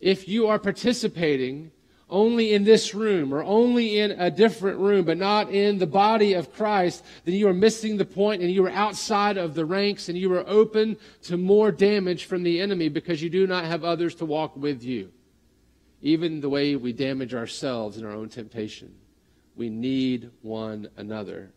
If 0.00 0.26
you 0.26 0.46
are 0.46 0.58
participating 0.58 1.70
only 2.10 2.54
in 2.54 2.64
this 2.64 2.94
room 2.94 3.34
or 3.34 3.42
only 3.42 3.98
in 3.98 4.12
a 4.12 4.30
different 4.30 4.78
room, 4.78 5.04
but 5.04 5.18
not 5.18 5.50
in 5.50 5.78
the 5.78 5.86
body 5.86 6.34
of 6.34 6.52
Christ, 6.54 7.04
then 7.24 7.34
you 7.34 7.48
are 7.48 7.54
missing 7.54 7.96
the 7.96 8.04
point 8.04 8.42
and 8.42 8.50
you 8.50 8.64
are 8.64 8.70
outside 8.70 9.36
of 9.36 9.54
the 9.54 9.64
ranks 9.64 10.08
and 10.08 10.16
you 10.16 10.32
are 10.32 10.48
open 10.48 10.96
to 11.22 11.36
more 11.36 11.70
damage 11.70 12.24
from 12.24 12.42
the 12.42 12.60
enemy 12.60 12.88
because 12.88 13.22
you 13.22 13.30
do 13.30 13.46
not 13.46 13.64
have 13.64 13.84
others 13.84 14.14
to 14.16 14.24
walk 14.24 14.56
with 14.56 14.82
you. 14.82 15.10
Even 16.00 16.40
the 16.40 16.48
way 16.48 16.76
we 16.76 16.92
damage 16.92 17.34
ourselves 17.34 17.98
in 17.98 18.06
our 18.06 18.12
own 18.12 18.28
temptation. 18.28 18.94
We 19.56 19.68
need 19.68 20.30
one 20.42 20.88
another. 20.96 21.50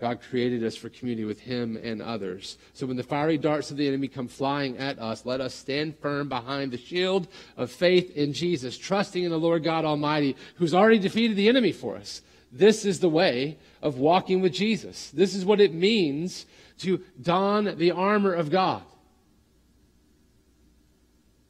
God 0.00 0.20
created 0.28 0.64
us 0.64 0.76
for 0.76 0.88
community 0.88 1.24
with 1.24 1.40
Him 1.40 1.76
and 1.82 2.02
others. 2.02 2.58
So 2.72 2.86
when 2.86 2.96
the 2.96 3.02
fiery 3.02 3.38
darts 3.38 3.70
of 3.70 3.76
the 3.76 3.86
enemy 3.86 4.08
come 4.08 4.28
flying 4.28 4.76
at 4.78 4.98
us, 4.98 5.24
let 5.24 5.40
us 5.40 5.54
stand 5.54 5.98
firm 5.98 6.28
behind 6.28 6.72
the 6.72 6.78
shield 6.78 7.28
of 7.56 7.70
faith 7.70 8.10
in 8.16 8.32
Jesus, 8.32 8.76
trusting 8.76 9.22
in 9.22 9.30
the 9.30 9.38
Lord 9.38 9.62
God 9.62 9.84
Almighty, 9.84 10.36
who's 10.56 10.74
already 10.74 10.98
defeated 10.98 11.36
the 11.36 11.48
enemy 11.48 11.72
for 11.72 11.96
us. 11.96 12.22
This 12.50 12.84
is 12.84 13.00
the 13.00 13.08
way 13.08 13.56
of 13.82 13.98
walking 13.98 14.40
with 14.40 14.52
Jesus. 14.52 15.10
This 15.10 15.34
is 15.34 15.44
what 15.44 15.60
it 15.60 15.74
means 15.74 16.46
to 16.78 17.02
don 17.20 17.76
the 17.78 17.92
armor 17.92 18.32
of 18.32 18.50
God. 18.50 18.82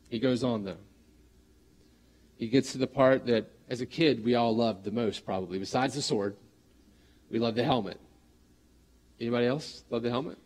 He 0.08 0.18
goes 0.18 0.44
on, 0.44 0.64
though. 0.64 0.76
He 2.36 2.48
gets 2.48 2.72
to 2.72 2.78
the 2.78 2.86
part 2.86 3.26
that, 3.26 3.50
as 3.68 3.80
a 3.80 3.86
kid, 3.86 4.24
we 4.24 4.34
all 4.34 4.54
loved 4.54 4.84
the 4.84 4.90
most, 4.90 5.24
probably. 5.24 5.58
Besides 5.58 5.94
the 5.94 6.02
sword, 6.02 6.36
we 7.30 7.38
love 7.38 7.54
the 7.54 7.64
helmet. 7.64 7.98
Anybody 9.24 9.46
else 9.46 9.84
love 9.88 10.02
the 10.02 10.10
helmet? 10.10 10.36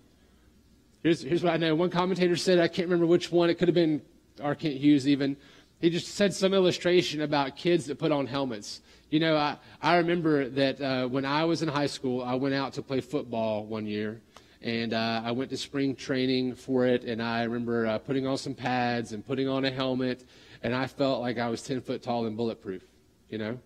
Here's, 1.02 1.20
here's 1.20 1.42
what 1.42 1.52
I 1.52 1.56
know. 1.56 1.74
One 1.74 1.90
commentator 1.90 2.36
said, 2.36 2.60
I 2.60 2.68
can't 2.68 2.86
remember 2.86 3.06
which 3.06 3.32
one, 3.32 3.50
it 3.50 3.54
could 3.54 3.66
have 3.66 3.74
been 3.74 4.02
R. 4.40 4.54
Kent 4.54 4.76
Hughes 4.76 5.08
even. 5.08 5.36
He 5.80 5.90
just 5.90 6.14
said 6.14 6.32
some 6.32 6.54
illustration 6.54 7.22
about 7.22 7.56
kids 7.56 7.86
that 7.86 7.98
put 7.98 8.12
on 8.12 8.28
helmets. 8.28 8.80
You 9.10 9.18
know, 9.18 9.36
I, 9.36 9.56
I 9.82 9.96
remember 9.96 10.48
that 10.50 10.80
uh, 10.80 11.08
when 11.08 11.24
I 11.24 11.44
was 11.44 11.60
in 11.60 11.68
high 11.68 11.86
school, 11.86 12.22
I 12.22 12.34
went 12.34 12.54
out 12.54 12.74
to 12.74 12.82
play 12.82 13.00
football 13.00 13.66
one 13.66 13.84
year. 13.84 14.20
And 14.62 14.94
uh, 14.94 15.22
I 15.24 15.32
went 15.32 15.50
to 15.50 15.56
spring 15.56 15.96
training 15.96 16.54
for 16.54 16.86
it. 16.86 17.02
And 17.02 17.20
I 17.20 17.42
remember 17.42 17.86
uh, 17.86 17.98
putting 17.98 18.28
on 18.28 18.38
some 18.38 18.54
pads 18.54 19.12
and 19.12 19.26
putting 19.26 19.48
on 19.48 19.64
a 19.64 19.72
helmet. 19.72 20.24
And 20.62 20.72
I 20.72 20.86
felt 20.86 21.20
like 21.20 21.38
I 21.38 21.48
was 21.48 21.62
10 21.62 21.80
foot 21.80 22.00
tall 22.00 22.26
and 22.26 22.36
bulletproof, 22.36 22.84
you 23.28 23.38
know? 23.38 23.58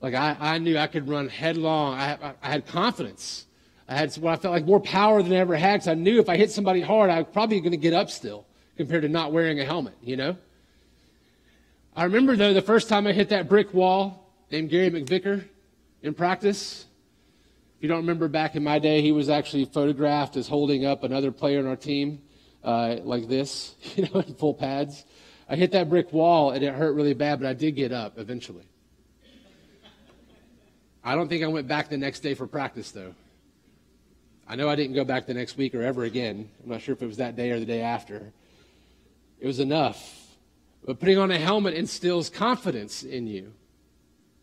Like 0.00 0.14
I, 0.14 0.36
I 0.38 0.58
knew 0.58 0.78
I 0.78 0.86
could 0.86 1.08
run 1.08 1.28
headlong. 1.28 1.98
I, 1.98 2.12
I, 2.14 2.34
I 2.40 2.48
had 2.48 2.66
confidence 2.66 3.46
I 3.90 3.94
had 3.94 4.14
what 4.18 4.32
I 4.32 4.36
felt 4.36 4.54
like 4.54 4.64
more 4.64 4.78
power 4.78 5.20
than 5.20 5.32
I 5.32 5.36
ever 5.36 5.56
had 5.56 5.80
because 5.80 5.88
I 5.88 5.94
knew 5.94 6.20
if 6.20 6.28
I 6.28 6.36
hit 6.36 6.52
somebody 6.52 6.80
hard, 6.80 7.10
I 7.10 7.18
was 7.18 7.26
probably 7.32 7.58
going 7.58 7.72
to 7.72 7.76
get 7.76 7.92
up 7.92 8.08
still 8.08 8.46
compared 8.76 9.02
to 9.02 9.08
not 9.08 9.32
wearing 9.32 9.58
a 9.58 9.64
helmet, 9.64 9.94
you 10.00 10.16
know? 10.16 10.36
I 11.96 12.04
remember, 12.04 12.36
though, 12.36 12.54
the 12.54 12.62
first 12.62 12.88
time 12.88 13.08
I 13.08 13.12
hit 13.12 13.30
that 13.30 13.48
brick 13.48 13.74
wall 13.74 14.32
named 14.52 14.70
Gary 14.70 14.90
McVicker 14.92 15.44
in 16.02 16.14
practice. 16.14 16.86
If 17.76 17.82
you 17.82 17.88
don't 17.88 17.98
remember 17.98 18.28
back 18.28 18.54
in 18.54 18.62
my 18.62 18.78
day, 18.78 19.02
he 19.02 19.10
was 19.10 19.28
actually 19.28 19.64
photographed 19.64 20.36
as 20.36 20.46
holding 20.46 20.86
up 20.86 21.02
another 21.02 21.32
player 21.32 21.58
on 21.58 21.66
our 21.66 21.74
team 21.74 22.22
uh, 22.62 22.98
like 23.02 23.26
this, 23.26 23.74
you 23.96 24.04
know, 24.04 24.20
in 24.20 24.34
full 24.34 24.54
pads. 24.54 25.04
I 25.48 25.56
hit 25.56 25.72
that 25.72 25.88
brick 25.88 26.12
wall 26.12 26.52
and 26.52 26.62
it 26.62 26.72
hurt 26.72 26.94
really 26.94 27.14
bad, 27.14 27.40
but 27.40 27.48
I 27.48 27.54
did 27.54 27.72
get 27.72 27.90
up 27.90 28.18
eventually. 28.18 28.68
I 31.02 31.16
don't 31.16 31.26
think 31.26 31.42
I 31.42 31.48
went 31.48 31.66
back 31.66 31.88
the 31.88 31.98
next 31.98 32.20
day 32.20 32.34
for 32.34 32.46
practice, 32.46 32.92
though. 32.92 33.16
I 34.50 34.56
know 34.56 34.68
I 34.68 34.74
didn't 34.74 34.96
go 34.96 35.04
back 35.04 35.26
the 35.26 35.34
next 35.34 35.56
week 35.56 35.76
or 35.76 35.82
ever 35.82 36.02
again. 36.02 36.50
I'm 36.64 36.70
not 36.70 36.80
sure 36.80 36.92
if 36.92 37.00
it 37.00 37.06
was 37.06 37.18
that 37.18 37.36
day 37.36 37.52
or 37.52 37.60
the 37.60 37.64
day 37.64 37.82
after. 37.82 38.32
It 39.38 39.46
was 39.46 39.60
enough. 39.60 40.26
But 40.84 40.98
putting 40.98 41.18
on 41.18 41.30
a 41.30 41.38
helmet 41.38 41.74
instills 41.74 42.28
confidence 42.28 43.04
in 43.04 43.28
you. 43.28 43.52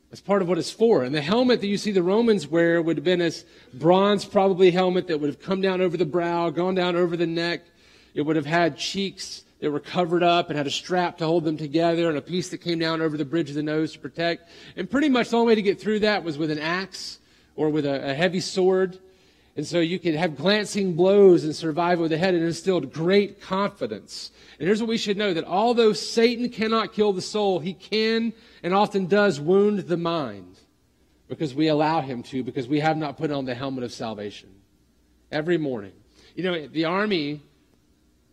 That's 0.09 0.21
part 0.21 0.41
of 0.41 0.47
what 0.47 0.57
it's 0.59 0.71
for. 0.71 1.03
And 1.03 1.13
the 1.13 1.19
helmet 1.19 1.59
that 1.59 1.67
you 1.67 1.77
see 1.77 1.91
the 1.91 2.03
Romans 2.03 2.47
wear 2.47 2.81
would 2.81 2.95
have 2.95 3.03
been 3.03 3.19
this 3.19 3.43
bronze, 3.73 4.23
probably 4.23 4.71
helmet 4.71 5.07
that 5.07 5.19
would 5.19 5.27
have 5.27 5.41
come 5.41 5.59
down 5.59 5.81
over 5.81 5.97
the 5.97 6.05
brow, 6.05 6.51
gone 6.51 6.73
down 6.73 6.95
over 6.95 7.17
the 7.17 7.27
neck. 7.27 7.65
It 8.13 8.21
would 8.21 8.37
have 8.37 8.45
had 8.45 8.77
cheeks 8.77 9.43
that 9.59 9.69
were 9.71 9.81
covered 9.81 10.23
up 10.23 10.49
and 10.49 10.55
had 10.55 10.67
a 10.67 10.71
strap 10.71 11.17
to 11.17 11.25
hold 11.25 11.43
them 11.43 11.57
together 11.57 12.07
and 12.07 12.17
a 12.17 12.21
piece 12.21 12.47
that 12.51 12.59
came 12.59 12.79
down 12.79 13.01
over 13.01 13.17
the 13.17 13.25
bridge 13.25 13.49
of 13.49 13.57
the 13.57 13.63
nose 13.63 13.91
to 13.91 13.99
protect. 13.99 14.47
And 14.77 14.89
pretty 14.89 15.09
much 15.09 15.31
the 15.31 15.35
only 15.35 15.47
way 15.47 15.55
to 15.55 15.61
get 15.61 15.81
through 15.81 15.99
that 15.99 16.23
was 16.23 16.37
with 16.37 16.49
an 16.49 16.59
axe 16.59 17.19
or 17.57 17.69
with 17.69 17.85
a, 17.85 18.11
a 18.11 18.13
heavy 18.13 18.39
sword. 18.39 18.99
And 19.57 19.65
so 19.65 19.79
you 19.79 19.97
could 19.97 20.13
have 20.13 20.37
glancing 20.37 20.93
blows 20.93 21.43
and 21.43 21.55
survive 21.55 21.99
with 21.99 22.11
the 22.11 22.17
head 22.17 22.35
and 22.35 22.43
instilled 22.43 22.93
great 22.93 23.41
confidence. 23.41 24.29
And 24.59 24.67
here's 24.67 24.79
what 24.79 24.87
we 24.87 24.99
should 24.99 25.17
know 25.17 25.33
that 25.33 25.45
although 25.45 25.93
Satan 25.93 26.49
cannot 26.49 26.93
kill 26.93 27.11
the 27.11 27.23
soul, 27.23 27.59
he 27.59 27.73
can 27.73 28.33
and 28.61 28.71
often 28.71 29.07
does 29.07 29.39
wound 29.39 29.79
the 29.79 29.97
mind 29.97 30.59
because 31.27 31.55
we 31.55 31.69
allow 31.69 32.01
him 32.01 32.21
to, 32.23 32.43
because 32.43 32.67
we 32.67 32.79
have 32.81 32.97
not 32.97 33.17
put 33.17 33.31
on 33.31 33.45
the 33.45 33.55
helmet 33.55 33.83
of 33.83 33.91
salvation 33.91 34.49
every 35.31 35.57
morning. 35.57 35.93
You 36.35 36.43
know, 36.43 36.67
the 36.67 36.85
army, 36.85 37.41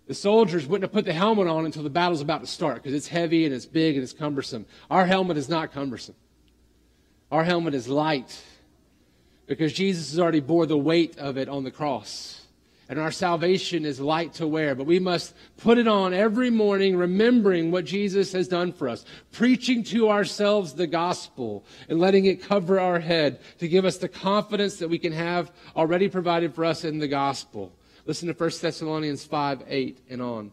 the 0.06 0.14
soldiers 0.14 0.66
wouldn't 0.66 0.82
have 0.82 0.92
put 0.92 1.06
the 1.06 1.14
helmet 1.14 1.48
on 1.48 1.64
until 1.64 1.82
the 1.82 1.90
battle's 1.90 2.20
about 2.20 2.42
to 2.42 2.46
start 2.46 2.82
because 2.82 2.92
it's 2.92 3.08
heavy 3.08 3.46
and 3.46 3.54
it's 3.54 3.64
big 3.64 3.94
and 3.94 4.02
it's 4.02 4.12
cumbersome. 4.12 4.66
Our 4.90 5.06
helmet 5.06 5.38
is 5.38 5.48
not 5.48 5.72
cumbersome. 5.72 6.16
Our 7.32 7.44
helmet 7.44 7.74
is 7.74 7.88
light 7.88 8.38
because 9.46 9.72
Jesus 9.72 10.11
has 10.11 10.20
already 10.20 10.40
bore 10.40 10.66
the 10.66 10.78
weight 10.78 11.18
of 11.18 11.37
it 11.37 11.48
on 11.48 11.64
the 11.64 11.70
cross. 11.70 12.40
And 12.88 12.98
our 12.98 13.12
salvation 13.12 13.87
is 13.87 13.98
light 13.98 14.35
to 14.35 14.46
wear, 14.46 14.74
but 14.74 14.85
we 14.85 14.98
must 14.98 15.35
put 15.57 15.78
it 15.78 15.88
on 15.88 16.12
every 16.12 16.50
morning, 16.50 16.96
remembering 16.96 17.70
what 17.70 17.87
Jesus 17.87 18.33
has 18.33 18.46
done 18.46 18.74
for 18.74 18.90
us, 18.90 19.07
preaching 19.33 19.83
to 19.85 20.11
ourselves 20.11 20.74
the 20.74 20.87
gospel 20.87 21.64
and 21.88 21.98
letting 21.98 22.26
it 22.26 22.42
cover 22.42 22.78
our 22.78 23.00
head 23.00 23.40
to 23.59 23.68
give 23.68 23.87
us 23.87 23.96
the 23.96 24.09
confidence 24.09 24.76
that 24.76 24.88
we 24.88 24.98
can 24.98 25.12
have 25.12 25.50
already 25.74 26.09
provided 26.09 26.54
for 26.54 26.64
us 26.64 26.85
in 26.85 26.98
the 26.98 27.09
gospel. 27.09 27.72
Listen 28.04 28.28
to 28.28 28.35
1 28.35 28.50
Thessalonians 28.61 29.24
5 29.24 29.62
8 29.66 29.98
and 30.11 30.20
on. 30.20 30.52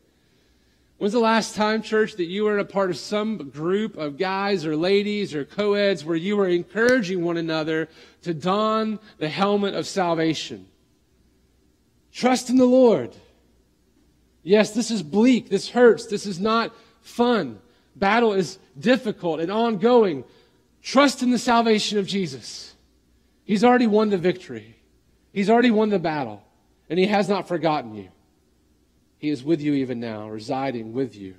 When's 1.01 1.13
the 1.13 1.19
last 1.19 1.55
time, 1.55 1.81
church, 1.81 2.17
that 2.17 2.25
you 2.25 2.43
were 2.43 2.53
in 2.53 2.59
a 2.59 2.63
part 2.63 2.91
of 2.91 2.95
some 2.95 3.49
group 3.49 3.97
of 3.97 4.19
guys 4.19 4.67
or 4.67 4.75
ladies 4.75 5.33
or 5.33 5.45
co-eds 5.45 6.05
where 6.05 6.15
you 6.15 6.37
were 6.37 6.47
encouraging 6.47 7.23
one 7.23 7.37
another 7.37 7.89
to 8.21 8.35
don 8.35 8.99
the 9.17 9.27
helmet 9.27 9.73
of 9.73 9.87
salvation? 9.87 10.67
Trust 12.13 12.51
in 12.51 12.57
the 12.57 12.67
Lord. 12.67 13.15
Yes, 14.43 14.75
this 14.75 14.91
is 14.91 15.01
bleak. 15.01 15.49
This 15.49 15.71
hurts. 15.71 16.05
This 16.05 16.27
is 16.27 16.39
not 16.39 16.71
fun. 17.01 17.59
Battle 17.95 18.33
is 18.33 18.59
difficult 18.79 19.39
and 19.39 19.51
ongoing. 19.51 20.23
Trust 20.83 21.23
in 21.23 21.31
the 21.31 21.39
salvation 21.39 21.97
of 21.97 22.05
Jesus. 22.05 22.75
He's 23.43 23.63
already 23.63 23.87
won 23.87 24.11
the 24.11 24.19
victory. 24.19 24.77
He's 25.33 25.49
already 25.49 25.71
won 25.71 25.89
the 25.89 25.97
battle, 25.97 26.43
and 26.91 26.99
He 26.99 27.07
has 27.07 27.27
not 27.27 27.47
forgotten 27.47 27.95
you. 27.95 28.09
He 29.21 29.29
is 29.29 29.43
with 29.43 29.61
you 29.61 29.75
even 29.75 29.99
now, 29.99 30.27
residing 30.29 30.93
with 30.93 31.15
you. 31.15 31.35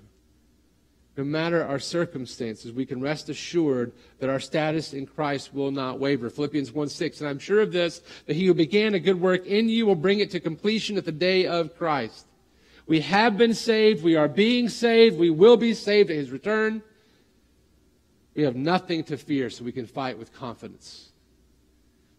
No 1.16 1.24
matter 1.24 1.64
our 1.64 1.80
circumstances, 1.80 2.70
we 2.72 2.86
can 2.86 3.00
rest 3.00 3.28
assured 3.28 3.90
that 4.20 4.30
our 4.30 4.38
status 4.38 4.94
in 4.94 5.04
Christ 5.04 5.52
will 5.52 5.72
not 5.72 5.98
waver. 5.98 6.30
Philippians 6.30 6.70
1 6.70 6.88
6. 6.88 7.20
And 7.20 7.28
I'm 7.28 7.40
sure 7.40 7.60
of 7.60 7.72
this, 7.72 8.00
that 8.26 8.36
he 8.36 8.46
who 8.46 8.54
began 8.54 8.94
a 8.94 9.00
good 9.00 9.20
work 9.20 9.46
in 9.46 9.68
you 9.68 9.84
will 9.84 9.96
bring 9.96 10.20
it 10.20 10.30
to 10.30 10.38
completion 10.38 10.96
at 10.96 11.04
the 11.04 11.10
day 11.10 11.44
of 11.44 11.76
Christ. 11.76 12.24
We 12.86 13.00
have 13.00 13.36
been 13.36 13.52
saved. 13.52 14.04
We 14.04 14.14
are 14.14 14.28
being 14.28 14.68
saved. 14.68 15.18
We 15.18 15.30
will 15.30 15.56
be 15.56 15.74
saved 15.74 16.08
at 16.08 16.16
his 16.16 16.30
return. 16.30 16.84
We 18.36 18.44
have 18.44 18.54
nothing 18.54 19.02
to 19.04 19.16
fear, 19.16 19.50
so 19.50 19.64
we 19.64 19.72
can 19.72 19.86
fight 19.86 20.16
with 20.16 20.32
confidence. 20.32 21.11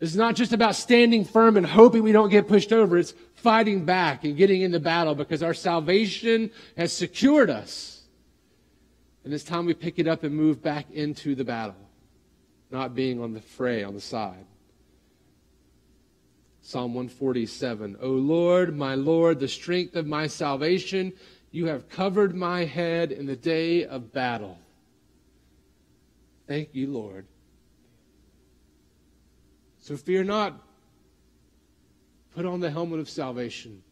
Is 0.03 0.17
not 0.17 0.35
just 0.35 0.51
about 0.51 0.75
standing 0.75 1.23
firm 1.23 1.55
and 1.55 1.65
hoping 1.65 2.03
we 2.03 2.11
don't 2.11 2.27
get 2.27 2.49
pushed 2.49 2.73
over. 2.73 2.97
It's 2.97 3.13
fighting 3.35 3.85
back 3.85 4.25
and 4.25 4.35
getting 4.35 4.61
into 4.61 4.77
battle 4.81 5.15
because 5.15 5.41
our 5.41 5.53
salvation 5.53 6.51
has 6.75 6.91
secured 6.91 7.49
us. 7.49 8.01
And 9.23 9.33
it's 9.33 9.45
time 9.45 9.65
we 9.65 9.73
pick 9.73 9.99
it 9.99 10.07
up 10.09 10.25
and 10.25 10.35
move 10.35 10.61
back 10.61 10.91
into 10.91 11.35
the 11.35 11.45
battle, 11.45 11.77
not 12.69 12.93
being 12.93 13.21
on 13.21 13.33
the 13.33 13.39
fray 13.39 13.81
on 13.81 13.93
the 13.93 14.01
side. 14.01 14.45
Psalm 16.61 16.93
147 16.93 17.95
O 18.01 18.09
Lord, 18.09 18.75
my 18.75 18.95
Lord, 18.95 19.39
the 19.39 19.47
strength 19.47 19.95
of 19.95 20.05
my 20.05 20.27
salvation, 20.27 21.13
you 21.51 21.67
have 21.67 21.87
covered 21.87 22.35
my 22.35 22.65
head 22.65 23.13
in 23.13 23.25
the 23.25 23.37
day 23.37 23.85
of 23.85 24.11
battle. 24.11 24.57
Thank 26.45 26.75
you, 26.75 26.87
Lord. 26.87 27.25
So 29.83 29.97
fear 29.97 30.23
not. 30.23 30.57
Put 32.33 32.45
on 32.45 32.61
the 32.61 32.71
helmet 32.71 33.01
of 33.01 33.09
salvation 33.09 33.83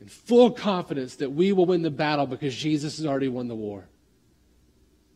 in 0.00 0.08
full 0.08 0.50
confidence 0.50 1.16
that 1.16 1.30
we 1.30 1.52
will 1.52 1.66
win 1.66 1.82
the 1.82 1.90
battle 1.90 2.26
because 2.26 2.56
Jesus 2.56 2.96
has 2.96 3.04
already 3.04 3.28
won 3.28 3.46
the 3.46 3.54
war. 3.54 3.84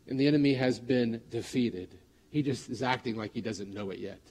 And 0.07 0.19
the 0.19 0.27
enemy 0.27 0.53
has 0.53 0.79
been 0.79 1.19
defeated. 1.31 1.89
He 2.29 2.43
just 2.43 2.69
is 2.69 2.83
acting 2.83 3.17
like 3.17 3.33
he 3.33 3.41
doesn't 3.41 3.73
know 3.73 3.89
it 3.89 3.97
yet. 3.97 4.21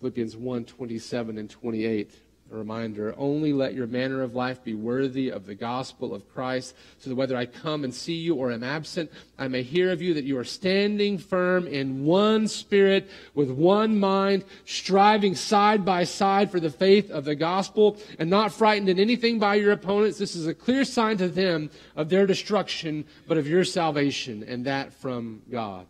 Philippians 0.00 0.36
1 0.36 0.66
27 0.66 1.38
and 1.38 1.48
28 1.48 2.14
a 2.50 2.56
reminder 2.56 3.14
only 3.18 3.52
let 3.52 3.74
your 3.74 3.86
manner 3.86 4.22
of 4.22 4.34
life 4.34 4.64
be 4.64 4.74
worthy 4.74 5.30
of 5.30 5.46
the 5.46 5.54
gospel 5.54 6.14
of 6.14 6.28
Christ, 6.32 6.74
so 6.98 7.10
that 7.10 7.16
whether 7.16 7.36
I 7.36 7.46
come 7.46 7.84
and 7.84 7.94
see 7.94 8.14
you 8.14 8.34
or 8.34 8.50
am 8.50 8.64
absent, 8.64 9.10
I 9.38 9.48
may 9.48 9.62
hear 9.62 9.90
of 9.92 10.00
you 10.00 10.14
that 10.14 10.24
you 10.24 10.38
are 10.38 10.44
standing 10.44 11.18
firm 11.18 11.66
in 11.66 12.04
one 12.04 12.48
spirit, 12.48 13.10
with 13.34 13.50
one 13.50 13.98
mind, 13.98 14.44
striving 14.64 15.34
side 15.34 15.84
by 15.84 16.04
side 16.04 16.50
for 16.50 16.60
the 16.60 16.70
faith 16.70 17.10
of 17.10 17.24
the 17.24 17.34
gospel, 17.34 17.98
and 18.18 18.30
not 18.30 18.52
frightened 18.52 18.88
in 18.88 18.98
anything 18.98 19.38
by 19.38 19.56
your 19.56 19.72
opponents. 19.72 20.18
This 20.18 20.34
is 20.34 20.46
a 20.46 20.54
clear 20.54 20.84
sign 20.84 21.18
to 21.18 21.28
them 21.28 21.70
of 21.96 22.08
their 22.08 22.26
destruction, 22.26 23.04
but 23.26 23.38
of 23.38 23.46
your 23.46 23.64
salvation, 23.64 24.42
and 24.42 24.64
that 24.64 24.92
from 24.94 25.42
God. 25.50 25.86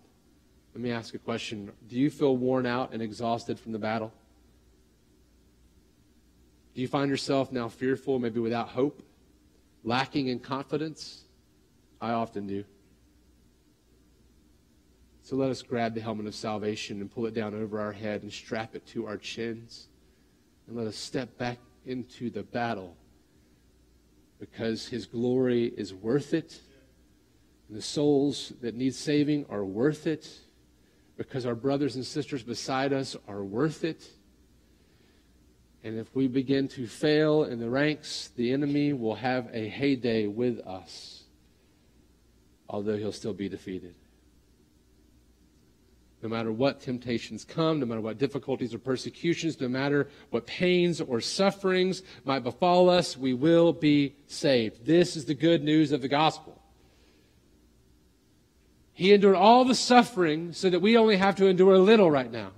Let 0.74 0.82
me 0.82 0.90
ask 0.92 1.14
a 1.14 1.18
question. 1.18 1.72
Do 1.88 1.96
you 1.96 2.10
feel 2.10 2.36
worn 2.36 2.66
out 2.66 2.92
and 2.92 3.02
exhausted 3.02 3.58
from 3.58 3.72
the 3.72 3.78
battle? 3.78 4.12
Do 6.78 6.82
you 6.82 6.86
find 6.86 7.10
yourself 7.10 7.50
now 7.50 7.68
fearful, 7.68 8.20
maybe 8.20 8.38
without 8.38 8.68
hope, 8.68 9.02
lacking 9.82 10.28
in 10.28 10.38
confidence? 10.38 11.24
I 12.00 12.12
often 12.12 12.46
do. 12.46 12.62
So 15.22 15.34
let 15.34 15.50
us 15.50 15.60
grab 15.60 15.96
the 15.96 16.00
helmet 16.00 16.28
of 16.28 16.36
salvation 16.36 17.00
and 17.00 17.10
pull 17.10 17.26
it 17.26 17.34
down 17.34 17.52
over 17.52 17.80
our 17.80 17.90
head 17.90 18.22
and 18.22 18.32
strap 18.32 18.76
it 18.76 18.86
to 18.92 19.08
our 19.08 19.16
chins. 19.16 19.88
And 20.68 20.76
let 20.76 20.86
us 20.86 20.94
step 20.94 21.36
back 21.36 21.58
into 21.84 22.30
the 22.30 22.44
battle 22.44 22.96
because 24.38 24.86
his 24.86 25.04
glory 25.04 25.74
is 25.76 25.92
worth 25.92 26.32
it. 26.32 26.60
And 27.66 27.76
the 27.76 27.82
souls 27.82 28.52
that 28.60 28.76
need 28.76 28.94
saving 28.94 29.46
are 29.50 29.64
worth 29.64 30.06
it 30.06 30.30
because 31.16 31.44
our 31.44 31.56
brothers 31.56 31.96
and 31.96 32.06
sisters 32.06 32.44
beside 32.44 32.92
us 32.92 33.16
are 33.26 33.42
worth 33.42 33.82
it. 33.82 34.12
And 35.84 35.98
if 35.98 36.14
we 36.14 36.26
begin 36.26 36.68
to 36.68 36.86
fail 36.86 37.44
in 37.44 37.60
the 37.60 37.70
ranks, 37.70 38.30
the 38.36 38.52
enemy 38.52 38.92
will 38.92 39.14
have 39.14 39.48
a 39.52 39.68
heyday 39.68 40.26
with 40.26 40.58
us, 40.66 41.22
although 42.68 42.96
he'll 42.96 43.12
still 43.12 43.32
be 43.32 43.48
defeated. 43.48 43.94
No 46.20 46.28
matter 46.28 46.50
what 46.50 46.80
temptations 46.80 47.44
come, 47.44 47.78
no 47.78 47.86
matter 47.86 48.00
what 48.00 48.18
difficulties 48.18 48.74
or 48.74 48.80
persecutions, 48.80 49.60
no 49.60 49.68
matter 49.68 50.08
what 50.30 50.46
pains 50.46 51.00
or 51.00 51.20
sufferings 51.20 52.02
might 52.24 52.42
befall 52.42 52.90
us, 52.90 53.16
we 53.16 53.32
will 53.32 53.72
be 53.72 54.16
saved. 54.26 54.84
This 54.84 55.14
is 55.14 55.26
the 55.26 55.34
good 55.34 55.62
news 55.62 55.92
of 55.92 56.02
the 56.02 56.08
gospel. 56.08 56.60
He 58.94 59.12
endured 59.12 59.36
all 59.36 59.64
the 59.64 59.76
suffering 59.76 60.52
so 60.52 60.68
that 60.70 60.80
we 60.80 60.96
only 60.96 61.18
have 61.18 61.36
to 61.36 61.46
endure 61.46 61.74
a 61.74 61.78
little 61.78 62.10
right 62.10 62.32
now. 62.32 62.50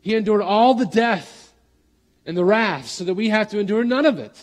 He 0.00 0.16
endured 0.16 0.42
all 0.42 0.74
the 0.74 0.86
death 0.86 1.41
and 2.26 2.36
the 2.36 2.44
wrath 2.44 2.86
so 2.86 3.04
that 3.04 3.14
we 3.14 3.28
have 3.28 3.48
to 3.50 3.58
endure 3.58 3.84
none 3.84 4.06
of 4.06 4.18
it. 4.18 4.40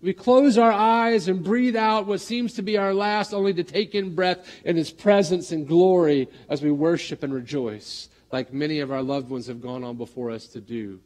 We 0.00 0.12
close 0.12 0.58
our 0.58 0.72
eyes 0.72 1.28
and 1.28 1.44
breathe 1.44 1.76
out 1.76 2.06
what 2.06 2.20
seems 2.20 2.54
to 2.54 2.62
be 2.62 2.76
our 2.76 2.92
last, 2.92 3.32
only 3.32 3.54
to 3.54 3.62
take 3.62 3.94
in 3.94 4.14
breath 4.14 4.48
in 4.64 4.76
His 4.76 4.90
presence 4.90 5.52
and 5.52 5.66
glory 5.66 6.28
as 6.48 6.60
we 6.60 6.72
worship 6.72 7.22
and 7.22 7.32
rejoice, 7.32 8.08
like 8.32 8.52
many 8.52 8.80
of 8.80 8.90
our 8.90 9.02
loved 9.02 9.30
ones 9.30 9.46
have 9.46 9.62
gone 9.62 9.84
on 9.84 9.96
before 9.96 10.32
us 10.32 10.46
to 10.48 10.60
do 10.60 10.98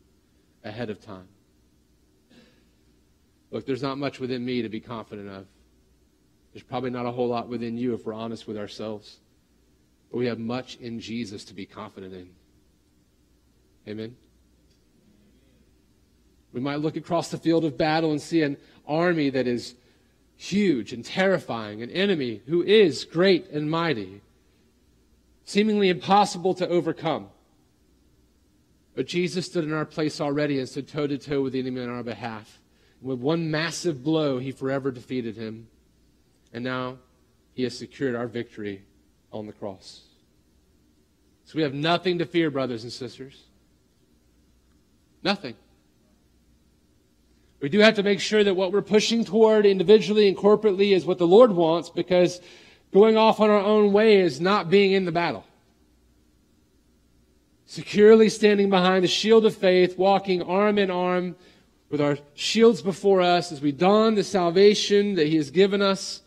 ahead 0.65 0.89
of 0.89 1.01
time. 1.01 1.29
Look, 3.51 3.67
there's 3.67 3.83
not 3.83 3.99
much 3.99 4.19
within 4.19 4.45
me 4.45 4.63
to 4.63 4.69
be 4.69 4.81
confident 4.81 5.29
of. 5.29 5.47
There's 6.53 6.65
probably 6.65 6.91
not 6.91 7.05
a 7.05 7.13
whole 7.13 7.29
lot 7.29 7.49
within 7.49 7.77
you 7.77 7.93
if 7.93 8.07
we're 8.07 8.15
honest 8.15 8.47
with 8.47 8.57
ourselves. 8.57 9.19
But 10.11 10.19
we 10.19 10.27
have 10.27 10.39
much 10.39 10.77
in 10.77 11.01
Jesus 11.01 11.45
to 11.45 11.55
be 11.55 11.67
confident 11.67 12.15
in. 12.15 12.31
Amen. 13.87 14.17
We 16.57 16.63
might 16.63 16.81
look 16.81 16.97
across 16.97 17.29
the 17.29 17.37
field 17.37 17.67
of 17.67 17.77
battle 17.77 18.13
and 18.13 18.23
see 18.23 18.41
an 18.41 18.57
army 18.89 19.29
that 19.29 19.47
is 19.47 19.75
huge 20.37 20.95
and 20.95 21.05
terrifying, 21.05 21.83
an 21.83 21.91
enemy 21.91 22.41
who 22.47 22.63
is 22.63 23.05
great 23.05 23.51
and 23.51 23.71
mighty, 23.71 24.23
seemingly 25.45 25.91
impossible 25.91 26.55
to 26.55 26.67
overcome. 26.67 27.29
But 28.95 29.07
Jesus 29.07 29.45
stood 29.45 29.65
in 29.65 29.75
our 29.75 29.85
place 29.85 30.19
already 30.19 30.59
and 30.59 30.67
stood 30.67 30.89
toe 30.89 31.07
to 31.07 31.19
toe 31.19 31.43
with 31.43 31.53
the 31.53 31.59
enemy 31.59 31.83
on 31.83 31.91
our 31.91 32.03
behalf. 32.03 32.59
With 33.03 33.19
one 33.19 33.51
massive 33.51 34.03
blow, 34.03 34.39
he 34.39 34.51
forever 34.51 34.91
defeated 34.91 35.37
him. 35.37 35.69
And 36.55 36.65
now 36.65 36.97
he 37.53 37.65
has 37.65 37.77
secured 37.77 38.15
our 38.15 38.29
victory 38.29 38.83
on 39.31 39.45
the 39.47 39.53
cross. 39.53 40.05
So 41.45 41.57
we 41.57 41.63
have 41.65 41.75
nothing 41.75 42.17
to 42.17 42.25
fear, 42.25 42.51
brothers 42.51 42.83
and 42.83 42.91
sisters. 42.91 43.43
Nothing. 45.23 45.55
We 47.67 47.71
do 47.71 47.81
have 47.81 47.97
to 47.97 48.05
make 48.05 48.21
sure 48.21 48.45
that 48.45 48.55
what 48.55 48.71
we're 48.71 48.81
pushing 48.81 49.25
toward 49.25 49.67
individually 49.67 50.29
and 50.29 50.37
corporately 50.37 50.93
is 50.93 51.05
what 51.05 51.19
the 51.19 51.27
Lord 51.27 51.51
wants 51.51 51.91
because 51.91 52.41
going 52.95 53.17
off 53.17 53.41
on 53.41 53.51
our 53.51 53.59
own 53.59 53.93
way 53.93 54.21
is 54.21 54.41
not 54.41 54.71
being 54.71 54.93
in 54.93 55.05
the 55.05 55.11
battle. 55.11 55.45
Securely 57.65 58.29
standing 58.29 58.71
behind 58.71 59.03
the 59.03 59.09
shield 59.09 59.45
of 59.45 59.57
faith, 59.57 59.99
walking 59.99 60.43
arm 60.43 60.79
in 60.79 60.93
arm 60.93 61.35
with 61.91 62.01
our 62.01 62.19
shields 62.35 62.83
before 62.83 63.21
us 63.21 63.51
as 63.51 63.61
we 63.61 63.73
don 63.73 64.15
the 64.15 64.23
salvation 64.23 65.17
that 65.17 65.27
He 65.27 65.35
has 65.35 65.51
given 65.51 65.83
us. 65.83 66.23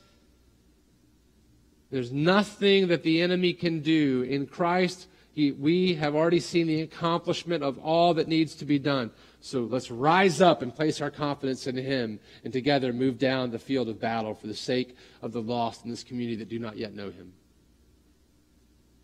There's 1.90 2.12
nothing 2.12 2.90
that 2.90 3.04
the 3.04 3.22
enemy 3.22 3.54
can 3.54 3.80
do. 3.80 4.24
In 4.24 4.46
Christ, 4.46 5.08
he, 5.32 5.54
we 5.54 5.96
have 5.96 6.16
already 6.16 6.42
seen 6.42 6.68
the 6.68 6.82
accomplishment 6.82 7.64
of 7.64 7.78
all 7.78 8.16
that 8.16 8.28
needs 8.28 8.56
to 8.56 8.66
be 8.66 8.78
done. 8.78 9.12
So 9.42 9.62
let's 9.62 9.90
rise 9.90 10.42
up 10.42 10.62
and 10.62 10.76
place 10.76 11.00
our 11.02 11.12
confidence 11.12 11.66
in 11.68 11.78
Him 11.78 12.20
and 12.44 12.52
together 12.52 12.92
move 12.92 13.18
down 13.18 13.52
the 13.52 13.60
field 13.60 13.88
of 13.88 14.00
battle 14.00 14.34
for 14.34 14.48
the 14.48 14.54
sake 14.54 14.96
of 15.22 15.32
the 15.32 15.42
lost 15.42 15.86
in 15.86 15.90
this 15.90 16.04
community 16.04 16.36
that 16.38 16.50
do 16.50 16.60
not 16.60 16.78
yet 16.78 16.94
know 16.94 17.10
Him. 17.10 17.34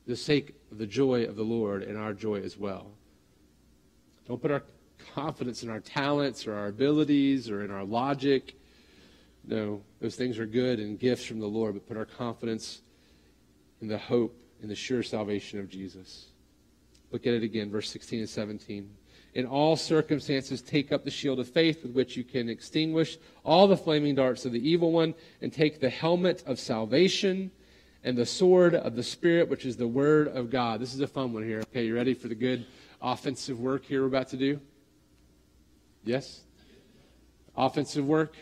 The 0.08 0.18
sake 0.18 0.56
of 0.72 0.78
the 0.78 0.86
joy 0.86 1.24
of 1.24 1.36
the 1.36 1.44
Lord 1.44 1.84
and 1.84 1.98
our 1.98 2.14
joy 2.14 2.42
as 2.42 2.58
well. 2.58 2.92
Don't 4.28 4.42
put 4.42 4.52
our 4.52 4.64
confidence 5.14 5.64
in 5.64 5.70
our 5.70 5.80
talents 5.80 6.48
or 6.48 6.54
our 6.54 6.68
abilities 6.68 7.50
or 7.50 7.64
in 7.64 7.72
our 7.72 7.86
logic. 7.86 8.56
No, 9.48 9.82
those 10.02 10.16
things 10.16 10.38
are 10.38 10.46
good 10.46 10.80
and 10.80 11.00
gifts 11.00 11.26
from 11.26 11.40
the 11.40 11.48
Lord, 11.48 11.76
but 11.76 11.88
put 11.88 11.98
our 11.98 12.06
confidence 12.06 12.82
in 13.82 13.88
the 13.88 13.98
hope 13.98 14.36
and 14.62 14.70
the 14.70 14.76
sure 14.76 15.04
salvation 15.04 15.60
of 15.60 15.70
Jesus. 15.70 16.28
Look 17.12 17.26
at 17.26 17.34
it 17.34 17.44
again, 17.44 17.72
verse 17.72 17.90
16 17.90 18.20
and 18.20 18.30
17 18.30 18.90
in 19.36 19.46
all 19.46 19.76
circumstances 19.76 20.62
take 20.62 20.94
up 20.94 21.04
the 21.04 21.12
shield 21.12 21.40
of 21.40 21.48
faith 21.48 21.84
with 21.84 21.92
which 21.92 22.16
you 22.16 22.24
can 22.24 22.50
extinguish 22.50 23.18
all 23.44 23.68
the 23.68 23.78
flaming 23.78 24.16
darts 24.16 24.46
of 24.46 24.54
the 24.54 24.70
evil 24.70 24.94
one 24.94 25.14
and 25.42 25.52
take 25.52 25.80
the 25.80 25.90
helmet 25.90 26.42
of 26.48 26.58
salvation 26.58 27.52
and 28.06 28.18
the 28.18 28.26
sword 28.26 28.74
of 28.74 28.96
the 28.96 29.04
spirit 29.04 29.50
which 29.50 29.66
is 29.66 29.76
the 29.76 29.88
word 29.88 30.30
of 30.30 30.50
god. 30.50 30.80
This 30.80 30.94
is 30.94 31.02
a 31.02 31.08
fun 31.08 31.34
one 31.34 31.44
here. 31.44 31.60
Okay 31.64 31.86
you 31.86 31.96
ready 31.96 32.14
for 32.14 32.30
the 32.30 32.36
good 32.36 32.66
offensive 33.02 33.60
work 33.60 33.86
here 33.86 34.02
we're 34.02 34.08
about 34.08 34.30
to 34.30 34.38
do? 34.38 34.60
Yes? 36.06 36.42
Offensive 37.58 38.06
work? 38.06 38.36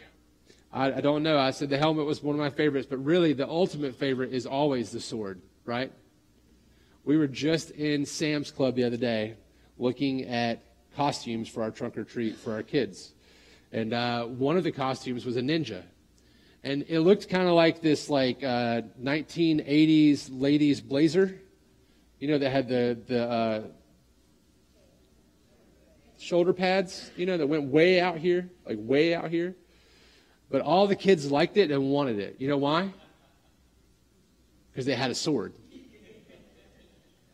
I, 0.71 0.93
I 0.93 1.01
don't 1.01 1.23
know. 1.23 1.39
I 1.39 1.51
said 1.51 1.69
the 1.69 1.77
helmet 1.77 2.06
was 2.06 2.21
one 2.21 2.36
of 2.36 2.39
my 2.39 2.49
favorites, 2.49 2.88
but 2.89 3.03
really 3.03 3.34
the 3.34 3.47
ultimate 3.47 3.95
favorite 3.95 4.32
is 4.32 4.45
always 4.45 4.91
the 4.91 4.99
sword, 4.99 5.41
right? 5.65 5.91
We 7.03 7.17
were 7.17 7.27
just 7.27 7.71
in 7.71 8.06
Sam's 8.06 8.51
Club 8.51 8.75
the 8.75 8.84
other 8.84 8.97
day 8.97 9.36
looking 9.77 10.25
at 10.25 10.62
costumes 10.95 11.49
for 11.49 11.63
our 11.63 11.71
trunk 11.71 11.97
or 11.97 12.03
treat 12.03 12.36
for 12.36 12.53
our 12.53 12.63
kids. 12.63 13.13
And 13.71 13.93
uh, 13.93 14.25
one 14.25 14.58
of 14.58 14.63
the 14.63 14.71
costumes 14.71 15.25
was 15.25 15.38
a 15.38 15.41
ninja. 15.41 15.84
And 16.63 16.86
it 16.88 16.99
looked 16.99 17.27
kind 17.27 17.47
of 17.47 17.56
like 17.56 17.82
this 17.82 18.10
like 18.10 18.43
uh, 18.43 18.84
1980s 19.01 20.29
ladies 20.32 20.79
blazer. 20.79 21.39
You 22.19 22.29
know, 22.29 22.38
that 22.38 22.51
had 22.51 22.69
the, 22.69 22.97
the 23.06 23.29
uh, 23.29 23.62
shoulder 26.17 26.53
pads, 26.53 27.12
you 27.17 27.25
know, 27.25 27.38
that 27.38 27.47
went 27.47 27.65
way 27.65 27.99
out 27.99 28.17
here, 28.17 28.49
like 28.65 28.77
way 28.79 29.13
out 29.13 29.29
here. 29.29 29.56
But 30.49 30.62
all 30.62 30.88
the 30.88 30.95
kids 30.95 31.29
liked 31.32 31.58
it 31.58 31.71
and 31.71 31.89
wanted 31.89 32.19
it. 32.19 32.38
You 32.39 32.47
know 32.47 32.58
why? 32.58 32.93
Because 34.71 34.86
they 34.86 34.95
had 34.95 35.12
a 35.12 35.15
sword. 35.15 35.53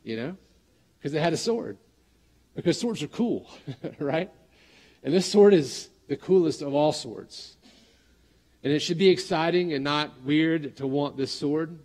You 0.04 0.18
know? 0.18 0.38
Because 0.98 1.12
they 1.12 1.20
had 1.20 1.34
a 1.34 1.38
sword. 1.38 1.78
Because 2.60 2.78
swords 2.78 3.02
are 3.02 3.08
cool, 3.08 3.50
right? 4.00 4.30
And 5.02 5.14
this 5.14 5.26
sword 5.26 5.54
is 5.54 5.88
the 6.10 6.18
coolest 6.18 6.62
of 6.62 6.74
all 6.74 6.92
swords. 6.92 7.56
And 8.66 8.74
it 8.74 8.80
should 8.80 8.98
be 8.98 9.08
exciting 9.08 9.72
and 9.72 9.82
not 9.82 10.24
weird 10.24 10.76
to 10.76 10.86
want 10.86 11.16
this 11.16 11.32
sword 11.32 11.80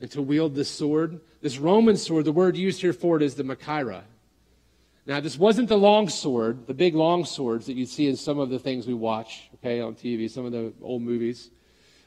and 0.00 0.08
to 0.12 0.22
wield 0.22 0.54
this 0.54 0.70
sword. 0.70 1.20
This 1.42 1.58
Roman 1.58 1.96
sword, 1.96 2.26
the 2.26 2.32
word 2.32 2.56
used 2.56 2.80
here 2.80 2.92
for 2.92 3.16
it 3.16 3.24
is 3.24 3.34
the 3.34 3.42
Machaira. 3.42 4.02
Now, 5.04 5.18
this 5.18 5.36
wasn't 5.36 5.68
the 5.68 5.76
long 5.76 6.08
sword, 6.08 6.68
the 6.68 6.74
big 6.74 6.94
long 6.94 7.24
swords 7.24 7.66
that 7.66 7.74
you 7.74 7.84
see 7.84 8.06
in 8.06 8.14
some 8.14 8.38
of 8.38 8.50
the 8.50 8.60
things 8.60 8.86
we 8.86 8.94
watch, 8.94 9.50
okay, 9.54 9.80
on 9.80 9.96
TV, 9.96 10.30
some 10.30 10.46
of 10.46 10.52
the 10.52 10.72
old 10.80 11.02
movies. 11.02 11.50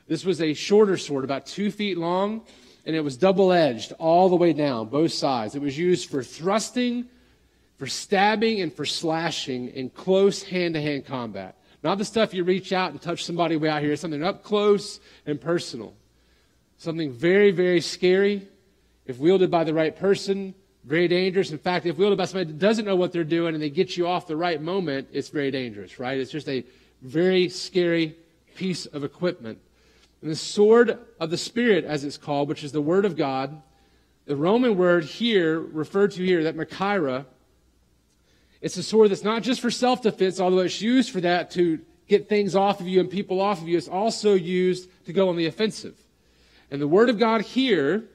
This 0.07 0.23
was 0.23 0.41
a 0.41 0.53
shorter 0.53 0.95
sword, 0.95 1.25
about 1.25 1.45
two 1.45 1.71
feet 1.71 1.97
long, 1.97 2.45
and 2.85 2.95
it 2.95 3.01
was 3.01 3.17
double 3.17 3.51
edged 3.51 3.91
all 3.99 4.29
the 4.29 4.37
way 4.37 4.53
down, 4.53 4.87
both 4.87 5.11
sides. 5.11 5.55
It 5.55 5.61
was 5.61 5.77
used 5.77 6.09
for 6.09 6.23
thrusting, 6.23 7.09
for 7.77 7.87
stabbing, 7.87 8.61
and 8.61 8.73
for 8.73 8.85
slashing 8.85 9.69
in 9.69 9.89
close 9.89 10.43
hand 10.43 10.73
to 10.73 10.81
hand 10.81 11.05
combat. 11.05 11.57
Not 11.83 11.99
the 11.99 12.05
stuff 12.05 12.33
you 12.33 12.43
reach 12.43 12.73
out 12.73 12.91
and 12.91 13.01
touch 13.01 13.23
somebody 13.23 13.55
way 13.55 13.69
out 13.69 13.81
here, 13.81 13.93
it's 13.93 14.01
something 14.01 14.23
up 14.23 14.43
close 14.43 14.99
and 15.25 15.39
personal. 15.39 15.93
Something 16.77 17.11
very, 17.11 17.51
very 17.51 17.81
scary 17.81 18.47
if 19.05 19.19
wielded 19.19 19.49
by 19.49 19.63
the 19.63 19.73
right 19.73 19.95
person 19.95 20.53
very 20.87 21.09
dangerous. 21.09 21.51
In 21.51 21.57
fact, 21.57 21.85
if 21.85 21.97
wielded 21.97 22.17
by 22.17 22.25
somebody 22.25 22.51
that 22.51 22.59
doesn't 22.59 22.85
know 22.85 22.95
what 22.95 23.11
they're 23.11 23.25
doing 23.25 23.53
and 23.53 23.61
they 23.61 23.69
get 23.69 23.97
you 23.97 24.07
off 24.07 24.25
the 24.25 24.37
right 24.37 24.61
moment, 24.61 25.09
it's 25.11 25.27
very 25.27 25.51
dangerous, 25.51 25.99
right? 25.99 26.17
It's 26.17 26.31
just 26.31 26.47
a 26.47 26.63
very 27.01 27.49
scary 27.49 28.15
piece 28.55 28.85
of 28.85 29.03
equipment. 29.03 29.59
And 30.21 30.31
the 30.31 30.35
sword 30.35 30.97
of 31.19 31.29
the 31.29 31.37
Spirit, 31.37 31.83
as 31.83 32.05
it's 32.05 32.17
called, 32.17 32.47
which 32.47 32.63
is 32.63 32.71
the 32.71 32.81
Word 32.81 33.03
of 33.03 33.17
God, 33.17 33.61
the 34.25 34.37
Roman 34.37 34.77
word 34.77 35.03
here, 35.03 35.59
referred 35.59 36.11
to 36.11 36.23
here, 36.23 36.43
that 36.43 36.55
Machaira, 36.55 37.25
it's 38.61 38.77
a 38.77 38.83
sword 38.83 39.11
that's 39.11 39.23
not 39.23 39.43
just 39.43 39.61
for 39.61 39.71
self 39.71 40.01
defense, 40.01 40.39
although 40.39 40.59
it's 40.59 40.81
used 40.81 41.11
for 41.11 41.21
that 41.21 41.51
to 41.51 41.79
get 42.07 42.29
things 42.29 42.55
off 42.55 42.79
of 42.79 42.87
you 42.87 42.99
and 42.99 43.09
people 43.09 43.41
off 43.41 43.61
of 43.61 43.67
you. 43.67 43.77
It's 43.77 43.87
also 43.87 44.33
used 44.33 44.89
to 45.05 45.13
go 45.13 45.29
on 45.29 45.35
the 45.35 45.45
offensive. 45.45 45.95
And 46.71 46.81
the 46.81 46.87
Word 46.87 47.09
of 47.09 47.19
God 47.19 47.41
here 47.41 48.05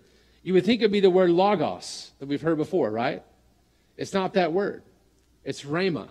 you 0.43 0.55
would 0.55 0.65
think 0.65 0.81
it 0.81 0.85
would 0.85 0.93
be 0.93 1.01
the 1.01 1.11
word 1.11 1.31
logos 1.31 2.11
that 2.19 2.27
we've 2.27 2.43
heard 2.43 2.57
before, 2.57 2.91
right? 2.91 3.23
It's 3.97 4.13
not 4.13 4.35
that 4.35 4.53
word. 4.53 4.83
It's 5.45 5.63
rhema. 5.63 6.09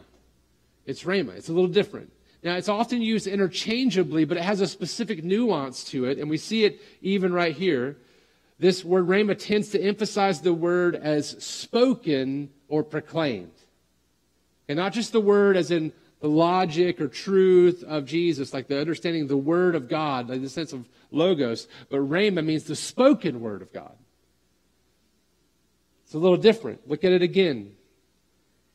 It's 0.86 1.04
rhema. 1.04 1.36
It's 1.36 1.50
a 1.50 1.54
little 1.54 1.70
different. 1.70 2.12
Now, 2.44 2.56
it's 2.56 2.70
often 2.70 3.02
used 3.02 3.28
interchangeably, 3.28 4.26
but 4.26 4.38
it 4.38 4.44
has 4.44 4.62
a 4.62 4.68
specific 4.68 5.24
nuance 5.24 5.84
to 5.86 6.06
it, 6.06 6.18
and 6.18 6.30
we 6.30 6.38
see 6.38 6.64
it 6.64 6.82
even 7.02 7.34
right 7.34 7.56
here. 7.56 7.98
This 8.58 8.84
word 8.84 9.08
rhema 9.08 9.38
tends 9.38 9.70
to 9.70 9.82
emphasize 9.82 10.42
the 10.42 10.54
word 10.54 10.96
as 10.96 11.44
spoken 11.44 12.50
or 12.68 12.84
proclaimed. 12.84 13.52
And 14.72 14.78
not 14.78 14.94
just 14.94 15.12
the 15.12 15.20
word 15.20 15.58
as 15.58 15.70
in 15.70 15.92
the 16.22 16.30
logic 16.30 17.02
or 17.02 17.10
truth 17.10 17.84
of 17.84 18.06
Jesus, 18.06 18.54
like 18.54 18.68
the 18.68 18.80
understanding 18.80 19.24
of 19.24 19.28
the 19.28 19.36
word 19.36 19.76
of 19.76 19.90
God, 19.90 20.30
like 20.30 20.42
the 20.42 20.48
sense 20.48 20.72
of 20.72 20.88
logos, 21.12 21.68
but 21.90 21.98
rhema 21.98 22.42
means 22.42 22.64
the 22.64 22.76
spoken 22.78 23.42
word 23.42 23.62
of 23.62 23.74
God. 23.74 23.92
It's 26.06 26.14
a 26.14 26.20
little 26.20 26.38
different. 26.38 26.88
Look 26.88 27.04
at 27.04 27.12
it 27.12 27.22
again. 27.22 27.74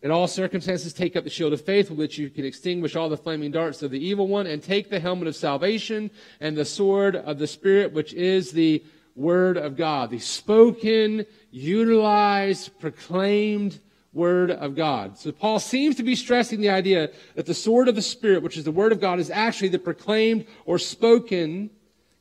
In 0.02 0.10
all 0.10 0.28
circumstances, 0.28 0.92
take 0.92 1.16
up 1.16 1.24
the 1.24 1.30
shield 1.30 1.54
of 1.54 1.62
faith 1.62 1.88
with 1.88 1.98
which 1.98 2.18
you 2.18 2.28
can 2.28 2.44
extinguish 2.44 2.94
all 2.94 3.08
the 3.08 3.16
flaming 3.16 3.50
darts 3.50 3.82
of 3.82 3.90
the 3.90 4.06
evil 4.06 4.28
one, 4.28 4.46
and 4.46 4.62
take 4.62 4.90
the 4.90 5.00
helmet 5.00 5.28
of 5.28 5.34
salvation 5.34 6.10
and 6.40 6.58
the 6.58 6.66
sword 6.66 7.16
of 7.16 7.38
the 7.38 7.46
Spirit, 7.46 7.94
which 7.94 8.12
is 8.12 8.52
the 8.52 8.84
Word 9.14 9.56
of 9.56 9.78
God, 9.78 10.10
the 10.10 10.18
spoken, 10.18 11.24
utilized, 11.50 12.78
proclaimed 12.80 13.80
Word 14.16 14.50
of 14.50 14.74
God. 14.74 15.18
So 15.18 15.30
Paul 15.30 15.60
seems 15.60 15.94
to 15.96 16.02
be 16.02 16.16
stressing 16.16 16.62
the 16.62 16.70
idea 16.70 17.10
that 17.34 17.44
the 17.44 17.54
sword 17.54 17.86
of 17.86 17.94
the 17.94 18.02
Spirit, 18.02 18.42
which 18.42 18.56
is 18.56 18.64
the 18.64 18.72
Word 18.72 18.90
of 18.90 19.00
God, 19.00 19.20
is 19.20 19.30
actually 19.30 19.68
the 19.68 19.78
proclaimed 19.78 20.46
or 20.64 20.78
spoken 20.78 21.70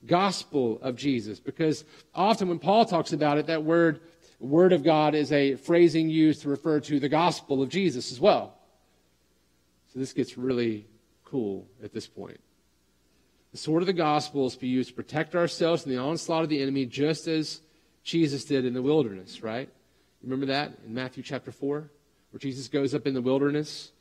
gospel 0.06 0.78
of 0.82 0.98
Jesus. 0.98 1.40
Because 1.40 1.86
often 2.14 2.50
when 2.50 2.60
Paul 2.60 2.86
talks 2.86 3.14
about 3.14 3.38
it, 3.38 3.48
that 3.48 3.64
word 3.64 4.02
Word 4.42 4.74
of 4.74 4.84
God 4.84 5.16
is 5.16 5.32
a 5.32 5.56
phrasing 5.56 6.10
used 6.10 6.42
to 6.42 6.50
refer 6.50 6.82
to 6.82 7.00
the 7.00 7.10
gospel 7.10 7.64
of 7.64 7.70
Jesus 7.70 8.12
as 8.12 8.20
well. 8.20 8.54
So 9.94 10.00
this 10.00 10.12
gets 10.12 10.38
really 10.38 10.86
cool 11.24 11.66
at 11.82 11.94
this 11.94 12.08
point. 12.08 12.42
The 13.54 13.58
sword 13.58 13.82
of 13.82 13.88
the 13.88 13.94
gospel 13.94 14.48
is 14.48 14.56
to 14.56 14.60
be 14.60 14.68
used 14.68 14.90
to 14.90 14.96
protect 14.96 15.34
ourselves 15.34 15.84
from 15.84 15.94
the 15.94 15.98
onslaught 15.98 16.44
of 16.44 16.50
the 16.50 16.62
enemy, 16.62 16.86
just 16.86 17.28
as 17.30 17.62
Jesus 18.04 18.44
did 18.44 18.66
in 18.66 18.74
the 18.74 18.82
wilderness, 18.82 19.42
right? 19.42 19.70
Remember 20.26 20.48
that 20.48 20.74
in 20.86 20.94
Matthew 20.94 21.22
chapter 21.22 21.52
4, 21.52 21.90
where 22.32 22.40
Jesus 22.40 22.68
goes 22.68 22.96
up 22.96 23.06
in 23.06 23.14
the 23.14 23.22
wilderness? 23.22 23.92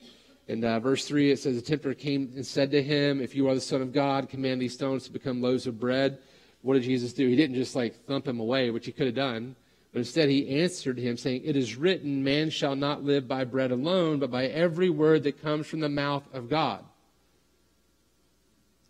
And 0.49 0.65
uh, 0.65 0.81
verse 0.81 1.07
3, 1.07 1.33
it 1.33 1.39
says, 1.39 1.55
The 1.55 1.63
tempter 1.63 1.93
came 1.93 2.33
and 2.35 2.47
said 2.47 2.71
to 2.71 2.83
him, 2.83 3.21
If 3.21 3.35
you 3.35 3.47
are 3.49 3.55
the 3.55 3.61
Son 3.61 3.83
of 3.83 3.93
God, 3.93 4.31
command 4.31 4.61
these 4.61 4.73
stones 4.73 5.05
to 5.05 5.13
become 5.13 5.43
loaves 5.43 5.67
of 5.67 5.79
bread. 5.79 6.19
What 6.63 6.75
did 6.75 6.85
Jesus 6.85 7.13
do? 7.13 7.29
He 7.29 7.37
didn't 7.37 7.57
just 7.57 7.77
like 7.77 8.07
thump 8.07 8.27
him 8.27 8.41
away, 8.41 8.71
which 8.71 8.87
he 8.87 8.93
could 8.93 9.07
have 9.07 9.15
done. 9.15 9.55
But 9.93 9.99
instead, 9.99 10.31
he 10.31 10.61
answered 10.61 10.99
him, 10.99 11.19
saying, 11.19 11.43
It 11.45 11.57
is 11.57 11.77
written, 11.77 12.25
Man 12.25 12.49
shall 12.49 12.75
not 12.75 13.05
live 13.05 13.29
by 13.29 13.45
bread 13.45 13.71
alone, 13.71 14.19
but 14.19 14.31
by 14.31 14.47
every 14.47 14.89
word 14.89 15.25
that 15.25 15.43
comes 15.43 15.67
from 15.67 15.81
the 15.81 15.91
mouth 15.91 16.25
of 16.33 16.49
God. 16.49 16.83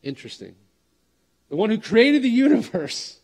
Interesting. 0.05 0.55
The 1.51 1.57
one 1.57 1.70
who 1.70 1.79
created 1.79 2.23
the 2.23 2.31
universe. 2.31 3.18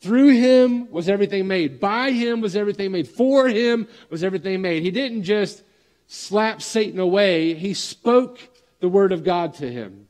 Through 0.00 0.34
him 0.34 0.90
was 0.90 1.08
everything 1.08 1.46
made. 1.46 1.80
By 1.80 2.10
him 2.10 2.40
was 2.40 2.54
everything 2.54 2.92
made. 2.92 3.08
For 3.08 3.48
him 3.48 3.88
was 4.10 4.22
everything 4.22 4.60
made. 4.60 4.82
He 4.82 4.90
didn't 4.90 5.22
just 5.22 5.62
slap 6.06 6.62
Satan 6.62 7.00
away, 7.00 7.54
he 7.54 7.74
spoke 7.74 8.38
the 8.80 8.88
word 8.88 9.12
of 9.12 9.24
God 9.24 9.54
to 9.54 9.70
him. 9.70 10.06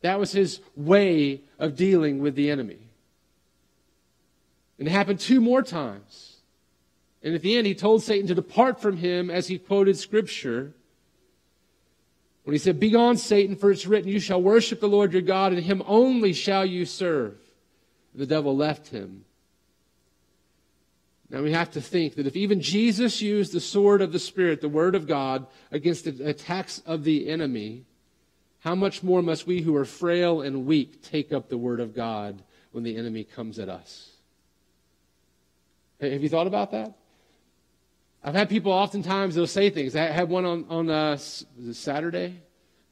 That 0.00 0.18
was 0.18 0.32
his 0.32 0.60
way 0.76 1.42
of 1.58 1.76
dealing 1.76 2.20
with 2.20 2.34
the 2.34 2.50
enemy. 2.50 2.78
And 4.78 4.88
it 4.88 4.90
happened 4.90 5.20
two 5.20 5.40
more 5.40 5.62
times. 5.62 6.36
And 7.22 7.34
at 7.34 7.42
the 7.42 7.56
end, 7.56 7.66
he 7.66 7.74
told 7.74 8.02
Satan 8.02 8.26
to 8.28 8.34
depart 8.34 8.80
from 8.80 8.98
him 8.98 9.30
as 9.30 9.48
he 9.48 9.58
quoted 9.58 9.96
scripture. 9.96 10.74
When 12.44 12.52
he 12.52 12.58
said, 12.58 12.78
Begone, 12.78 13.16
Satan, 13.16 13.56
for 13.56 13.70
it's 13.70 13.86
written, 13.86 14.10
You 14.10 14.20
shall 14.20 14.42
worship 14.42 14.80
the 14.80 14.88
Lord 14.88 15.12
your 15.12 15.22
God, 15.22 15.52
and 15.52 15.62
him 15.62 15.82
only 15.86 16.34
shall 16.34 16.66
you 16.66 16.84
serve. 16.84 17.38
The 18.14 18.26
devil 18.26 18.56
left 18.56 18.88
him. 18.88 19.24
Now 21.30 21.42
we 21.42 21.52
have 21.52 21.70
to 21.72 21.80
think 21.80 22.14
that 22.14 22.26
if 22.26 22.36
even 22.36 22.60
Jesus 22.60 23.20
used 23.20 23.52
the 23.52 23.60
sword 23.60 24.02
of 24.02 24.12
the 24.12 24.18
Spirit, 24.18 24.60
the 24.60 24.68
word 24.68 24.94
of 24.94 25.06
God, 25.06 25.46
against 25.72 26.04
the 26.04 26.28
attacks 26.28 26.80
of 26.86 27.02
the 27.02 27.28
enemy, 27.28 27.84
how 28.60 28.74
much 28.74 29.02
more 29.02 29.20
must 29.20 29.46
we 29.46 29.60
who 29.60 29.74
are 29.74 29.84
frail 29.84 30.42
and 30.42 30.66
weak 30.66 31.02
take 31.02 31.32
up 31.32 31.48
the 31.48 31.58
word 31.58 31.80
of 31.80 31.94
God 31.94 32.42
when 32.72 32.84
the 32.84 32.96
enemy 32.96 33.24
comes 33.24 33.58
at 33.58 33.68
us? 33.68 34.10
Have 36.00 36.22
you 36.22 36.28
thought 36.28 36.46
about 36.46 36.70
that? 36.70 36.94
I've 38.22 38.34
had 38.34 38.48
people 38.48 38.72
oftentimes, 38.72 39.34
they'll 39.34 39.46
say 39.46 39.70
things. 39.70 39.94
I 39.96 40.04
had 40.04 40.28
one 40.28 40.44
on, 40.44 40.64
on 40.70 40.90
uh, 40.90 41.16
Saturday. 41.72 42.40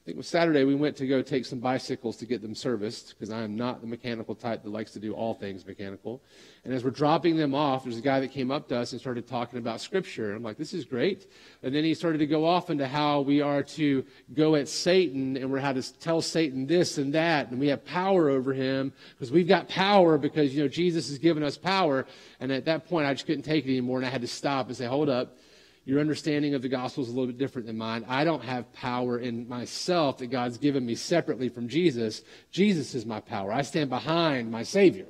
I 0.03 0.07
think 0.07 0.15
it 0.15 0.17
was 0.17 0.27
Saturday, 0.27 0.65
we 0.65 0.75
went 0.75 0.97
to 0.97 1.07
go 1.07 1.21
take 1.21 1.45
some 1.45 1.59
bicycles 1.59 2.17
to 2.17 2.25
get 2.25 2.41
them 2.41 2.53
serviced 2.53 3.15
because 3.17 3.29
I 3.29 3.41
am 3.43 3.55
not 3.55 3.79
the 3.79 3.87
mechanical 3.87 4.35
type 4.35 4.61
that 4.63 4.69
likes 4.69 4.91
to 4.91 4.99
do 4.99 5.13
all 5.13 5.33
things 5.33 5.65
mechanical. 5.65 6.21
And 6.65 6.73
as 6.73 6.83
we're 6.83 6.89
dropping 6.89 7.37
them 7.37 7.55
off, 7.55 7.85
there's 7.85 7.99
a 7.99 8.01
guy 8.01 8.19
that 8.19 8.33
came 8.33 8.51
up 8.51 8.67
to 8.67 8.75
us 8.75 8.91
and 8.91 8.99
started 8.99 9.29
talking 9.29 9.59
about 9.59 9.79
Scripture. 9.79 10.33
I'm 10.33 10.43
like, 10.43 10.57
this 10.57 10.73
is 10.73 10.83
great. 10.83 11.31
And 11.61 11.73
then 11.73 11.85
he 11.85 11.93
started 11.93 12.17
to 12.17 12.27
go 12.27 12.45
off 12.45 12.69
into 12.69 12.85
how 12.85 13.21
we 13.21 13.39
are 13.41 13.63
to 13.63 14.03
go 14.33 14.55
at 14.55 14.67
Satan 14.67 15.37
and 15.37 15.49
we're 15.49 15.59
how 15.59 15.71
to 15.71 15.99
tell 15.99 16.21
Satan 16.21 16.67
this 16.67 16.97
and 16.97 17.13
that. 17.13 17.51
And 17.51 17.57
we 17.57 17.67
have 17.67 17.85
power 17.85 18.27
over 18.27 18.51
him 18.51 18.91
because 19.15 19.31
we've 19.31 19.47
got 19.47 19.69
power 19.69 20.17
because, 20.17 20.53
you 20.53 20.63
know, 20.63 20.67
Jesus 20.67 21.07
has 21.07 21.17
given 21.17 21.43
us 21.43 21.57
power. 21.57 22.05
And 22.41 22.51
at 22.51 22.65
that 22.65 22.89
point, 22.89 23.07
I 23.07 23.13
just 23.13 23.25
couldn't 23.25 23.43
take 23.43 23.63
it 23.63 23.69
anymore 23.69 23.99
and 23.99 24.05
I 24.05 24.09
had 24.09 24.19
to 24.19 24.27
stop 24.27 24.67
and 24.67 24.75
say, 24.75 24.85
hold 24.85 25.07
up 25.07 25.37
Your 25.85 25.99
understanding 25.99 26.53
of 26.53 26.61
the 26.61 26.69
gospel 26.69 27.03
is 27.03 27.09
a 27.09 27.11
little 27.11 27.27
bit 27.27 27.37
different 27.37 27.67
than 27.67 27.77
mine. 27.77 28.05
I 28.07 28.23
don't 28.23 28.43
have 28.43 28.71
power 28.71 29.19
in 29.19 29.49
myself 29.49 30.19
that 30.19 30.27
God's 30.27 30.57
given 30.57 30.85
me 30.85 30.95
separately 30.95 31.49
from 31.49 31.67
Jesus. 31.67 32.21
Jesus 32.51 32.95
is 32.95 33.05
my 33.05 33.19
power. 33.19 33.51
I 33.51 33.63
stand 33.63 33.89
behind 33.89 34.49
my 34.49 34.63
Savior. 34.63 35.07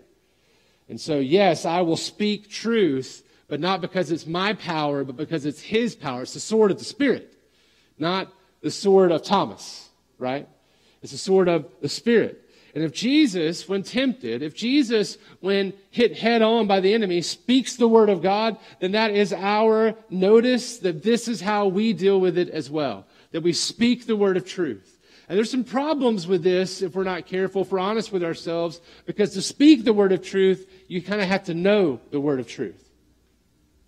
And 0.90 1.00
so, 1.00 1.20
yes, 1.20 1.66
I 1.66 1.82
will 1.82 1.98
speak 1.98 2.50
truth, 2.50 3.24
but 3.48 3.60
not 3.60 3.82
because 3.82 4.12
it's 4.12 4.26
my 4.26 4.54
power, 4.54 5.04
but 5.04 5.16
because 5.16 5.46
it's 5.46 5.62
His 5.62 5.96
power. 5.96 6.24
It's 6.24 6.34
the 6.34 6.40
sword 6.40 6.72
of 6.72 6.80
the 6.80 6.86
Spirit, 6.86 7.32
not 8.00 8.34
the 8.62 8.72
sword 8.72 9.12
of 9.12 9.24
Thomas, 9.24 9.90
right? 10.18 10.48
It's 11.04 11.12
the 11.12 11.20
sword 11.20 11.50
of 11.50 11.68
the 11.82 11.90
Spirit. 11.90 12.43
And 12.76 12.84
if 12.84 12.92
Jesus, 12.92 13.70
when 13.70 13.84
tempted, 13.84 14.42
if 14.42 14.56
Jesus, 14.56 15.18
when 15.42 15.74
hit 15.92 16.18
head 16.18 16.42
on 16.42 16.66
by 16.66 16.80
the 16.80 16.94
enemy, 16.94 17.22
speaks 17.22 17.76
the 17.76 17.88
word 17.88 18.10
of 18.10 18.24
God, 18.24 18.58
then 18.80 18.94
that 18.94 19.12
is 19.12 19.32
our 19.32 19.96
notice 20.10 20.80
that 20.80 21.04
this 21.04 21.28
is 21.28 21.40
how 21.40 21.68
we 21.68 21.94
deal 21.94 22.20
with 22.20 22.38
it 22.38 22.50
as 22.50 22.72
well. 22.72 23.06
That 23.32 23.44
we 23.44 23.54
speak 23.54 24.08
the 24.08 24.16
word 24.16 24.38
of 24.38 24.48
truth. 24.48 25.00
And 25.30 25.38
there's 25.38 25.52
some 25.52 25.64
problems 25.64 26.28
with 26.28 26.44
this 26.44 26.82
if 26.82 26.96
we're 26.96 27.04
not 27.04 27.28
careful, 27.28 27.62
if 27.62 27.72
we're 27.72 27.80
honest 27.80 28.12
with 28.12 28.24
ourselves, 28.24 28.82
because 29.06 29.34
to 29.34 29.42
speak 29.42 29.84
the 29.84 29.94
word 29.94 30.12
of 30.12 30.24
truth, 30.24 30.68
you 30.88 31.02
kind 31.02 31.22
of 31.22 31.28
have 31.28 31.46
to 31.46 31.54
know 31.54 32.02
the 32.12 32.20
word 32.20 32.40
of 32.40 32.48
truth. 32.48 32.90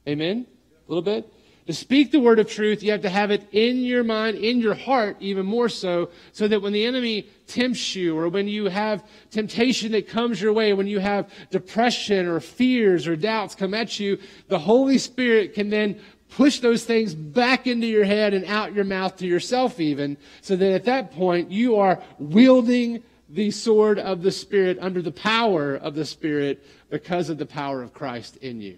Amen? 0.07 0.45
A 0.88 0.91
little 0.91 1.01
bit? 1.01 1.31
To 1.68 1.74
speak 1.74 2.11
the 2.11 2.20
word 2.20 2.38
of 2.38 2.47
truth, 2.47 2.84
you 2.84 2.91
have 2.91 3.01
to 3.01 3.09
have 3.09 3.32
it 3.32 3.47
in 3.51 3.78
your 3.78 4.03
mind, 4.03 4.38
in 4.38 4.59
your 4.59 4.76
heart, 4.76 5.18
even 5.20 5.47
more 5.47 5.68
so, 5.68 6.09
so 6.32 6.47
that 6.47 6.61
when 6.61 6.74
the 6.74 6.86
enemy 6.86 7.28
tempts 7.47 7.95
you, 7.95 8.16
or 8.16 8.30
when 8.30 8.47
you 8.47 8.66
have 8.66 9.03
temptation 9.32 9.91
that 9.93 10.07
comes 10.07 10.39
your 10.39 10.53
way, 10.53 10.74
when 10.74 10.86
you 10.86 10.99
have 10.99 11.28
depression 11.49 12.28
or 12.28 12.39
fears 12.39 13.07
or 13.07 13.16
doubts 13.16 13.55
come 13.55 13.74
at 13.74 13.99
you, 13.99 14.20
the 14.47 14.59
Holy 14.59 14.99
Spirit 14.99 15.55
can 15.55 15.72
then 15.72 15.99
push 16.30 16.59
those 16.59 16.84
things 16.84 17.16
back 17.16 17.66
into 17.66 17.88
your 17.88 18.05
head 18.05 18.36
and 18.36 18.45
out 18.45 18.76
your 18.76 18.86
mouth 18.86 19.16
to 19.18 19.26
yourself, 19.26 19.80
even, 19.80 20.18
so 20.41 20.55
that 20.55 20.72
at 20.72 20.86
that 20.86 21.11
point 21.13 21.49
you 21.49 21.78
are 21.78 21.99
wielding 22.20 23.01
the 23.30 23.49
sword 23.49 23.97
of 23.97 24.22
the 24.22 24.32
Spirit 24.32 24.78
under 24.82 25.01
the 25.01 25.11
power 25.11 25.76
of 25.76 25.95
the 25.95 26.05
Spirit 26.05 26.63
because 26.91 27.30
of 27.30 27.39
the 27.39 27.45
power 27.45 27.82
of 27.82 27.91
Christ 27.91 28.38
in 28.38 28.61
you. 28.61 28.78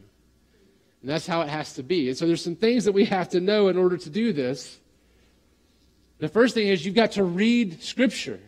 And 1.01 1.09
that's 1.09 1.27
how 1.27 1.41
it 1.41 1.49
has 1.49 1.73
to 1.73 1.83
be. 1.83 2.09
And 2.09 2.17
so 2.17 2.25
there's 2.25 2.43
some 2.43 2.55
things 2.55 2.85
that 2.85 2.91
we 2.91 3.05
have 3.05 3.29
to 3.29 3.39
know 3.39 3.67
in 3.67 3.77
order 3.77 3.97
to 3.97 4.09
do 4.09 4.33
this. 4.33 4.79
The 6.19 6.27
first 6.27 6.55
thing 6.55 6.67
is 6.67 6.85
you've 6.85 6.95
got 6.95 7.11
to 7.13 7.23
read 7.23 7.83
Scripture. 7.83 8.39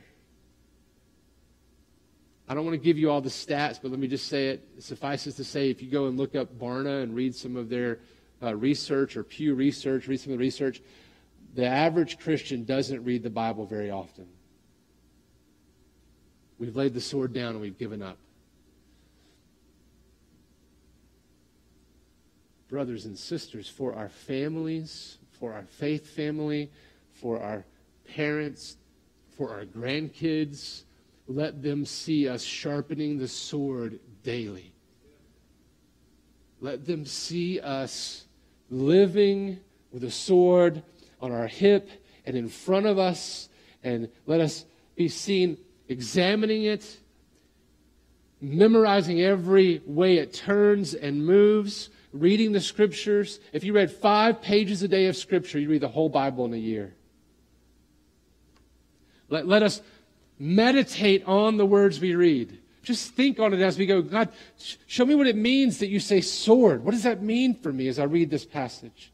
I 2.47 2.55
don't 2.55 2.65
want 2.65 2.73
to 2.73 2.83
give 2.83 2.97
you 2.97 3.11
all 3.11 3.21
the 3.21 3.29
stats, 3.29 3.79
but 3.79 3.91
let 3.91 3.99
me 3.99 4.07
just 4.07 4.27
say 4.27 4.49
it. 4.49 4.67
it 4.77 4.83
suffices 4.83 5.35
to 5.35 5.43
say 5.43 5.69
if 5.69 5.83
you 5.83 5.91
go 5.91 6.07
and 6.07 6.17
look 6.17 6.35
up 6.35 6.57
Barna 6.57 7.03
and 7.03 7.15
read 7.15 7.35
some 7.35 7.55
of 7.55 7.69
their 7.69 7.99
uh, 8.41 8.55
research 8.55 9.15
or 9.15 9.23
Pew 9.23 9.53
Research, 9.53 10.07
read 10.07 10.19
some 10.19 10.33
of 10.33 10.39
the 10.39 10.43
research, 10.43 10.81
the 11.53 11.67
average 11.67 12.17
Christian 12.17 12.63
doesn't 12.63 13.03
read 13.03 13.21
the 13.21 13.29
Bible 13.29 13.65
very 13.65 13.91
often. 13.91 14.25
We've 16.57 16.75
laid 16.75 16.95
the 16.95 17.01
sword 17.01 17.33
down 17.33 17.51
and 17.51 17.61
we've 17.61 17.77
given 17.77 18.01
up. 18.01 18.17
Brothers 22.69 23.05
and 23.05 23.17
sisters, 23.17 23.67
for 23.67 23.93
our 23.95 24.09
families, 24.09 25.17
for 25.31 25.53
our 25.53 25.63
faith 25.63 26.07
family, 26.07 26.69
for 27.11 27.41
our 27.41 27.65
parents, 28.15 28.77
for 29.35 29.51
our 29.51 29.65
grandkids. 29.65 30.83
Let 31.27 31.61
them 31.61 31.85
see 31.85 32.27
us 32.27 32.43
sharpening 32.43 33.17
the 33.17 33.27
sword 33.27 33.99
daily. 34.23 34.71
Let 36.61 36.85
them 36.85 37.05
see 37.05 37.59
us 37.59 38.25
living 38.69 39.59
with 39.91 40.03
a 40.03 40.11
sword 40.11 40.83
on 41.21 41.31
our 41.31 41.47
hip 41.47 41.89
and 42.25 42.35
in 42.35 42.49
front 42.49 42.85
of 42.85 42.99
us, 42.99 43.49
and 43.83 44.09
let 44.25 44.41
us 44.41 44.65
be 44.95 45.07
seen 45.07 45.57
examining 45.87 46.63
it, 46.63 46.97
memorizing 48.41 49.21
every 49.21 49.81
way 49.85 50.17
it 50.17 50.33
turns 50.33 50.93
and 50.93 51.25
moves 51.25 51.89
reading 52.11 52.51
the 52.51 52.61
scriptures. 52.61 53.39
If 53.53 53.63
you 53.63 53.73
read 53.73 53.91
five 53.91 54.41
pages 54.41 54.83
a 54.83 54.87
day 54.87 55.07
of 55.07 55.15
scripture, 55.15 55.59
you 55.59 55.69
read 55.69 55.81
the 55.81 55.87
whole 55.87 56.09
Bible 56.09 56.45
in 56.45 56.53
a 56.53 56.57
year. 56.57 56.93
Let, 59.29 59.47
let 59.47 59.63
us 59.63 59.81
meditate 60.39 61.23
on 61.25 61.57
the 61.57 61.65
words 61.65 61.99
we 61.99 62.15
read. 62.15 62.57
Just 62.81 63.13
think 63.13 63.39
on 63.39 63.53
it 63.53 63.61
as 63.61 63.77
we 63.77 63.85
go. 63.85 64.01
God, 64.01 64.29
show 64.87 65.05
me 65.05 65.13
what 65.13 65.27
it 65.27 65.35
means 65.35 65.79
that 65.79 65.89
you 65.89 65.99
say 65.99 66.21
sword. 66.21 66.83
What 66.83 66.91
does 66.91 67.03
that 67.03 67.21
mean 67.21 67.53
for 67.55 67.71
me 67.71 67.87
as 67.87 67.99
I 67.99 68.05
read 68.05 68.29
this 68.29 68.45
passage? 68.45 69.11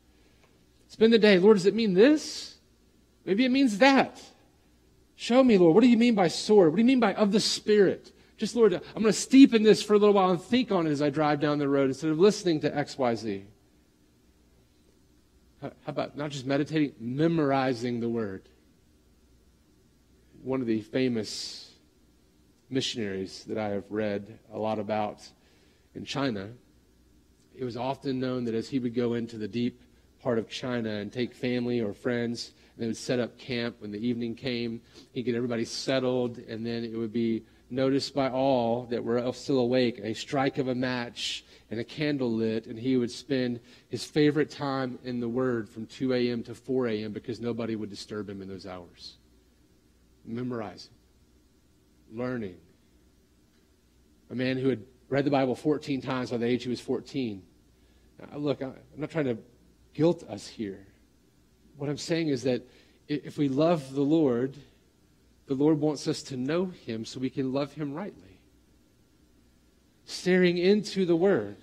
Spend 0.88 1.12
the 1.12 1.20
day, 1.20 1.40
Lord, 1.40 1.58
does 1.58 1.66
it 1.66 1.76
mean 1.76 1.94
this? 1.94 2.56
Maybe 3.26 3.44
it 3.44 3.50
means 3.50 3.80
that. 3.80 4.22
Show 5.16 5.44
me, 5.44 5.58
Lord, 5.58 5.74
what 5.74 5.82
do 5.82 5.90
you 5.90 5.98
mean 5.98 6.16
by 6.16 6.28
sword? 6.28 6.70
What 6.70 6.76
do 6.76 6.82
you 6.82 6.88
mean 6.88 7.00
by 7.00 7.14
of 7.16 7.32
the 7.32 7.40
Spirit? 7.40 8.12
Just, 8.38 8.56
Lord, 8.56 8.74
I'm 8.74 9.02
going 9.02 9.06
to 9.06 9.14
steep 9.14 9.54
in 9.54 9.64
this 9.64 9.82
for 9.82 9.94
a 9.94 9.98
little 9.98 10.14
while 10.14 10.30
and 10.30 10.42
think 10.42 10.72
on 10.72 10.88
it 10.88 10.92
as 10.92 11.02
I 11.02 11.10
drive 11.10 11.40
down 11.40 11.58
the 11.58 11.70
road 11.70 11.90
instead 11.90 12.10
of 12.10 12.20
listening 12.20 12.60
to 12.62 12.70
XYZ. 12.70 13.46
How 15.62 15.72
about 15.88 16.18
not 16.18 16.32
just 16.32 16.46
meditating, 16.46 16.94
memorizing 17.00 18.02
the 18.02 18.10
word? 18.10 18.50
One 20.44 20.60
of 20.60 20.68
the 20.68 20.82
famous 20.82 21.72
missionaries 22.70 23.46
that 23.46 23.58
I 23.58 23.70
have 23.70 23.86
read 23.90 24.38
a 24.54 24.60
lot 24.60 24.80
about 24.80 25.22
in 25.94 26.04
China, 26.04 26.50
it 27.58 27.64
was 27.64 27.78
often 27.78 28.20
known 28.20 28.44
that 28.46 28.54
as 28.54 28.68
he 28.68 28.80
would 28.80 28.94
go 28.94 29.14
into 29.14 29.38
the 29.38 29.48
deep 29.48 29.82
part 30.22 30.38
of 30.38 30.50
China 30.50 30.90
and 30.90 31.12
take 31.12 31.34
family 31.34 31.80
or 31.80 31.94
friends, 31.94 32.52
and 32.76 32.84
they 32.84 32.88
would 32.88 32.98
set 32.98 33.20
up 33.20 33.38
camp 33.38 33.78
when 33.80 33.92
the 33.92 34.06
evening 34.06 34.36
came, 34.36 34.82
he'd 35.14 35.24
get 35.24 35.36
everybody 35.36 35.64
settled, 35.64 36.38
and 36.38 36.66
then 36.66 36.84
it 36.84 36.98
would 36.98 37.14
be 37.14 37.46
noticed 37.70 38.14
by 38.14 38.30
all 38.30 38.86
that 38.86 39.04
were 39.04 39.32
still 39.34 39.60
awake 39.60 40.00
a 40.04 40.14
strike 40.14 40.58
of 40.58 40.68
a 40.68 40.76
match 40.76 41.44
and 41.72 41.80
a 41.80 41.84
candle 41.84 42.32
lit, 42.32 42.68
and 42.68 42.78
he 42.78 42.96
would 42.96 43.12
spend 43.12 43.60
his 43.90 44.06
favorite 44.06 44.50
time 44.50 45.00
in 45.04 45.20
the 45.20 45.28
Word 45.28 45.68
from 45.68 45.86
2 45.88 46.14
a.m. 46.14 46.44
to 46.44 46.54
4 46.54 46.88
a.m. 46.88 47.12
because 47.12 47.40
nobody 47.40 47.76
would 47.76 47.90
disturb 47.90 48.30
him 48.30 48.42
in 48.42 48.48
those 48.48 48.68
hours. 48.68 49.18
Memorizing, 50.26 50.92
learning. 52.14 52.58
A 54.30 54.36
man 54.36 54.58
who 54.58 54.70
had 54.70 54.84
read 55.10 55.26
the 55.26 55.32
Bible 55.32 55.56
14 55.56 56.02
times 56.02 56.32
by 56.32 56.38
the 56.38 56.46
age 56.46 56.64
he 56.64 56.70
was 56.70 56.82
14. 56.82 57.42
Now, 58.20 58.38
look, 58.38 58.62
I'm 58.62 58.76
not 58.96 59.10
trying 59.10 59.26
to 59.26 59.38
guilt 59.94 60.24
us 60.30 60.48
here. 60.48 60.86
What 61.78 61.90
I'm 61.90 61.98
saying 61.98 62.30
is 62.30 62.44
that 62.44 62.62
if 63.08 63.38
we 63.38 63.50
love 63.50 63.94
the 63.94 64.02
Lord, 64.02 64.56
the 65.48 65.54
Lord 65.54 65.80
wants 65.80 66.08
us 66.08 66.22
to 66.24 66.38
know 66.38 66.66
Him 66.66 67.06
so 67.06 67.20
we 67.20 67.30
can 67.30 67.54
love 67.54 67.74
Him 67.74 67.94
rightly. 67.94 68.40
Staring 70.06 70.58
into 70.58 71.06
the 71.06 71.16
Word. 71.16 71.58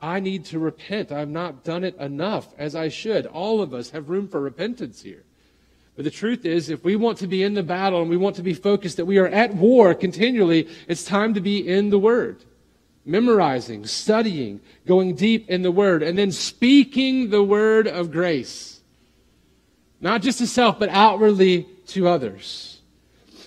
I 0.00 0.20
need 0.20 0.44
to 0.46 0.58
repent. 0.58 1.12
I've 1.12 1.28
not 1.28 1.64
done 1.64 1.84
it 1.84 1.96
enough 1.96 2.48
as 2.58 2.74
I 2.74 2.88
should. 2.88 3.26
All 3.26 3.62
of 3.62 3.72
us 3.72 3.90
have 3.90 4.10
room 4.10 4.28
for 4.28 4.40
repentance 4.40 5.02
here. 5.02 5.24
But 5.96 6.04
the 6.04 6.10
truth 6.10 6.44
is, 6.44 6.70
if 6.70 6.84
we 6.84 6.96
want 6.96 7.18
to 7.18 7.26
be 7.26 7.42
in 7.42 7.54
the 7.54 7.62
battle 7.62 8.00
and 8.02 8.10
we 8.10 8.16
want 8.16 8.36
to 8.36 8.42
be 8.42 8.52
focused 8.52 8.96
that 8.96 9.06
we 9.06 9.18
are 9.18 9.28
at 9.28 9.54
war 9.54 9.94
continually, 9.94 10.68
it's 10.88 11.04
time 11.04 11.34
to 11.34 11.40
be 11.40 11.66
in 11.66 11.90
the 11.90 11.98
Word. 11.98 12.44
Memorizing, 13.06 13.86
studying, 13.86 14.60
going 14.86 15.14
deep 15.14 15.48
in 15.48 15.62
the 15.62 15.70
Word, 15.70 16.02
and 16.02 16.18
then 16.18 16.32
speaking 16.32 17.30
the 17.30 17.42
word 17.42 17.86
of 17.86 18.10
grace. 18.10 18.80
Not 20.00 20.22
just 20.22 20.38
to 20.38 20.46
self, 20.46 20.78
but 20.78 20.88
outwardly 20.88 21.68
to 21.88 22.08
others. 22.08 22.73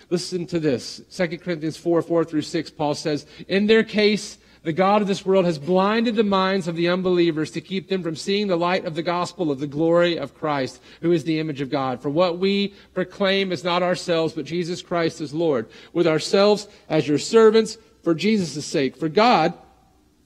Listen 0.10 0.45
to 0.47 0.60
this. 0.60 1.01
2 1.12 1.38
Corinthians 1.39 1.78
4 1.78 2.01
4 2.01 2.24
through 2.24 2.41
6, 2.41 2.72
Paul 2.72 2.95
says, 2.95 3.26
In 3.47 3.68
their 3.68 3.84
case, 3.84 4.38
the 4.64 4.74
God 4.74 5.01
of 5.01 5.08
this 5.08 5.26
world 5.26 5.45
has 5.45 5.60
blinded 5.60 6.16
the 6.16 6.24
minds 6.24 6.68
of 6.68 6.76
the 6.76 6.89
unbelievers 6.89 7.51
to 7.51 7.62
keep 7.62 7.88
them 7.88 8.03
from 8.03 8.16
seeing 8.16 8.47
the 8.47 8.58
light 8.58 8.86
of 8.86 8.95
the 8.95 9.03
gospel 9.03 9.51
of 9.51 9.60
the 9.60 9.68
glory 9.68 10.18
of 10.18 10.34
Christ, 10.34 10.82
who 11.01 11.12
is 11.12 11.24
the 11.24 11.39
image 11.39 11.62
of 11.62 11.70
God. 11.70 12.01
For 12.01 12.10
what 12.10 12.38
we 12.38 12.74
proclaim 12.93 13.51
is 13.51 13.64
not 13.64 13.84
ourselves, 13.84 14.34
but 14.34 14.45
Jesus 14.45 14.82
Christ 14.82 15.22
as 15.22 15.34
Lord, 15.34 15.70
with 15.93 16.08
ourselves 16.08 16.68
as 16.89 17.08
your 17.08 17.18
servants 17.18 17.78
for 18.03 18.14
Jesus' 18.14 18.66
sake. 18.66 18.97
For 18.97 19.10
God, 19.10 19.53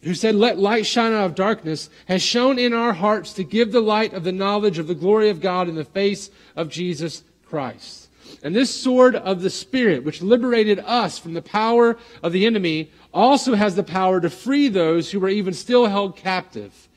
who 0.01 0.15
said, 0.15 0.35
Let 0.35 0.57
light 0.57 0.85
shine 0.85 1.13
out 1.13 1.25
of 1.25 1.35
darkness, 1.35 1.89
has 2.07 2.23
shown 2.23 2.57
in 2.57 2.73
our 2.73 2.93
hearts 2.93 3.33
to 3.33 3.43
give 3.43 3.71
the 3.71 3.81
light 3.81 4.13
of 4.13 4.23
the 4.23 4.31
knowledge 4.31 4.79
of 4.79 4.87
the 4.87 4.95
glory 4.95 5.29
of 5.29 5.41
God 5.41 5.69
in 5.69 5.75
the 5.75 5.85
face 5.85 6.29
of 6.55 6.69
Jesus 6.69 7.23
Christ. 7.45 8.00
And 8.43 8.55
this 8.55 8.73
sword 8.73 9.15
of 9.15 9.41
the 9.41 9.49
Spirit, 9.49 10.03
which 10.03 10.21
liberated 10.21 10.79
us 10.79 11.19
from 11.19 11.33
the 11.33 11.41
power 11.41 11.97
of 12.23 12.33
the 12.33 12.45
enemy, 12.45 12.91
also 13.13 13.53
has 13.55 13.75
the 13.75 13.83
power 13.83 14.19
to 14.19 14.29
free 14.29 14.67
those 14.67 15.11
who 15.11 15.23
are 15.23 15.29
even 15.29 15.53
still 15.53 15.85
held 15.85 16.15
captive. 16.15 16.89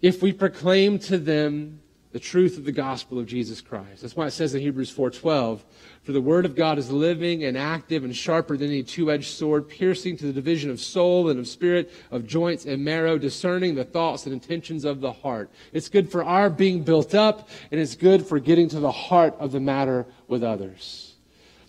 If 0.00 0.22
we 0.22 0.32
proclaim 0.32 0.98
to 1.00 1.18
them 1.18 1.81
the 2.12 2.20
truth 2.20 2.58
of 2.58 2.64
the 2.64 2.72
gospel 2.72 3.18
of 3.18 3.26
Jesus 3.26 3.62
Christ. 3.62 4.02
That's 4.02 4.14
why 4.14 4.26
it 4.26 4.32
says 4.32 4.54
in 4.54 4.60
Hebrews 4.60 4.90
4:12, 4.90 5.64
"For 6.02 6.12
the 6.12 6.20
word 6.20 6.44
of 6.44 6.54
God 6.54 6.78
is 6.78 6.90
living 6.90 7.42
and 7.42 7.56
active 7.56 8.04
and 8.04 8.14
sharper 8.14 8.56
than 8.56 8.68
any 8.68 8.82
two-edged 8.82 9.30
sword, 9.30 9.68
piercing 9.68 10.18
to 10.18 10.26
the 10.26 10.32
division 10.32 10.70
of 10.70 10.78
soul 10.78 11.30
and 11.30 11.40
of 11.40 11.48
spirit, 11.48 11.90
of 12.10 12.26
joints 12.26 12.66
and 12.66 12.84
marrow, 12.84 13.16
discerning 13.16 13.74
the 13.74 13.84
thoughts 13.84 14.26
and 14.26 14.32
intentions 14.34 14.84
of 14.84 15.00
the 15.00 15.12
heart." 15.12 15.50
It's 15.72 15.88
good 15.88 16.10
for 16.10 16.22
our 16.22 16.50
being 16.50 16.82
built 16.82 17.14
up, 17.14 17.48
and 17.70 17.80
it's 17.80 17.94
good 17.94 18.26
for 18.26 18.38
getting 18.38 18.68
to 18.68 18.80
the 18.80 18.92
heart 18.92 19.34
of 19.38 19.52
the 19.52 19.60
matter 19.60 20.06
with 20.28 20.44
others. 20.44 21.14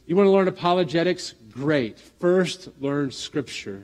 You 0.05 0.17
want 0.17 0.27
to 0.27 0.31
learn 0.31 0.49
apologetics? 0.49 1.35
Great. 1.51 1.97
First, 1.97 2.67
learn 2.81 3.11
scripture. 3.11 3.83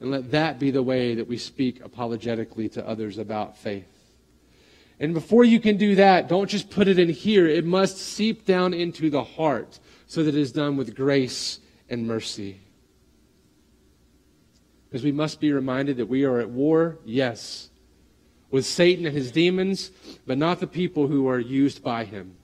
And 0.00 0.12
let 0.12 0.30
that 0.30 0.60
be 0.60 0.70
the 0.70 0.82
way 0.84 1.16
that 1.16 1.26
we 1.26 1.38
speak 1.38 1.80
apologetically 1.84 2.68
to 2.68 2.86
others 2.86 3.18
about 3.18 3.58
faith. 3.58 3.97
And 5.00 5.14
before 5.14 5.44
you 5.44 5.60
can 5.60 5.76
do 5.76 5.94
that, 5.94 6.28
don't 6.28 6.50
just 6.50 6.70
put 6.70 6.88
it 6.88 6.98
in 6.98 7.08
here. 7.08 7.46
It 7.46 7.64
must 7.64 7.98
seep 7.98 8.44
down 8.44 8.74
into 8.74 9.10
the 9.10 9.22
heart 9.22 9.78
so 10.06 10.24
that 10.24 10.34
it 10.34 10.40
is 10.40 10.52
done 10.52 10.76
with 10.76 10.96
grace 10.96 11.60
and 11.88 12.06
mercy. 12.06 12.60
Because 14.88 15.04
we 15.04 15.12
must 15.12 15.40
be 15.40 15.52
reminded 15.52 15.98
that 15.98 16.06
we 16.06 16.24
are 16.24 16.40
at 16.40 16.50
war, 16.50 16.98
yes, 17.04 17.70
with 18.50 18.64
Satan 18.64 19.06
and 19.06 19.14
his 19.14 19.30
demons, 19.30 19.90
but 20.26 20.38
not 20.38 20.60
the 20.60 20.66
people 20.66 21.06
who 21.06 21.28
are 21.28 21.38
used 21.38 21.82
by 21.82 22.04
him. 22.04 22.36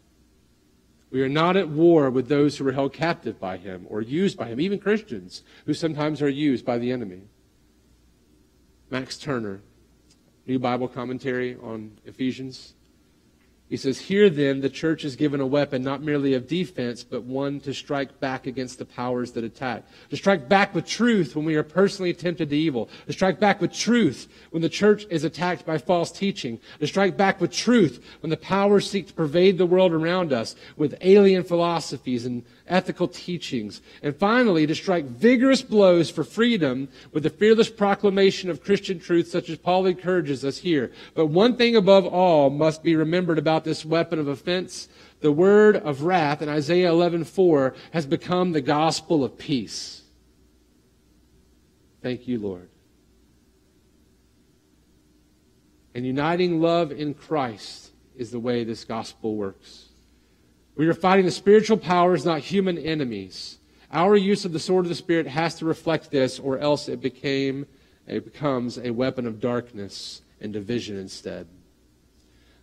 We 1.10 1.22
are 1.22 1.28
not 1.28 1.56
at 1.56 1.68
war 1.68 2.10
with 2.10 2.28
those 2.28 2.56
who 2.56 2.68
are 2.68 2.72
held 2.72 2.92
captive 2.92 3.40
by 3.40 3.56
him 3.56 3.86
or 3.88 4.02
used 4.02 4.36
by 4.36 4.48
him, 4.48 4.60
even 4.60 4.78
Christians 4.78 5.42
who 5.64 5.72
sometimes 5.72 6.20
are 6.20 6.28
used 6.28 6.64
by 6.64 6.78
the 6.78 6.92
enemy. 6.92 7.22
Max 8.90 9.16
Turner 9.16 9.60
New 10.46 10.58
Bible 10.58 10.88
Commentary 10.88 11.56
on 11.62 11.92
Ephesians. 12.04 12.74
He 13.70 13.78
says, 13.78 13.98
Here 13.98 14.28
then, 14.28 14.60
the 14.60 14.68
church 14.68 15.04
is 15.04 15.16
given 15.16 15.40
a 15.40 15.46
weapon 15.46 15.82
not 15.82 16.02
merely 16.02 16.34
of 16.34 16.46
defense, 16.46 17.02
but 17.02 17.24
one 17.24 17.60
to 17.60 17.72
strike 17.72 18.20
back 18.20 18.46
against 18.46 18.78
the 18.78 18.84
powers 18.84 19.32
that 19.32 19.42
attack. 19.42 19.84
To 20.10 20.16
strike 20.16 20.50
back 20.50 20.74
with 20.74 20.86
truth 20.86 21.34
when 21.34 21.46
we 21.46 21.54
are 21.54 21.62
personally 21.62 22.12
tempted 22.12 22.50
to 22.50 22.56
evil. 22.56 22.90
To 23.06 23.12
strike 23.14 23.40
back 23.40 23.62
with 23.62 23.72
truth 23.72 24.28
when 24.50 24.60
the 24.60 24.68
church 24.68 25.06
is 25.08 25.24
attacked 25.24 25.64
by 25.64 25.78
false 25.78 26.12
teaching. 26.12 26.60
To 26.78 26.86
strike 26.86 27.16
back 27.16 27.40
with 27.40 27.52
truth 27.52 28.04
when 28.20 28.28
the 28.28 28.36
powers 28.36 28.88
seek 28.88 29.08
to 29.08 29.14
pervade 29.14 29.56
the 29.56 29.66
world 29.66 29.92
around 29.92 30.32
us 30.32 30.54
with 30.76 30.98
alien 31.00 31.42
philosophies 31.42 32.26
and 32.26 32.44
ethical 32.66 33.08
teachings. 33.08 33.82
And 34.02 34.16
finally, 34.16 34.66
to 34.66 34.74
strike 34.74 35.04
vigorous 35.04 35.62
blows 35.62 36.10
for 36.10 36.24
freedom 36.24 36.88
with 37.12 37.22
the 37.22 37.30
fearless 37.30 37.68
proclamation 37.68 38.50
of 38.50 38.62
Christian 38.62 38.98
truth, 38.98 39.28
such 39.28 39.50
as 39.50 39.58
Paul 39.58 39.86
encourages 39.86 40.44
us 40.44 40.58
here. 40.58 40.92
But 41.14 41.26
one 41.26 41.56
thing 41.56 41.76
above 41.76 42.06
all 42.06 42.50
must 42.50 42.82
be 42.82 42.96
remembered 42.96 43.38
about 43.38 43.64
this 43.64 43.84
weapon 43.84 44.18
of 44.18 44.28
offense. 44.28 44.88
The 45.20 45.32
word 45.32 45.76
of 45.76 46.02
wrath 46.02 46.42
in 46.42 46.48
Isaiah 46.48 46.90
11:4 46.90 47.74
has 47.92 48.06
become 48.06 48.52
the 48.52 48.60
gospel 48.60 49.24
of 49.24 49.38
peace. 49.38 50.02
Thank 52.02 52.28
you, 52.28 52.38
Lord. 52.38 52.68
And 55.94 56.04
uniting 56.04 56.60
love 56.60 56.92
in 56.92 57.14
Christ 57.14 57.92
is 58.16 58.30
the 58.30 58.40
way 58.40 58.64
this 58.64 58.84
gospel 58.84 59.36
works. 59.36 59.83
We 60.76 60.88
are 60.88 60.94
fighting 60.94 61.24
the 61.24 61.30
spiritual 61.30 61.76
powers, 61.76 62.24
not 62.24 62.40
human 62.40 62.78
enemies. 62.78 63.58
Our 63.92 64.16
use 64.16 64.44
of 64.44 64.52
the 64.52 64.58
sword 64.58 64.86
of 64.86 64.88
the 64.88 64.96
Spirit 64.96 65.28
has 65.28 65.54
to 65.56 65.64
reflect 65.64 66.10
this, 66.10 66.40
or 66.40 66.58
else 66.58 66.88
it 66.88 67.00
became 67.00 67.66
it 68.06 68.24
becomes 68.24 68.76
a 68.76 68.90
weapon 68.90 69.26
of 69.26 69.40
darkness 69.40 70.20
and 70.40 70.52
division 70.52 70.98
instead. 70.98 71.46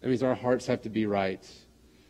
That 0.02 0.10
means 0.10 0.24
our 0.24 0.36
hearts 0.36 0.68
have 0.68 0.82
to 0.84 0.90
be 0.90 1.06
right 1.06 1.48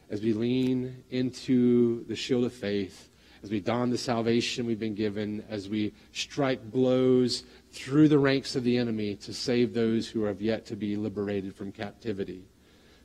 as 0.09 0.21
we 0.21 0.33
lean 0.33 1.03
into 1.09 2.03
the 2.05 2.15
shield 2.15 2.43
of 2.43 2.53
faith, 2.53 3.09
as 3.43 3.49
we 3.49 3.61
don 3.61 3.89
the 3.89 3.97
salvation 3.97 4.65
we've 4.65 4.79
been 4.79 4.95
given, 4.95 5.43
as 5.49 5.69
we 5.69 5.93
strike 6.11 6.71
blows 6.71 7.43
through 7.71 8.09
the 8.09 8.19
ranks 8.19 8.55
of 8.55 8.63
the 8.65 8.77
enemy 8.77 9.15
to 9.15 9.33
save 9.33 9.73
those 9.73 10.09
who 10.09 10.23
have 10.23 10.41
yet 10.41 10.65
to 10.65 10.75
be 10.75 10.97
liberated 10.97 11.55
from 11.55 11.71
captivity. 11.71 12.43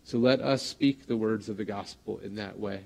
So 0.06 0.18
let 0.18 0.40
us 0.40 0.62
speak 0.62 1.08
the 1.08 1.16
words 1.16 1.48
of 1.48 1.56
the 1.56 1.64
gospel 1.64 2.18
in 2.18 2.36
that 2.36 2.60
way. 2.60 2.84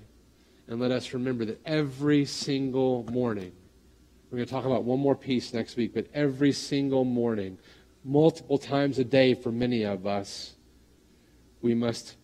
And 0.67 0.79
let 0.79 0.89
us 0.89 1.13
remember 1.13 1.45
that 1.45 1.61
every 1.67 2.25
single 2.25 3.05
morning, 3.11 3.51
we're 4.31 4.37
going 4.37 4.47
to 4.47 4.51
talk 4.51 4.65
about 4.65 4.85
one 4.85 4.99
more 4.99 5.15
piece 5.15 5.53
next 5.53 5.75
week, 5.77 5.93
but 5.93 6.07
every 6.15 6.51
single 6.51 7.05
morning, 7.05 7.59
multiple 8.03 8.57
times 8.57 8.97
a 8.97 9.03
day 9.03 9.35
for 9.35 9.51
many 9.51 9.83
of 9.83 10.07
us, 10.07 10.55
we 11.61 11.75
must 11.75 12.15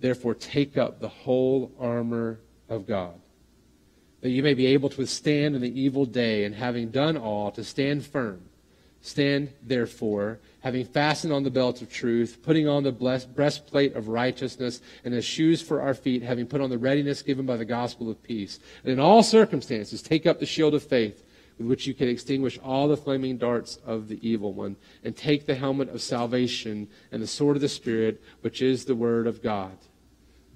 therefore 0.00 0.34
take 0.34 0.76
up 0.76 0.98
the 0.98 1.08
whole 1.08 1.70
armor 1.78 2.40
of 2.68 2.84
God, 2.84 3.14
that 4.22 4.30
you 4.30 4.42
may 4.42 4.54
be 4.54 4.66
able 4.66 4.88
to 4.88 4.98
withstand 4.98 5.54
in 5.54 5.62
the 5.62 5.80
evil 5.80 6.04
day, 6.04 6.42
and 6.42 6.52
having 6.52 6.90
done 6.90 7.16
all, 7.16 7.52
to 7.52 7.62
stand 7.62 8.04
firm. 8.04 8.45
Stand 9.06 9.52
therefore, 9.62 10.40
having 10.62 10.84
fastened 10.84 11.32
on 11.32 11.44
the 11.44 11.50
belt 11.50 11.80
of 11.80 11.88
truth, 11.88 12.42
putting 12.42 12.66
on 12.66 12.82
the 12.82 12.90
breastplate 12.90 13.94
of 13.94 14.08
righteousness, 14.08 14.80
and 15.04 15.14
as 15.14 15.24
shoes 15.24 15.62
for 15.62 15.80
our 15.80 15.94
feet, 15.94 16.24
having 16.24 16.44
put 16.44 16.60
on 16.60 16.70
the 16.70 16.76
readiness 16.76 17.22
given 17.22 17.46
by 17.46 17.56
the 17.56 17.64
gospel 17.64 18.10
of 18.10 18.20
peace. 18.24 18.58
And 18.82 18.92
in 18.92 18.98
all 18.98 19.22
circumstances, 19.22 20.02
take 20.02 20.26
up 20.26 20.40
the 20.40 20.44
shield 20.44 20.74
of 20.74 20.82
faith, 20.82 21.24
with 21.56 21.68
which 21.68 21.86
you 21.86 21.94
can 21.94 22.08
extinguish 22.08 22.58
all 22.64 22.88
the 22.88 22.96
flaming 22.96 23.36
darts 23.36 23.78
of 23.86 24.08
the 24.08 24.18
evil 24.28 24.52
one, 24.52 24.74
and 25.04 25.16
take 25.16 25.46
the 25.46 25.54
helmet 25.54 25.88
of 25.90 26.02
salvation 26.02 26.88
and 27.12 27.22
the 27.22 27.28
sword 27.28 27.56
of 27.56 27.62
the 27.62 27.68
Spirit, 27.68 28.20
which 28.40 28.60
is 28.60 28.86
the 28.86 28.96
word 28.96 29.28
of 29.28 29.40
God. 29.40 29.78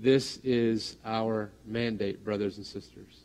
This 0.01 0.38
is 0.42 0.96
our 1.05 1.53
mandate, 1.64 2.24
brothers 2.24 2.57
and 2.57 2.66
sisters. 2.66 3.20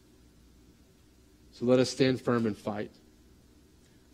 So 1.52 1.66
let 1.66 1.80
us 1.80 1.90
stand 1.90 2.22
firm 2.22 2.46
and 2.46 2.56
fight. 2.56 2.92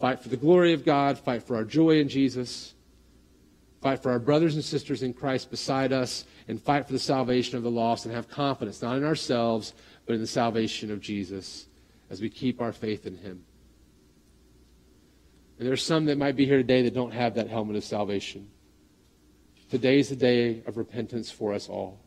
Fight 0.01 0.19
for 0.19 0.29
the 0.29 0.37
glory 0.37 0.73
of 0.73 0.83
God. 0.83 1.19
Fight 1.19 1.43
for 1.43 1.55
our 1.55 1.63
joy 1.63 1.99
in 1.99 2.09
Jesus. 2.09 2.73
Fight 3.81 4.01
for 4.01 4.11
our 4.11 4.17
brothers 4.17 4.55
and 4.55 4.63
sisters 4.63 5.03
in 5.03 5.13
Christ 5.13 5.51
beside 5.51 5.93
us. 5.93 6.25
And 6.47 6.59
fight 6.59 6.87
for 6.87 6.93
the 6.93 6.99
salvation 6.99 7.55
of 7.55 7.61
the 7.61 7.69
lost 7.69 8.05
and 8.05 8.13
have 8.15 8.27
confidence, 8.27 8.81
not 8.81 8.97
in 8.97 9.05
ourselves, 9.05 9.73
but 10.07 10.15
in 10.15 10.19
the 10.19 10.27
salvation 10.27 10.91
of 10.91 11.01
Jesus 11.01 11.67
as 12.09 12.19
we 12.19 12.31
keep 12.31 12.61
our 12.61 12.73
faith 12.73 13.05
in 13.05 13.15
Him. 13.15 13.43
And 15.59 15.67
there 15.67 15.73
are 15.73 15.77
some 15.77 16.05
that 16.05 16.17
might 16.17 16.35
be 16.35 16.47
here 16.47 16.57
today 16.57 16.81
that 16.81 16.95
don't 16.95 17.13
have 17.13 17.35
that 17.35 17.47
helmet 17.47 17.75
of 17.75 17.83
salvation. 17.83 18.49
Today 19.69 19.99
is 19.99 20.09
the 20.09 20.15
day 20.15 20.63
of 20.65 20.77
repentance 20.77 21.29
for 21.29 21.53
us 21.53 21.69
all. 21.69 21.99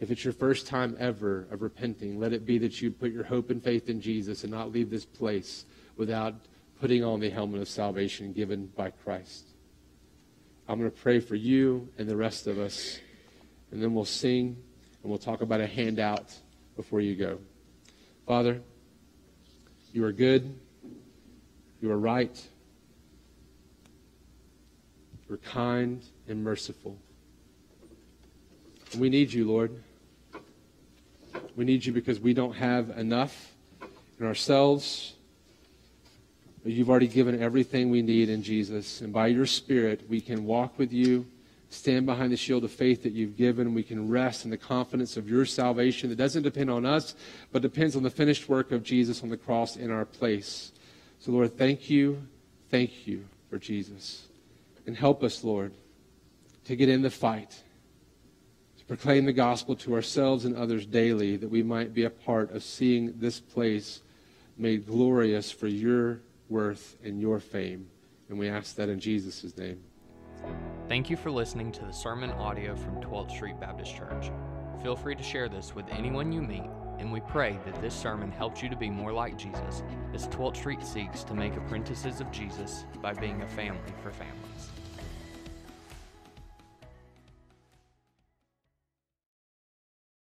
If 0.00 0.10
it's 0.10 0.24
your 0.24 0.34
first 0.34 0.66
time 0.66 0.96
ever 0.98 1.46
of 1.52 1.62
repenting, 1.62 2.18
let 2.18 2.32
it 2.32 2.44
be 2.44 2.58
that 2.58 2.82
you 2.82 2.90
put 2.90 3.12
your 3.12 3.24
hope 3.24 3.50
and 3.50 3.62
faith 3.62 3.88
in 3.88 4.00
Jesus 4.00 4.42
and 4.42 4.52
not 4.52 4.72
leave 4.72 4.90
this 4.90 5.04
place 5.04 5.64
without 5.96 6.34
putting 6.80 7.02
on 7.02 7.20
the 7.20 7.30
helmet 7.30 7.60
of 7.60 7.68
salvation 7.68 8.32
given 8.32 8.66
by 8.76 8.90
Christ. 8.90 9.46
I'm 10.68 10.78
going 10.78 10.90
to 10.90 10.96
pray 10.96 11.18
for 11.18 11.34
you 11.34 11.88
and 11.98 12.08
the 12.08 12.16
rest 12.16 12.46
of 12.46 12.58
us, 12.58 12.98
and 13.70 13.82
then 13.82 13.94
we'll 13.94 14.04
sing 14.04 14.56
and 15.02 15.10
we'll 15.10 15.18
talk 15.18 15.40
about 15.40 15.60
a 15.60 15.66
handout 15.66 16.34
before 16.76 17.00
you 17.00 17.16
go. 17.16 17.38
Father, 18.26 18.60
you 19.92 20.04
are 20.04 20.12
good, 20.12 20.58
you 21.80 21.90
are 21.90 21.98
right, 21.98 22.48
you're 25.28 25.38
kind 25.38 26.04
and 26.28 26.44
merciful. 26.44 26.98
And 28.92 29.00
we 29.00 29.08
need 29.08 29.32
you, 29.32 29.46
Lord. 29.46 29.82
We 31.56 31.64
need 31.64 31.84
you 31.84 31.92
because 31.92 32.20
we 32.20 32.34
don't 32.34 32.54
have 32.54 32.90
enough 32.90 33.54
in 34.20 34.26
ourselves 34.26 35.14
You've 36.64 36.90
already 36.90 37.08
given 37.08 37.40
everything 37.40 37.90
we 37.90 38.02
need 38.02 38.28
in 38.28 38.42
Jesus. 38.42 39.00
And 39.00 39.12
by 39.12 39.28
your 39.28 39.46
Spirit, 39.46 40.02
we 40.08 40.20
can 40.20 40.44
walk 40.44 40.78
with 40.78 40.92
you, 40.92 41.26
stand 41.70 42.04
behind 42.04 42.32
the 42.32 42.36
shield 42.36 42.64
of 42.64 42.72
faith 42.72 43.02
that 43.04 43.12
you've 43.12 43.36
given. 43.36 43.74
We 43.74 43.82
can 43.82 44.08
rest 44.08 44.44
in 44.44 44.50
the 44.50 44.56
confidence 44.56 45.16
of 45.16 45.28
your 45.28 45.44
salvation 45.44 46.10
that 46.10 46.16
doesn't 46.16 46.42
depend 46.42 46.70
on 46.70 46.84
us, 46.84 47.14
but 47.52 47.62
depends 47.62 47.96
on 47.96 48.02
the 48.02 48.10
finished 48.10 48.48
work 48.48 48.72
of 48.72 48.82
Jesus 48.82 49.22
on 49.22 49.28
the 49.28 49.36
cross 49.36 49.76
in 49.76 49.90
our 49.90 50.04
place. 50.04 50.72
So, 51.20 51.32
Lord, 51.32 51.56
thank 51.56 51.88
you. 51.88 52.22
Thank 52.70 53.06
you 53.06 53.24
for 53.48 53.58
Jesus. 53.58 54.26
And 54.86 54.96
help 54.96 55.22
us, 55.22 55.44
Lord, 55.44 55.72
to 56.64 56.76
get 56.76 56.88
in 56.88 57.02
the 57.02 57.10
fight, 57.10 57.62
to 58.78 58.84
proclaim 58.84 59.24
the 59.24 59.32
gospel 59.32 59.74
to 59.76 59.94
ourselves 59.94 60.44
and 60.44 60.56
others 60.56 60.86
daily, 60.86 61.36
that 61.36 61.48
we 61.48 61.62
might 61.62 61.94
be 61.94 62.04
a 62.04 62.10
part 62.10 62.50
of 62.52 62.62
seeing 62.62 63.14
this 63.18 63.40
place 63.40 64.00
made 64.58 64.86
glorious 64.86 65.50
for 65.50 65.68
your 65.68 66.20
worth 66.48 66.96
and 67.02 67.20
your 67.20 67.40
fame. 67.40 67.88
And 68.28 68.38
we 68.38 68.48
ask 68.48 68.76
that 68.76 68.88
in 68.88 69.00
Jesus' 69.00 69.56
name. 69.56 69.80
Thank 70.88 71.10
you 71.10 71.16
for 71.16 71.30
listening 71.30 71.72
to 71.72 71.84
the 71.84 71.92
sermon 71.92 72.30
audio 72.32 72.76
from 72.76 73.00
12th 73.00 73.30
Street 73.30 73.60
Baptist 73.60 73.94
Church. 73.94 74.30
Feel 74.82 74.96
free 74.96 75.14
to 75.14 75.22
share 75.22 75.48
this 75.48 75.74
with 75.74 75.86
anyone 75.90 76.32
you 76.32 76.40
meet, 76.40 76.70
and 76.98 77.12
we 77.12 77.20
pray 77.20 77.58
that 77.64 77.80
this 77.82 77.94
sermon 77.94 78.30
helps 78.30 78.62
you 78.62 78.68
to 78.68 78.76
be 78.76 78.88
more 78.88 79.12
like 79.12 79.36
Jesus 79.36 79.82
as 80.14 80.28
12th 80.28 80.56
Street 80.56 80.82
seeks 80.82 81.24
to 81.24 81.34
make 81.34 81.56
apprentices 81.56 82.20
of 82.20 82.30
Jesus 82.30 82.84
by 83.02 83.12
being 83.12 83.42
a 83.42 83.48
family 83.48 83.92
for 84.02 84.10
families. 84.10 84.70